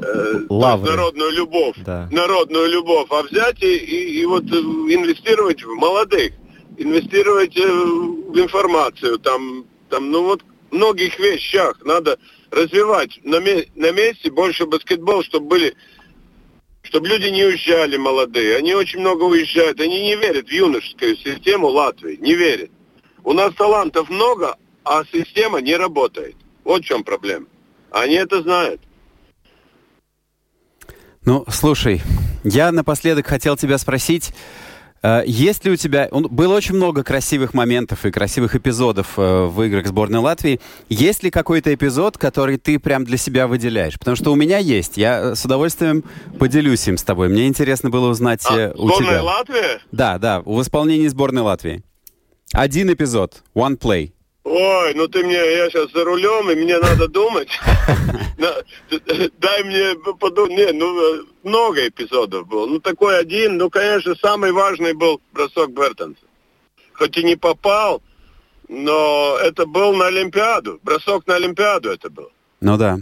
э, 0.00 0.40
народную 0.48 1.30
любовь, 1.32 1.76
Да. 1.84 2.08
народную 2.12 2.68
любовь, 2.70 3.08
а 3.10 3.22
взять 3.22 3.62
и, 3.62 3.76
и- 3.76 4.20
и 4.20 4.24
вот 4.26 4.44
инвестировать 4.44 5.62
в 5.64 5.74
молодых, 5.74 6.32
инвестировать 6.76 7.56
э, 7.56 7.66
в 7.66 8.38
информацию, 8.38 9.18
там, 9.18 9.64
там, 9.90 10.10
ну 10.10 10.22
вот 10.24 10.42
многих 10.70 11.18
вещах 11.18 11.76
надо 11.84 12.18
развивать 12.50 13.18
на, 13.24 13.40
ме- 13.40 13.66
на 13.74 13.90
месте 13.90 14.30
больше 14.30 14.66
баскетбол, 14.66 15.22
чтобы 15.22 15.46
были 15.48 15.74
чтобы 16.82 17.08
люди 17.08 17.28
не 17.28 17.44
уезжали 17.44 17.98
молодые. 17.98 18.56
Они 18.56 18.72
очень 18.74 19.00
много 19.00 19.24
уезжают. 19.24 19.78
Они 19.78 20.00
не 20.00 20.16
верят 20.16 20.48
в 20.48 20.52
юношескую 20.52 21.16
систему 21.18 21.68
Латвии. 21.68 22.16
Не 22.16 22.32
верят. 22.34 22.70
У 23.24 23.34
нас 23.34 23.52
талантов 23.54 24.08
много, 24.08 24.56
а 24.88 25.04
система 25.12 25.60
не 25.60 25.76
работает. 25.76 26.34
Вот 26.64 26.82
в 26.82 26.84
чем 26.84 27.04
проблема. 27.04 27.46
Они 27.90 28.14
это 28.14 28.42
знают. 28.42 28.80
Ну, 31.24 31.44
слушай, 31.48 32.00
я 32.42 32.72
напоследок 32.72 33.26
хотел 33.26 33.58
тебя 33.58 33.76
спросить, 33.76 34.32
э, 35.02 35.24
есть 35.26 35.64
ли 35.66 35.72
у 35.72 35.76
тебя... 35.76 36.08
Было 36.10 36.56
очень 36.56 36.74
много 36.74 37.04
красивых 37.04 37.52
моментов 37.52 38.06
и 38.06 38.10
красивых 38.10 38.56
эпизодов 38.56 39.18
э, 39.18 39.44
в 39.44 39.62
играх 39.62 39.86
сборной 39.86 40.20
Латвии. 40.20 40.58
Есть 40.88 41.22
ли 41.22 41.30
какой-то 41.30 41.74
эпизод, 41.74 42.16
который 42.16 42.56
ты 42.56 42.78
прям 42.78 43.04
для 43.04 43.18
себя 43.18 43.46
выделяешь? 43.46 43.98
Потому 43.98 44.16
что 44.16 44.32
у 44.32 44.36
меня 44.36 44.56
есть. 44.56 44.96
Я 44.96 45.20
э, 45.20 45.34
с 45.34 45.44
удовольствием 45.44 46.02
поделюсь 46.38 46.88
им 46.88 46.96
с 46.96 47.02
тобой. 47.02 47.28
Мне 47.28 47.46
интересно 47.46 47.90
было 47.90 48.08
узнать 48.08 48.42
э, 48.50 48.68
А, 48.68 48.72
у 48.74 48.88
сборная 48.88 49.10
тебя. 49.10 49.22
Латвии? 49.22 49.80
Да, 49.92 50.18
да, 50.18 50.40
в 50.40 50.62
исполнении 50.62 51.08
сборной 51.08 51.42
Латвии. 51.42 51.82
Один 52.54 52.90
эпизод, 52.90 53.42
one 53.54 53.78
play. 53.78 54.12
Ой, 54.48 54.94
ну 54.94 55.08
ты 55.08 55.24
мне, 55.24 55.34
я 55.34 55.70
сейчас 55.70 55.90
за 55.92 56.04
рулем, 56.04 56.50
и 56.50 56.54
мне 56.54 56.78
надо 56.78 57.08
думать. 57.08 57.48
Дай 59.38 59.64
мне 59.64 59.94
подумать. 60.14 60.52
Не, 60.52 60.72
ну, 60.72 61.00
э, 61.00 61.22
много 61.42 61.88
эпизодов 61.88 62.46
было. 62.46 62.66
Ну, 62.66 62.80
такой 62.80 63.18
один. 63.18 63.56
Ну, 63.56 63.70
конечно, 63.70 64.14
самый 64.16 64.52
важный 64.52 64.94
был 64.94 65.20
бросок 65.32 65.70
Бертонса. 65.72 66.20
Хоть 66.92 67.16
и 67.16 67.24
не 67.24 67.36
попал, 67.36 68.02
но 68.68 69.36
это 69.40 69.66
был 69.66 69.94
на 69.94 70.06
Олимпиаду. 70.06 70.80
Бросок 70.82 71.26
на 71.26 71.36
Олимпиаду 71.36 71.90
это 71.90 72.10
был. 72.10 72.30
Ну 72.60 72.76
да. 72.76 72.98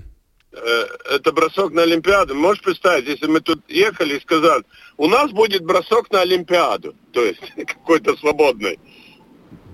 э, 0.53 0.87
это 1.13 1.33
бросок 1.33 1.73
на 1.73 1.83
Олимпиаду. 1.83 2.35
Можешь 2.35 2.63
представить, 2.63 3.09
если 3.09 3.27
мы 3.27 3.41
тут 3.41 3.61
ехали 3.69 4.17
и 4.17 4.21
сказали, 4.21 4.65
у 4.97 5.07
нас 5.07 5.31
будет 5.31 5.65
бросок 5.65 6.11
на 6.11 6.23
Олимпиаду, 6.23 6.95
то 7.13 7.25
есть 7.25 7.41
какой-то 7.57 8.17
свободный. 8.17 8.79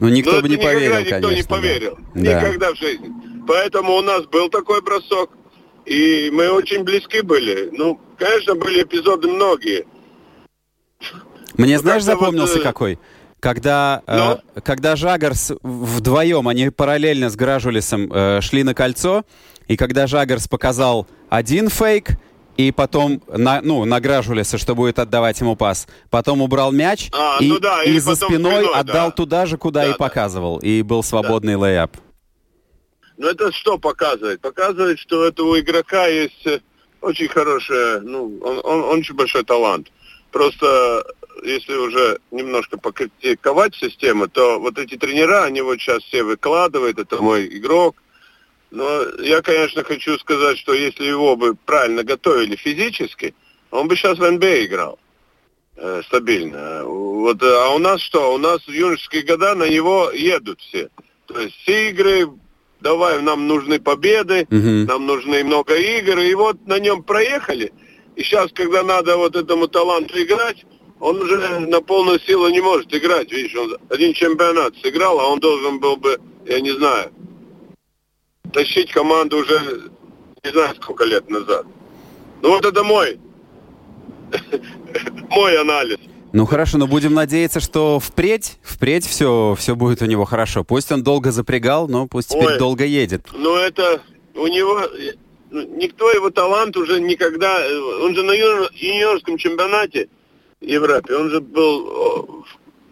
Ну, 0.02 0.08
никто 0.08 0.32
Но 0.32 0.42
бы 0.42 0.48
не 0.48 0.56
поверил, 0.56 0.98
никто 0.98 1.10
конечно. 1.10 1.30
не 1.30 1.42
да. 1.42 1.48
поверил. 1.48 1.98
Да. 2.12 2.40
Никогда 2.40 2.72
в 2.72 2.76
жизни. 2.76 3.08
Поэтому 3.46 3.92
у 3.94 4.02
нас 4.02 4.26
был 4.26 4.48
такой 4.48 4.82
бросок. 4.82 5.30
И 5.86 6.28
мы 6.32 6.50
очень 6.50 6.82
близки 6.82 7.20
были. 7.20 7.68
Ну, 7.70 8.00
конечно, 8.18 8.56
были 8.56 8.82
эпизоды 8.82 9.28
многие. 9.28 9.86
Мне, 11.56 11.76
Ну, 11.76 11.82
знаешь, 11.82 12.02
как-то 12.02 12.16
вот, 12.16 12.20
запомнился 12.24 12.58
э, 12.58 12.62
какой? 12.62 12.98
Когда, 13.38 14.02
э, 14.08 14.60
когда 14.64 14.96
Жагарс 14.96 15.52
вдвоем, 15.62 16.48
они 16.48 16.70
параллельно 16.70 17.30
с 17.30 17.36
Гражулисом 17.36 18.12
э, 18.12 18.40
шли 18.40 18.64
на 18.64 18.74
кольцо, 18.74 19.24
и 19.68 19.76
когда 19.76 20.08
Жагарс 20.08 20.48
показал 20.48 21.06
один 21.30 21.68
фейк, 21.68 22.08
и 22.56 22.72
потом 22.72 23.22
на, 23.28 23.60
ну, 23.62 23.84
на 23.84 24.00
Гражулиса, 24.00 24.58
что 24.58 24.74
будет 24.74 24.98
отдавать 24.98 25.40
ему 25.40 25.56
пас, 25.56 25.86
потом 26.10 26.42
убрал 26.42 26.72
мяч, 26.72 27.08
А, 27.12 27.38
и, 27.40 27.48
ну 27.48 27.58
да, 27.58 27.82
и 27.82 27.94
и 27.94 27.98
за 27.98 28.14
спиной 28.14 28.64
спиной, 28.64 28.74
отдал 28.74 29.08
да. 29.08 29.14
туда 29.14 29.46
же, 29.46 29.56
куда 29.56 29.82
Да, 29.82 29.86
и 29.88 29.90
да. 29.92 29.96
показывал, 29.96 30.58
и 30.58 30.82
был 30.82 31.02
свободный 31.02 31.56
лейап. 31.56 31.96
Ну, 33.16 33.28
это 33.28 33.52
что 33.52 33.78
показывает? 33.78 34.40
Показывает, 34.40 34.98
что 34.98 35.20
у 35.20 35.22
этого 35.22 35.60
игрока 35.60 36.06
есть 36.06 36.46
э, 36.46 36.60
очень 37.00 37.28
хорошая, 37.28 38.00
ну, 38.00 38.38
он, 38.42 38.60
он, 38.64 38.84
он 38.84 38.98
очень 39.00 39.14
большой 39.14 39.44
талант. 39.44 39.88
Просто 40.30 41.04
если 41.44 41.74
уже 41.74 42.18
немножко 42.30 42.78
покритиковать 42.78 43.74
систему, 43.74 44.28
то 44.28 44.58
вот 44.58 44.78
эти 44.78 44.96
тренера, 44.96 45.44
они 45.44 45.60
вот 45.60 45.78
сейчас 45.78 46.02
все 46.04 46.22
выкладывают, 46.22 46.98
это 46.98 47.22
мой 47.22 47.46
игрок. 47.46 47.96
Но 48.72 49.02
я, 49.20 49.42
конечно, 49.42 49.84
хочу 49.84 50.18
сказать, 50.18 50.58
что 50.58 50.72
если 50.72 51.04
его 51.04 51.36
бы 51.36 51.54
правильно 51.54 52.02
готовили 52.04 52.56
физически, 52.56 53.34
он 53.70 53.86
бы 53.86 53.96
сейчас 53.96 54.18
в 54.18 54.30
НБА 54.30 54.64
играл 54.64 54.98
э, 55.76 56.00
стабильно. 56.06 56.82
Вот, 56.84 57.42
э, 57.42 57.46
а 57.46 57.68
у 57.74 57.78
нас 57.78 58.00
что? 58.00 58.32
У 58.34 58.38
нас 58.38 58.62
в 58.66 58.70
юношеские 58.70 59.24
года 59.24 59.54
на 59.54 59.68
него 59.68 60.10
едут 60.12 60.60
все. 60.62 60.88
То 61.26 61.38
есть 61.38 61.54
все 61.56 61.90
игры, 61.90 62.30
давай, 62.80 63.20
нам 63.20 63.46
нужны 63.46 63.78
победы, 63.78 64.46
Мгм. 64.48 64.86
нам 64.86 65.04
нужны 65.06 65.44
много 65.44 65.74
игр, 65.76 66.18
и 66.20 66.34
вот 66.34 66.66
на 66.66 66.78
нем 66.78 67.02
проехали. 67.02 67.72
И 68.16 68.22
сейчас, 68.22 68.52
когда 68.54 68.82
надо 68.82 69.18
вот 69.18 69.36
этому 69.36 69.68
таланту 69.68 70.14
играть, 70.22 70.64
он 70.98 71.20
уже 71.20 71.58
на 71.58 71.82
полную 71.82 72.20
силу 72.20 72.48
не 72.48 72.62
может 72.62 72.94
играть. 72.94 73.30
Видишь, 73.30 73.54
он 73.54 73.76
один 73.90 74.14
чемпионат 74.14 74.74
сыграл, 74.82 75.20
а 75.20 75.26
он 75.26 75.40
должен 75.40 75.78
был 75.78 75.96
бы, 75.98 76.18
я 76.46 76.60
не 76.60 76.70
знаю, 76.70 77.12
тащить 78.52 78.92
команду 78.92 79.38
уже 79.38 79.90
не 80.44 80.50
знаю 80.50 80.74
сколько 80.76 81.04
лет 81.04 81.28
назад. 81.30 81.66
Ну 82.42 82.50
вот 82.50 82.64
это 82.64 82.82
мой, 82.82 83.18
мой 85.30 85.56
анализ. 85.56 85.98
Ну 86.32 86.46
хорошо, 86.46 86.78
но 86.78 86.86
будем 86.86 87.12
надеяться, 87.12 87.60
что 87.60 88.00
впредь, 88.00 88.58
впредь 88.62 89.06
все, 89.06 89.54
все 89.58 89.76
будет 89.76 90.00
у 90.02 90.06
него 90.06 90.24
хорошо. 90.24 90.64
Пусть 90.64 90.90
он 90.90 91.02
долго 91.02 91.30
запрягал, 91.30 91.88
но 91.88 92.06
пусть 92.06 92.30
теперь 92.30 92.52
Ой. 92.52 92.58
долго 92.58 92.84
едет. 92.84 93.26
Но 93.34 93.56
это 93.58 94.00
у 94.34 94.46
него 94.46 94.80
ну, 95.50 95.62
никто 95.76 96.10
его 96.10 96.30
талант 96.30 96.76
уже 96.76 97.00
никогда. 97.00 97.60
э, 97.64 97.78
Он 98.02 98.14
же 98.14 98.22
на 98.22 98.32
юниорском 98.32 99.36
чемпионате 99.36 100.08
Европе, 100.62 101.14
он 101.14 101.28
же 101.30 101.40
был, 101.40 102.44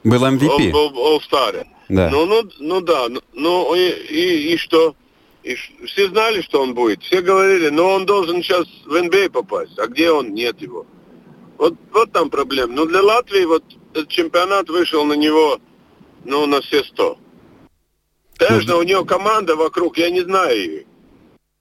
Был 0.04 0.22
он 0.22 0.36
MVP. 0.36 0.70
был 0.70 0.90
All-Star. 0.90 1.66
Да. 1.88 2.10
Ну, 2.10 2.26
ну, 2.26 2.42
ну 2.58 2.80
да, 2.82 3.08
ну, 3.08 3.20
ну 3.32 3.74
и, 3.74 3.88
и, 3.88 4.54
и 4.54 4.56
что? 4.58 4.94
И 5.42 5.54
все 5.54 6.08
знали, 6.08 6.42
что 6.42 6.62
он 6.62 6.74
будет. 6.74 7.02
Все 7.02 7.22
говорили, 7.22 7.68
но 7.70 7.94
он 7.94 8.06
должен 8.06 8.42
сейчас 8.42 8.66
в 8.84 9.02
НБА 9.02 9.30
попасть. 9.30 9.78
А 9.78 9.86
где 9.86 10.10
он? 10.10 10.34
Нет 10.34 10.60
его. 10.60 10.86
Вот, 11.56 11.74
вот 11.92 12.12
там 12.12 12.30
проблема. 12.30 12.72
Ну, 12.74 12.86
для 12.86 13.02
Латвии 13.02 13.44
вот 13.44 13.64
этот 13.92 14.08
чемпионат 14.08 14.68
вышел 14.68 15.04
на 15.04 15.14
него, 15.14 15.58
ну, 16.24 16.46
на 16.46 16.60
все 16.60 16.84
сто. 16.84 17.18
Конечно, 18.36 18.76
у 18.76 18.82
него 18.82 19.04
команда 19.04 19.56
вокруг, 19.56 19.98
я 19.98 20.10
не 20.10 20.22
знаю 20.22 20.56
ее. 20.56 20.86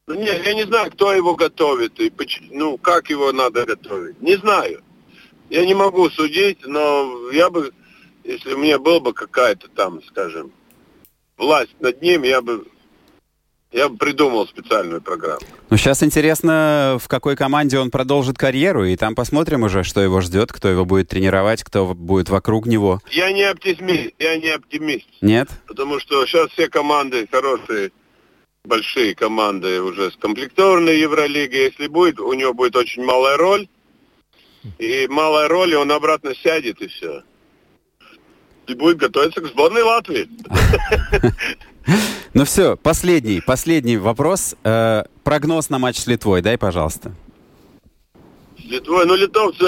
Ну, 0.08 0.16
нет, 0.16 0.46
я 0.46 0.54
не 0.54 0.64
знаю, 0.64 0.92
кто 0.92 1.14
его 1.14 1.36
готовит 1.36 2.00
и 2.00 2.10
поч- 2.10 2.42
ну, 2.52 2.78
как 2.78 3.10
его 3.10 3.32
надо 3.32 3.66
готовить. 3.66 4.22
Не 4.22 4.38
знаю. 4.38 4.82
Я 5.50 5.66
не 5.66 5.74
могу 5.74 6.10
судить, 6.10 6.66
но 6.66 7.30
я 7.32 7.50
бы, 7.50 7.72
если 8.24 8.54
у 8.54 8.58
меня 8.58 8.80
была 8.80 9.00
бы 9.00 9.14
какая-то 9.14 9.68
там, 9.68 10.02
скажем, 10.04 10.52
власть 11.38 11.76
над 11.80 12.02
ним, 12.02 12.24
я 12.24 12.42
бы, 12.42 12.66
я 13.72 13.88
бы 13.88 13.98
придумал 13.98 14.48
специальную 14.48 15.02
программу. 15.02 15.42
Ну, 15.70 15.78
сейчас 15.78 16.02
интересно, 16.02 16.98
в 17.00 17.08
какой 17.08 17.36
команде 17.36 17.78
он 17.78 17.92
продолжит 17.92 18.38
карьеру, 18.38 18.86
и 18.86 18.96
там 18.96 19.16
посмотрим 19.16 19.64
уже, 19.64 19.84
что 19.84 20.02
его 20.02 20.22
ждет, 20.22 20.52
кто 20.52 20.68
его 20.68 20.86
будет 20.86 21.10
тренировать, 21.10 21.64
кто 21.64 21.94
будет 21.94 22.30
вокруг 22.30 22.66
него. 22.66 23.00
Я 23.12 23.32
не 23.32 23.44
оптимист, 23.44 24.14
я 24.18 24.38
не 24.38 24.50
оптимист, 24.50 25.08
Нет? 25.22 25.50
потому 25.68 26.00
что 26.00 26.26
сейчас 26.26 26.50
все 26.52 26.68
команды 26.68 27.28
хорошие, 27.32 27.92
большие 28.64 29.14
команды 29.14 29.82
уже 29.82 30.12
скомплектованы 30.12 30.92
в 30.92 30.98
Евролиге. 31.00 31.66
Если 31.66 31.88
будет, 31.88 32.20
у 32.20 32.34
него 32.34 32.54
будет 32.54 32.76
очень 32.76 33.04
малая 33.04 33.38
роль, 33.38 33.68
и 34.80 35.08
малая 35.10 35.48
роль, 35.48 35.72
и 35.72 35.76
он 35.76 35.92
обратно 35.92 36.34
сядет, 36.36 36.82
и 36.82 36.88
все. 36.88 37.24
И 38.68 38.74
будет 38.74 38.98
готовиться 38.98 39.42
к 39.42 39.48
сборной 39.48 39.84
Латвии. 39.84 40.28
Ну 42.34 42.46
все, 42.46 42.76
последний, 42.76 43.42
последний 43.42 43.98
вопрос. 43.98 44.56
Э, 44.64 45.04
прогноз 45.24 45.70
на 45.70 45.80
матч 45.80 45.98
с 45.98 46.08
Литвой, 46.08 46.42
дай, 46.42 46.58
пожалуйста. 46.58 47.12
Литвой, 48.58 49.06
ну 49.06 49.16
литовцы 49.16 49.66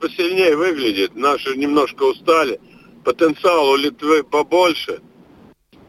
посильнее 0.00 0.56
выглядят, 0.56 1.14
наши 1.14 1.54
немножко 1.56 2.04
устали. 2.04 2.58
Потенциал 3.04 3.68
у 3.68 3.76
Литвы 3.76 4.22
побольше. 4.24 5.00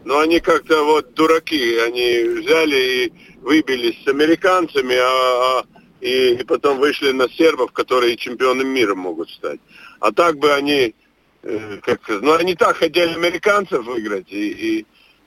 Но 0.03 0.19
они 0.19 0.39
как-то 0.39 0.83
вот 0.83 1.13
дураки, 1.13 1.77
они 1.77 2.23
взяли 2.41 2.75
и 2.75 3.13
выбились 3.41 4.03
с 4.03 4.07
американцами, 4.07 4.95
а, 4.95 5.59
а- 5.59 5.63
и, 6.01 6.33
и 6.33 6.43
потом 6.43 6.79
вышли 6.79 7.11
на 7.11 7.29
сербов, 7.29 7.71
которые 7.71 8.17
чемпионом 8.17 8.67
мира 8.67 8.93
могут 8.95 9.29
стать. 9.29 9.61
А 10.01 10.11
так 10.11 10.37
бы 10.37 10.51
они, 10.51 10.93
э, 11.43 11.77
как, 11.81 12.01
ну 12.09 12.33
они 12.33 12.55
так 12.55 12.75
хотели 12.75 13.13
американцев 13.13 13.85
выиграть, 13.85 14.29
и, 14.29 14.49
и, 14.49 14.85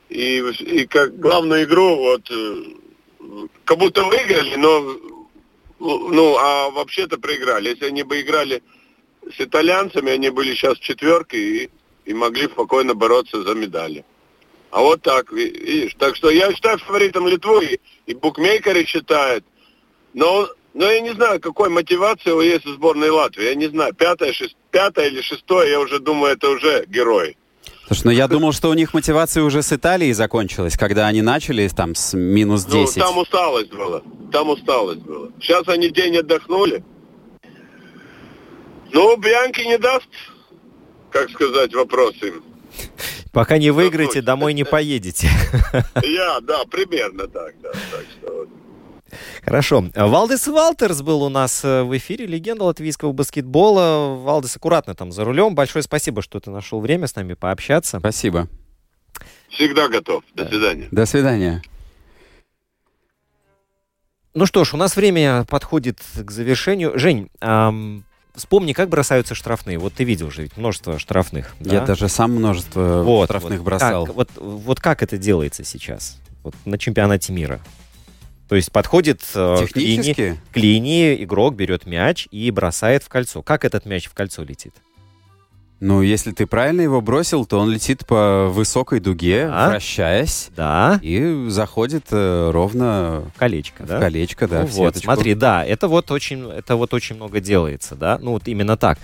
и, 0.08 0.38
и 0.38 0.86
как 0.86 1.18
главную 1.18 1.64
игру 1.64 1.96
вот 1.96 2.30
э, 2.30 2.62
как 3.64 3.78
будто 3.78 4.04
выиграли, 4.04 4.56
но 4.56 4.96
ну, 5.78 6.36
а 6.38 6.70
вообще-то 6.70 7.18
проиграли. 7.18 7.70
Если 7.70 7.86
они 7.86 8.02
бы 8.02 8.20
играли 8.20 8.62
с 9.36 9.40
итальянцами, 9.40 10.10
они 10.10 10.30
были 10.30 10.54
сейчас 10.54 10.78
в 10.78 11.34
и, 11.34 11.70
и 12.04 12.14
могли 12.14 12.44
спокойно 12.44 12.94
бороться 12.94 13.42
за 13.42 13.54
медали. 13.54 14.04
А 14.70 14.80
вот 14.80 15.02
так, 15.02 15.32
ви- 15.32 15.50
видишь. 15.50 15.94
Так 15.98 16.16
что 16.16 16.30
я 16.30 16.52
считаю 16.52 16.78
фаворитом 16.78 17.28
Литву, 17.28 17.60
и, 17.60 17.78
и 18.06 18.14
букмекеры 18.14 18.84
считают. 18.84 19.44
Но, 20.14 20.48
но 20.74 20.90
я 20.90 21.00
не 21.00 21.12
знаю, 21.12 21.40
какой 21.40 21.68
мотивации 21.68 22.30
у 22.30 22.40
есть 22.40 22.66
у 22.66 22.72
сборной 22.72 23.10
Латвии. 23.10 23.44
Я 23.44 23.54
не 23.54 23.68
знаю, 23.68 23.94
пятое, 23.94 24.32
шест- 24.32 24.56
пятое 24.70 25.08
или 25.08 25.20
шестое, 25.20 25.70
я 25.70 25.80
уже 25.80 25.98
думаю, 25.98 26.34
это 26.34 26.48
уже 26.50 26.84
герой. 26.86 27.36
Слушай, 27.86 28.02
ну 28.04 28.10
я 28.10 28.26
думал, 28.26 28.52
что 28.52 28.68
у 28.68 28.74
них 28.74 28.94
мотивация 28.94 29.44
уже 29.44 29.62
с 29.62 29.72
Италией 29.72 30.12
закончилась, 30.12 30.76
когда 30.76 31.06
они 31.06 31.22
начали 31.22 31.68
там 31.68 31.94
с 31.94 32.14
минус 32.16 32.64
10. 32.64 32.96
Ну, 32.96 33.02
там 33.02 33.18
усталость 33.18 33.72
была. 33.72 34.02
Там 34.32 34.50
усталость 34.50 35.02
была. 35.02 35.28
Сейчас 35.40 35.68
они 35.68 35.90
день 35.90 36.16
отдохнули. 36.16 36.84
Ну, 38.92 39.16
Бьянки 39.16 39.60
не 39.60 39.78
даст, 39.78 40.08
как 41.10 41.30
сказать, 41.30 41.74
вопрос 41.74 42.14
им. 42.22 42.42
Пока 43.32 43.58
не 43.58 43.70
выиграете, 43.70 44.20
домой 44.20 44.54
не 44.54 44.64
поедете. 44.64 45.28
Я, 46.02 46.40
да, 46.40 46.64
примерно 46.64 47.28
так, 47.28 47.54
да. 47.62 47.70
Так 47.70 48.04
что. 48.18 48.46
Хорошо. 49.44 49.84
Валдес 49.94 50.46
Валтерс 50.46 51.02
был 51.02 51.22
у 51.22 51.28
нас 51.28 51.64
э, 51.64 51.82
в 51.82 51.96
эфире, 51.96 52.26
легенда 52.26 52.64
латвийского 52.64 53.12
баскетбола. 53.12 54.16
Валдес, 54.16 54.56
аккуратно 54.56 54.94
там 54.94 55.12
за 55.12 55.24
рулем. 55.24 55.54
Большое 55.54 55.82
спасибо, 55.82 56.22
что 56.22 56.40
ты 56.40 56.50
нашел 56.50 56.80
время 56.80 57.06
с 57.06 57.16
нами 57.16 57.34
пообщаться. 57.34 57.98
Спасибо. 57.98 58.48
Всегда 59.48 59.88
готов. 59.88 60.24
До 60.34 60.46
свидания. 60.46 60.88
До 60.90 61.06
свидания. 61.06 61.62
Ну 64.34 64.44
что 64.44 64.64
ж, 64.64 64.74
у 64.74 64.76
нас 64.76 64.96
время 64.96 65.46
подходит 65.48 65.98
к 66.14 66.30
завершению. 66.30 66.98
Жень, 66.98 67.30
ам, 67.40 68.04
вспомни, 68.34 68.74
как 68.74 68.90
бросаются 68.90 69.34
штрафные. 69.34 69.78
Вот 69.78 69.94
ты 69.94 70.04
видел 70.04 70.30
же 70.30 70.42
ведь 70.42 70.58
множество 70.58 70.98
штрафных. 70.98 71.54
Я 71.60 71.80
да? 71.80 71.86
даже 71.86 72.08
сам 72.08 72.32
множество 72.32 73.02
вот, 73.02 73.24
штрафных 73.26 73.60
вот 73.60 73.64
бросал. 73.64 74.06
Как, 74.06 74.14
вот, 74.14 74.30
вот 74.36 74.80
как 74.80 75.02
это 75.02 75.16
делается 75.16 75.64
сейчас? 75.64 76.18
Вот 76.42 76.54
на 76.66 76.76
чемпионате 76.76 77.32
мира. 77.32 77.60
То 78.48 78.54
есть 78.54 78.70
подходит 78.70 79.22
э, 79.34 79.66
к 79.70 79.76
линии, 79.76 80.38
к 80.52 80.56
линии, 80.56 81.22
игрок 81.24 81.54
берет 81.56 81.86
мяч 81.86 82.28
и 82.30 82.50
бросает 82.50 83.02
в 83.02 83.08
кольцо. 83.08 83.42
Как 83.42 83.64
этот 83.64 83.86
мяч 83.86 84.06
в 84.06 84.14
кольцо 84.14 84.42
летит? 84.44 84.74
Ну, 85.78 86.00
если 86.00 86.30
ты 86.30 86.46
правильно 86.46 86.80
его 86.80 87.02
бросил, 87.02 87.44
то 87.44 87.58
он 87.58 87.70
летит 87.70 88.06
по 88.06 88.48
высокой 88.48 88.98
дуге, 88.98 89.46
Да. 89.46 89.68
вращаясь, 89.68 90.48
Да, 90.56 90.98
и 91.02 91.46
заходит 91.48 92.06
э, 92.12 92.50
ровно 92.50 93.24
колечко, 93.36 93.82
в 93.82 93.86
да? 93.86 94.00
колечко, 94.00 94.48
да, 94.48 94.60
Ну 94.62 94.66
в 94.68 94.70
вот, 94.70 94.96
смотри, 94.96 95.34
да, 95.34 95.62
это 95.62 95.88
вот 95.88 96.10
очень, 96.10 96.48
это 96.50 96.76
вот 96.76 96.94
очень 96.94 97.16
много 97.16 97.40
делается, 97.40 97.94
да, 97.94 98.18
ну 98.22 98.30
вот 98.32 98.48
именно 98.48 98.78
так. 98.78 98.98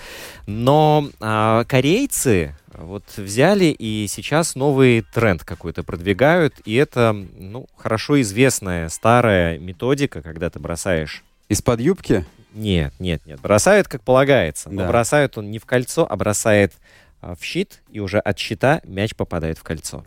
Но 0.46 1.08
а, 1.20 1.64
корейцы 1.64 2.56
вот 2.74 3.04
взяли 3.16 3.66
и 3.66 4.06
сейчас 4.08 4.54
новый 4.54 5.04
тренд 5.14 5.44
какой-то 5.44 5.82
продвигают, 5.82 6.54
и 6.64 6.74
это, 6.74 7.12
ну, 7.12 7.66
хорошо 7.76 8.20
известная 8.20 8.88
старая 8.88 9.58
методика, 9.58 10.22
когда 10.22 10.50
ты 10.50 10.58
бросаешь 10.58 11.22
Из-под 11.48 11.80
юбки? 11.80 12.24
Нет, 12.54 12.94
нет, 12.98 13.22
нет. 13.26 13.40
Бросают, 13.40 13.88
как 13.88 14.02
полагается. 14.02 14.70
Но 14.70 14.82
Да. 14.82 14.88
бросают 14.88 15.36
он 15.38 15.50
не 15.50 15.58
в 15.58 15.66
кольцо, 15.66 16.06
а 16.08 16.16
бросает 16.16 16.72
а, 17.20 17.34
в 17.34 17.44
щит, 17.44 17.82
и 17.90 18.00
уже 18.00 18.18
от 18.18 18.38
щита 18.38 18.80
мяч 18.84 19.14
попадает 19.14 19.58
в 19.58 19.62
кольцо. 19.62 20.04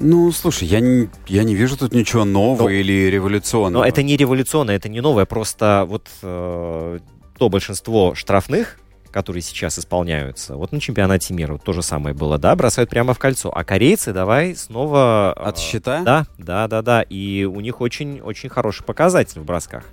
Ну, 0.00 0.32
слушай, 0.32 0.66
я 0.66 0.80
не, 0.80 1.08
я 1.28 1.44
не 1.44 1.54
вижу 1.54 1.76
тут 1.76 1.92
ничего 1.92 2.24
нового 2.24 2.64
Но- 2.64 2.68
или 2.70 3.10
революционного. 3.10 3.82
Но 3.82 3.88
это 3.88 4.02
не 4.02 4.16
революционно, 4.16 4.70
это 4.72 4.88
не 4.88 5.00
новое, 5.00 5.24
просто 5.26 5.84
вот 5.86 6.08
э, 6.22 6.98
то 7.38 7.48
большинство 7.48 8.14
штрафных, 8.14 8.78
которые 9.12 9.42
сейчас 9.42 9.78
исполняются, 9.78 10.56
вот 10.56 10.72
на 10.72 10.80
чемпионате 10.80 11.34
мира 11.34 11.52
вот 11.52 11.62
то 11.62 11.72
же 11.72 11.82
самое 11.82 12.14
было, 12.14 12.38
да, 12.38 12.56
бросают 12.56 12.90
прямо 12.90 13.14
в 13.14 13.18
кольцо. 13.18 13.52
А 13.54 13.62
корейцы 13.64 14.12
давай 14.12 14.56
снова... 14.56 15.34
э, 15.36 15.42
От 15.42 15.58
щита? 15.58 16.02
Да, 16.02 16.26
да, 16.38 16.66
да, 16.66 16.82
да. 16.82 17.02
И 17.02 17.44
у 17.44 17.60
них 17.60 17.80
очень-очень 17.80 18.48
хороший 18.48 18.84
показатель 18.84 19.40
в 19.40 19.44
бросках. 19.44 19.84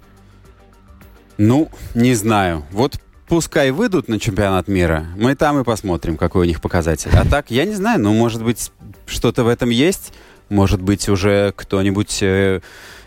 Ну, 1.38 1.70
не 1.94 2.16
знаю. 2.16 2.66
Вот 2.72 3.00
пускай 3.28 3.72
выйдут 3.72 4.08
на 4.08 4.20
чемпионат 4.20 4.68
мира, 4.68 5.06
мы 5.16 5.36
там 5.36 5.60
и 5.60 5.64
посмотрим, 5.64 6.18
какой 6.18 6.46
у 6.46 6.48
них 6.48 6.62
показатель. 6.62 7.12
А 7.14 7.24
так, 7.26 7.52
я 7.52 7.66
не 7.66 7.76
знаю, 7.76 8.00
ну, 8.00 8.14
может 8.14 8.44
быть, 8.44 8.72
что-то 9.06 9.44
в 9.44 9.48
этом 9.48 9.70
есть. 9.70 10.14
Может 10.50 10.82
быть, 10.82 11.08
уже 11.10 11.54
кто-нибудь 11.56 12.20
э, 12.22 12.62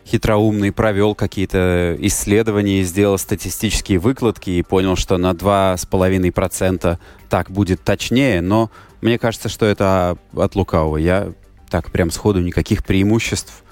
хитроумный 0.06 0.72
провел 0.72 1.14
какие-то 1.14 1.96
исследования 1.98 2.80
и 2.80 2.84
сделал 2.84 3.18
статистические 3.18 3.98
выкладки 3.98 4.50
и 4.50 4.62
понял, 4.62 4.96
что 4.96 5.18
на 5.18 5.32
2,5% 5.32 6.98
так 7.28 7.50
будет 7.50 7.82
точнее, 7.82 8.40
но 8.40 8.70
мне 9.00 9.18
кажется, 9.18 9.48
что 9.48 9.66
это 9.66 10.16
от 10.34 10.54
лукавого. 10.54 10.96
Я 10.96 11.32
так 11.68 11.90
прям 11.90 12.10
сходу 12.10 12.40
никаких 12.40 12.84
преимуществ 12.84 13.64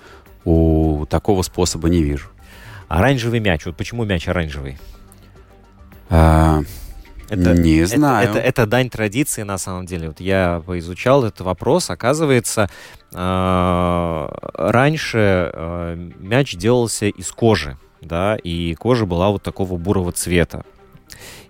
у 0.45 1.07
такого 1.09 1.43
способа 1.43 1.89
не 1.89 2.03
вижу. 2.03 2.29
Оранжевый 2.89 3.41
мяч. 3.41 3.67
Вот 3.67 3.77
почему 3.77 4.05
мяч 4.05 4.27
оранжевый? 4.27 4.79
А, 6.09 6.63
Это, 7.31 7.55
не 7.55 7.77
это- 7.77 7.97
знаю. 7.97 8.29
Это, 8.29 8.39
это 8.39 8.67
дань 8.67 8.91
традиции, 8.91 9.43
на 9.43 9.57
самом 9.57 9.87
деле. 9.87 10.09
Вот 10.09 10.21
я 10.21 10.63
поизучал 10.67 11.25
этот 11.25 11.41
вопрос. 11.43 11.89
Оказывается, 11.89 12.69
э, 13.13 14.29
раньше 14.55 15.51
э, 15.53 16.11
мяч 16.19 16.57
делался 16.57 17.07
из 17.07 17.31
кожи, 17.31 17.79
да, 18.01 18.37
и 18.37 18.75
кожа 18.75 19.07
была 19.07 19.31
вот 19.31 19.43
такого 19.45 19.77
бурого 19.77 20.11
цвета. 20.11 20.65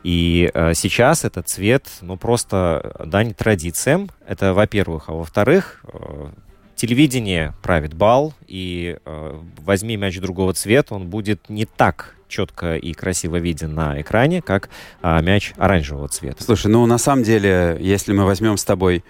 И 0.03 0.51
э, 0.53 0.75
сейчас 0.75 1.25
этот 1.25 1.49
цвет, 1.49 1.87
ну, 2.03 2.17
просто 2.17 2.95
дань 3.05 3.33
традициям. 3.35 4.11
Это, 4.27 4.53
во-первых. 4.53 5.09
А 5.09 5.13
во-вторых, 5.13 5.83
э, 5.93 6.29
телевидение 6.77 7.55
правит 7.63 7.95
бал, 7.95 8.35
и 8.47 8.99
э, 9.05 9.41
возьми 9.59 9.97
мяч 9.97 10.19
другого 10.19 10.53
цвета, 10.53 10.95
он 10.95 11.09
будет 11.09 11.49
не 11.49 11.65
так 11.65 12.17
четко 12.31 12.77
и 12.77 12.95
красиво 12.95 13.37
виден 13.37 13.75
на 13.75 14.01
экране, 14.01 14.41
как 14.41 14.71
а, 15.03 15.21
мяч 15.21 15.53
оранжевого 15.59 16.09
цвета. 16.09 16.43
Слушай, 16.43 16.69
ну 16.69 16.87
на 16.87 16.97
самом 16.97 17.23
деле, 17.25 17.77
если 17.81 18.15
мы 18.15 18.25
возьмем 18.25 18.57
с 18.57 18.65
тобой 18.65 19.05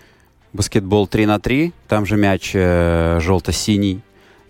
баскетбол 0.52 1.06
3 1.06 1.26
на 1.26 1.38
3, 1.38 1.72
там 1.86 2.06
же 2.06 2.16
мяч 2.16 2.50
э, 2.54 3.18
желто-синий. 3.20 4.00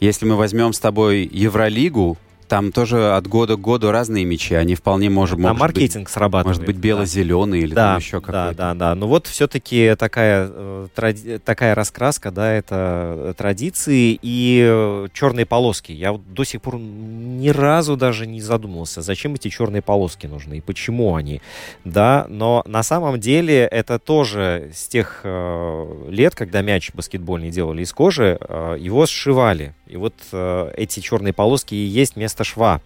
Если 0.00 0.24
мы 0.24 0.36
возьмем 0.36 0.72
с 0.72 0.78
тобой 0.78 1.28
Евролигу, 1.30 2.16
там 2.50 2.72
тоже 2.72 3.12
от 3.12 3.28
года 3.28 3.54
к 3.54 3.60
году 3.60 3.92
разные 3.92 4.24
мячи. 4.24 4.54
Они 4.54 4.74
вполне 4.74 5.08
может, 5.08 5.38
а 5.38 5.40
может 5.40 5.54
быть, 5.54 5.60
маркетинг 5.60 6.08
срабатывает. 6.10 6.46
может 6.46 6.66
быть 6.66 6.76
да. 6.76 6.82
бело-зеленый 6.82 7.60
или 7.60 7.74
Да, 7.74 7.92
там 7.92 7.98
еще 7.98 8.20
да, 8.20 8.26
какой-то. 8.26 8.54
да, 8.58 8.74
да. 8.74 8.94
Ну 8.96 9.06
вот 9.06 9.28
все-таки 9.28 9.94
такая, 9.96 10.48
э, 10.50 10.88
тради- 10.92 11.38
такая 11.38 11.76
раскраска, 11.76 12.32
да, 12.32 12.52
это 12.52 13.34
традиции 13.38 14.18
и 14.20 15.06
черные 15.12 15.46
полоски. 15.46 15.92
Я 15.92 16.10
вот 16.10 16.34
до 16.34 16.42
сих 16.42 16.60
пор 16.60 16.78
ни 16.80 17.50
разу 17.50 17.96
даже 17.96 18.26
не 18.26 18.40
задумывался, 18.40 19.00
зачем 19.00 19.34
эти 19.34 19.46
черные 19.46 19.80
полоски 19.80 20.26
нужны 20.26 20.54
и 20.58 20.60
почему 20.60 21.14
они, 21.14 21.40
да. 21.84 22.26
Но 22.28 22.64
на 22.66 22.82
самом 22.82 23.20
деле 23.20 23.60
это 23.60 24.00
тоже 24.00 24.72
с 24.74 24.88
тех 24.88 25.20
э, 25.22 26.04
лет, 26.08 26.34
когда 26.34 26.62
мяч 26.62 26.90
баскетбольный 26.92 27.50
делали 27.50 27.82
из 27.82 27.92
кожи, 27.92 28.38
э, 28.40 28.76
его 28.80 29.06
сшивали. 29.06 29.72
И 29.86 29.96
вот 29.96 30.14
э, 30.32 30.72
эти 30.76 30.98
черные 31.00 31.32
полоски 31.32 31.74
и 31.74 31.84
есть 31.84 32.16
место 32.16 32.39
шва, 32.44 32.80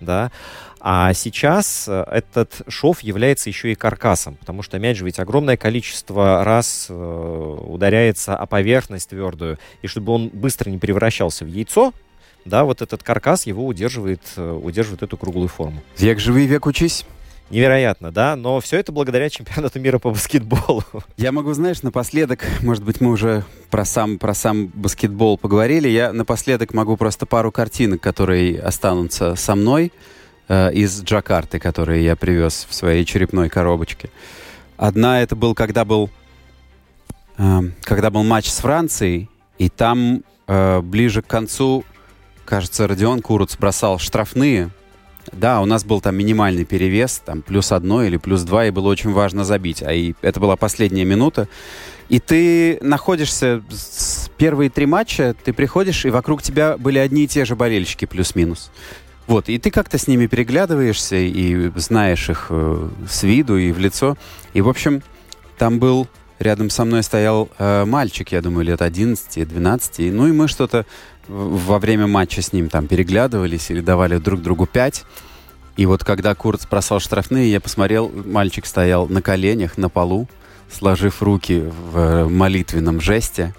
да. 0.00 0.30
А 0.86 1.14
сейчас 1.14 1.86
э, 1.88 2.04
этот 2.10 2.60
шов 2.68 3.00
является 3.00 3.48
еще 3.48 3.72
и 3.72 3.74
каркасом, 3.74 4.34
потому 4.36 4.62
что 4.62 4.78
мяч 4.78 5.00
ведь 5.00 5.18
огромное 5.18 5.56
количество 5.56 6.44
раз 6.44 6.88
э, 6.90 7.58
ударяется 7.66 8.36
о 8.36 8.44
поверхность 8.44 9.08
твердую, 9.08 9.58
и 9.80 9.86
чтобы 9.86 10.12
он 10.12 10.28
быстро 10.28 10.68
не 10.68 10.76
превращался 10.76 11.46
в 11.46 11.48
яйцо, 11.48 11.94
да, 12.44 12.64
вот 12.64 12.82
этот 12.82 13.02
каркас 13.02 13.46
его 13.46 13.66
удерживает, 13.66 14.20
э, 14.36 14.52
удерживает 14.52 15.02
эту 15.02 15.16
круглую 15.16 15.48
форму. 15.48 15.82
Век 15.96 16.20
живи, 16.20 16.46
век 16.46 16.66
учись. 16.66 17.06
Невероятно, 17.50 18.10
да, 18.10 18.36
но 18.36 18.58
все 18.60 18.78
это 18.78 18.90
благодаря 18.90 19.28
чемпионату 19.28 19.78
мира 19.78 19.98
по 19.98 20.10
баскетболу. 20.10 20.82
Я 21.16 21.30
могу, 21.30 21.52
знаешь, 21.52 21.82
напоследок, 21.82 22.44
может 22.62 22.82
быть, 22.82 23.00
мы 23.00 23.10
уже 23.10 23.44
про 23.70 23.84
сам, 23.84 24.18
про 24.18 24.34
сам 24.34 24.68
баскетбол 24.68 25.36
поговорили, 25.36 25.88
я 25.88 26.12
напоследок 26.12 26.72
могу 26.72 26.96
просто 26.96 27.26
пару 27.26 27.52
картинок, 27.52 28.00
которые 28.00 28.60
останутся 28.60 29.34
со 29.34 29.54
мной 29.54 29.92
э, 30.48 30.72
из 30.72 31.02
Джакарты, 31.02 31.58
которые 31.58 32.04
я 32.04 32.16
привез 32.16 32.66
в 32.68 32.74
своей 32.74 33.04
черепной 33.04 33.48
коробочке. 33.50 34.10
Одна 34.76 35.22
это 35.22 35.36
был, 35.36 35.54
когда 35.54 35.84
был, 35.84 36.10
э, 37.36 37.60
когда 37.82 38.10
был 38.10 38.22
матч 38.22 38.48
с 38.48 38.58
Францией, 38.58 39.28
и 39.58 39.68
там 39.68 40.22
э, 40.46 40.80
ближе 40.80 41.20
к 41.20 41.26
концу, 41.26 41.84
кажется, 42.44 42.86
Родион 42.86 43.20
Куруц 43.20 43.56
бросал 43.56 43.98
штрафные, 43.98 44.70
да, 45.32 45.60
у 45.60 45.66
нас 45.66 45.84
был 45.84 46.00
там 46.00 46.16
минимальный 46.16 46.64
перевес, 46.64 47.22
там 47.24 47.42
плюс 47.42 47.72
одно 47.72 48.02
или 48.02 48.16
плюс 48.16 48.42
два, 48.42 48.66
и 48.66 48.70
было 48.70 48.88
очень 48.88 49.12
важно 49.12 49.44
забить. 49.44 49.82
А 49.82 49.92
и 49.92 50.14
это 50.22 50.40
была 50.40 50.56
последняя 50.56 51.04
минута. 51.04 51.48
И 52.08 52.20
ты 52.20 52.78
находишься 52.82 53.62
с 53.70 54.30
первые 54.36 54.70
три 54.70 54.86
матча, 54.86 55.34
ты 55.44 55.52
приходишь, 55.52 56.04
и 56.04 56.10
вокруг 56.10 56.42
тебя 56.42 56.76
были 56.76 56.98
одни 56.98 57.24
и 57.24 57.28
те 57.28 57.44
же 57.44 57.56
болельщики 57.56 58.04
плюс-минус. 58.04 58.70
Вот, 59.26 59.48
и 59.48 59.58
ты 59.58 59.70
как-то 59.70 59.96
с 59.96 60.06
ними 60.06 60.26
переглядываешься 60.26 61.16
и 61.16 61.70
знаешь 61.76 62.28
их 62.28 62.48
э, 62.50 62.88
с 63.08 63.22
виду 63.22 63.56
и 63.56 63.72
в 63.72 63.78
лицо. 63.78 64.18
И, 64.52 64.60
в 64.60 64.68
общем, 64.68 65.02
там 65.56 65.78
был, 65.78 66.08
рядом 66.38 66.70
со 66.70 66.84
мной 66.84 67.02
стоял 67.02 67.48
э, 67.58 67.84
мальчик, 67.84 68.32
я 68.32 68.40
думаю, 68.40 68.64
лет 68.64 68.80
11-12. 68.80 69.90
И, 69.98 70.10
ну 70.10 70.26
и 70.26 70.32
мы 70.32 70.48
что-то 70.48 70.86
во 71.28 71.78
время 71.78 72.06
матча 72.06 72.42
с 72.42 72.52
ним 72.52 72.68
там 72.68 72.86
переглядывались 72.86 73.70
или 73.70 73.80
давали 73.80 74.18
друг 74.18 74.42
другу 74.42 74.66
пять. 74.66 75.04
И 75.76 75.86
вот 75.86 76.04
когда 76.04 76.34
Курц 76.34 76.66
бросал 76.66 77.00
штрафные, 77.00 77.50
я 77.50 77.60
посмотрел, 77.60 78.10
мальчик 78.10 78.66
стоял 78.66 79.08
на 79.08 79.22
коленях, 79.22 79.76
на 79.76 79.88
полу, 79.88 80.28
сложив 80.70 81.22
руки 81.22 81.60
в 81.60 81.98
э, 81.98 82.28
молитвенном 82.28 83.00
жесте. 83.00 83.54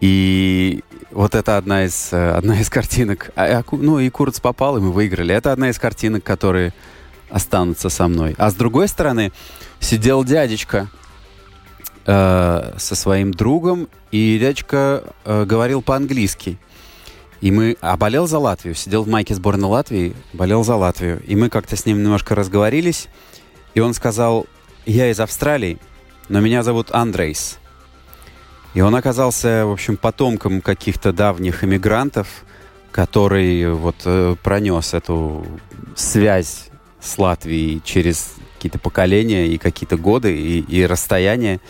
И 0.00 0.84
вот 1.10 1.34
это 1.34 1.56
одна 1.56 1.84
из, 1.84 2.12
э, 2.12 2.30
одна 2.30 2.60
из 2.60 2.68
картинок. 2.70 3.30
А, 3.34 3.62
ну 3.72 3.98
и 3.98 4.10
Курц 4.10 4.40
попал, 4.40 4.76
и 4.76 4.80
мы 4.80 4.92
выиграли. 4.92 5.34
Это 5.34 5.52
одна 5.52 5.70
из 5.70 5.78
картинок, 5.78 6.22
которые 6.22 6.72
останутся 7.30 7.88
со 7.88 8.06
мной. 8.06 8.34
А 8.38 8.50
с 8.50 8.54
другой 8.54 8.86
стороны, 8.86 9.32
сидел 9.80 10.24
дядечка 10.24 10.88
э, 12.06 12.72
со 12.76 12.94
своим 12.94 13.32
другом, 13.32 13.88
и 14.10 14.38
дядечка 14.38 15.02
э, 15.24 15.44
говорил 15.44 15.82
по-английски. 15.82 16.58
И 17.40 17.50
мы... 17.50 17.76
А 17.80 17.96
болел 17.96 18.26
за 18.26 18.38
Латвию, 18.38 18.74
сидел 18.74 19.02
в 19.02 19.08
майке 19.08 19.34
сборной 19.34 19.68
Латвии, 19.68 20.14
болел 20.32 20.64
за 20.64 20.76
Латвию. 20.76 21.22
И 21.26 21.36
мы 21.36 21.50
как-то 21.50 21.76
с 21.76 21.84
ним 21.84 22.02
немножко 22.02 22.34
разговорились, 22.34 23.08
и 23.74 23.80
он 23.80 23.92
сказал, 23.92 24.46
я 24.86 25.10
из 25.10 25.20
Австралии, 25.20 25.78
но 26.28 26.40
меня 26.40 26.62
зовут 26.62 26.90
Андрейс. 26.92 27.58
И 28.74 28.80
он 28.80 28.94
оказался, 28.94 29.64
в 29.66 29.72
общем, 29.72 29.96
потомком 29.96 30.60
каких-то 30.60 31.12
давних 31.12 31.64
иммигрантов, 31.64 32.44
который 32.92 33.72
вот 33.72 33.96
э, 34.04 34.36
пронес 34.42 34.94
эту 34.94 35.46
связь 35.94 36.68
с 37.00 37.18
Латвией 37.18 37.80
через 37.84 38.34
какие-то 38.54 38.78
поколения 38.78 39.46
и 39.46 39.58
какие-то 39.58 39.96
годы 39.96 40.36
и, 40.36 40.60
и 40.60 40.86
расстояния. 40.86 41.60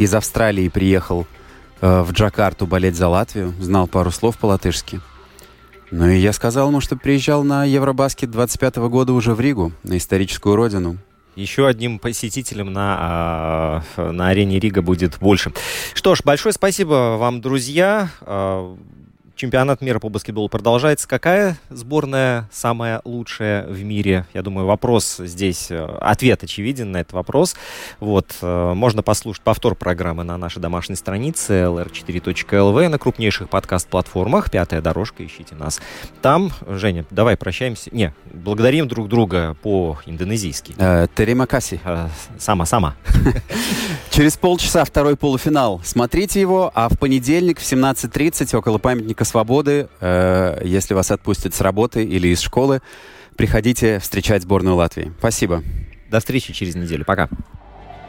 Из 0.00 0.14
Австралии 0.14 0.66
приехал 0.68 1.26
э, 1.82 2.00
в 2.00 2.12
Джакарту 2.12 2.66
болеть 2.66 2.96
за 2.96 3.06
Латвию, 3.08 3.52
знал 3.60 3.86
пару 3.86 4.10
слов 4.10 4.38
по-латышски. 4.38 4.98
Ну 5.90 6.08
и 6.08 6.16
я 6.16 6.32
сказал 6.32 6.70
ему, 6.70 6.80
что 6.80 6.96
приезжал 6.96 7.44
на 7.44 7.66
Евробаскет 7.66 8.30
25 8.30 8.76
года 8.76 9.12
уже 9.12 9.34
в 9.34 9.40
Ригу, 9.42 9.72
на 9.82 9.98
историческую 9.98 10.56
родину. 10.56 10.96
еще 11.36 11.66
одним 11.66 11.98
посетителем 11.98 12.72
на, 12.72 13.84
э, 13.98 14.10
на 14.10 14.28
арене 14.28 14.58
Рига 14.58 14.80
будет 14.80 15.18
больше. 15.18 15.52
Что 15.92 16.14
ж, 16.14 16.22
большое 16.24 16.54
спасибо 16.54 17.18
вам, 17.18 17.42
друзья. 17.42 18.08
Э, 19.40 19.50
Чемпионат 19.50 19.80
мира 19.80 19.98
по 19.98 20.08
баскетболу 20.08 20.48
продолжается. 20.48 21.08
Какая 21.08 21.56
сборная 21.70 22.48
самая 22.52 23.00
лучшая 23.04 23.66
в 23.66 23.82
мире? 23.82 24.26
Я 24.34 24.42
думаю, 24.42 24.66
вопрос 24.66 25.16
здесь, 25.18 25.70
э, 25.70 25.82
ответ 26.00 26.44
очевиден 26.44 26.92
на 26.92 26.98
этот 26.98 27.14
вопрос. 27.14 27.56
Вот, 28.00 28.36
э, 28.42 28.72
можно 28.74 29.02
послушать 29.02 29.42
повтор 29.42 29.74
программы 29.74 30.24
на 30.24 30.36
нашей 30.36 30.60
домашней 30.60 30.96
странице 30.96 31.54
lr4.lv 31.54 32.88
на 32.88 32.98
крупнейших 32.98 33.48
подкаст-платформах. 33.48 34.50
Пятая 34.50 34.82
дорожка, 34.82 35.24
ищите 35.24 35.54
нас. 35.54 35.80
Там, 36.22 36.52
Женя, 36.68 37.04
давай 37.10 37.36
прощаемся. 37.36 37.90
Не, 37.92 38.14
благодарим 38.32 38.88
друг 38.88 39.08
друга 39.08 39.56
по-индонезийски. 39.62 40.74
Терема 41.16 41.46
каси. 41.46 41.80
Сама-сама. 42.38 42.94
Через 44.10 44.36
полчаса 44.36 44.84
второй 44.84 45.16
полуфинал. 45.16 45.80
Смотрите 45.84 46.40
его, 46.40 46.70
а 46.74 46.88
в 46.88 46.98
понедельник 46.98 47.58
в 47.58 47.62
17.30 47.62 48.56
около 48.56 48.78
памятника 48.78 49.24
свободы, 49.30 49.88
э, 50.00 50.60
если 50.64 50.94
вас 50.94 51.10
отпустят 51.10 51.54
с 51.54 51.60
работы 51.60 52.04
или 52.04 52.28
из 52.28 52.40
школы, 52.40 52.82
приходите 53.36 53.98
встречать 53.98 54.42
сборную 54.42 54.76
Латвии. 54.76 55.12
Спасибо. 55.18 55.62
До 56.10 56.18
встречи 56.18 56.52
через 56.52 56.74
неделю. 56.74 57.04
Пока. 57.04 57.28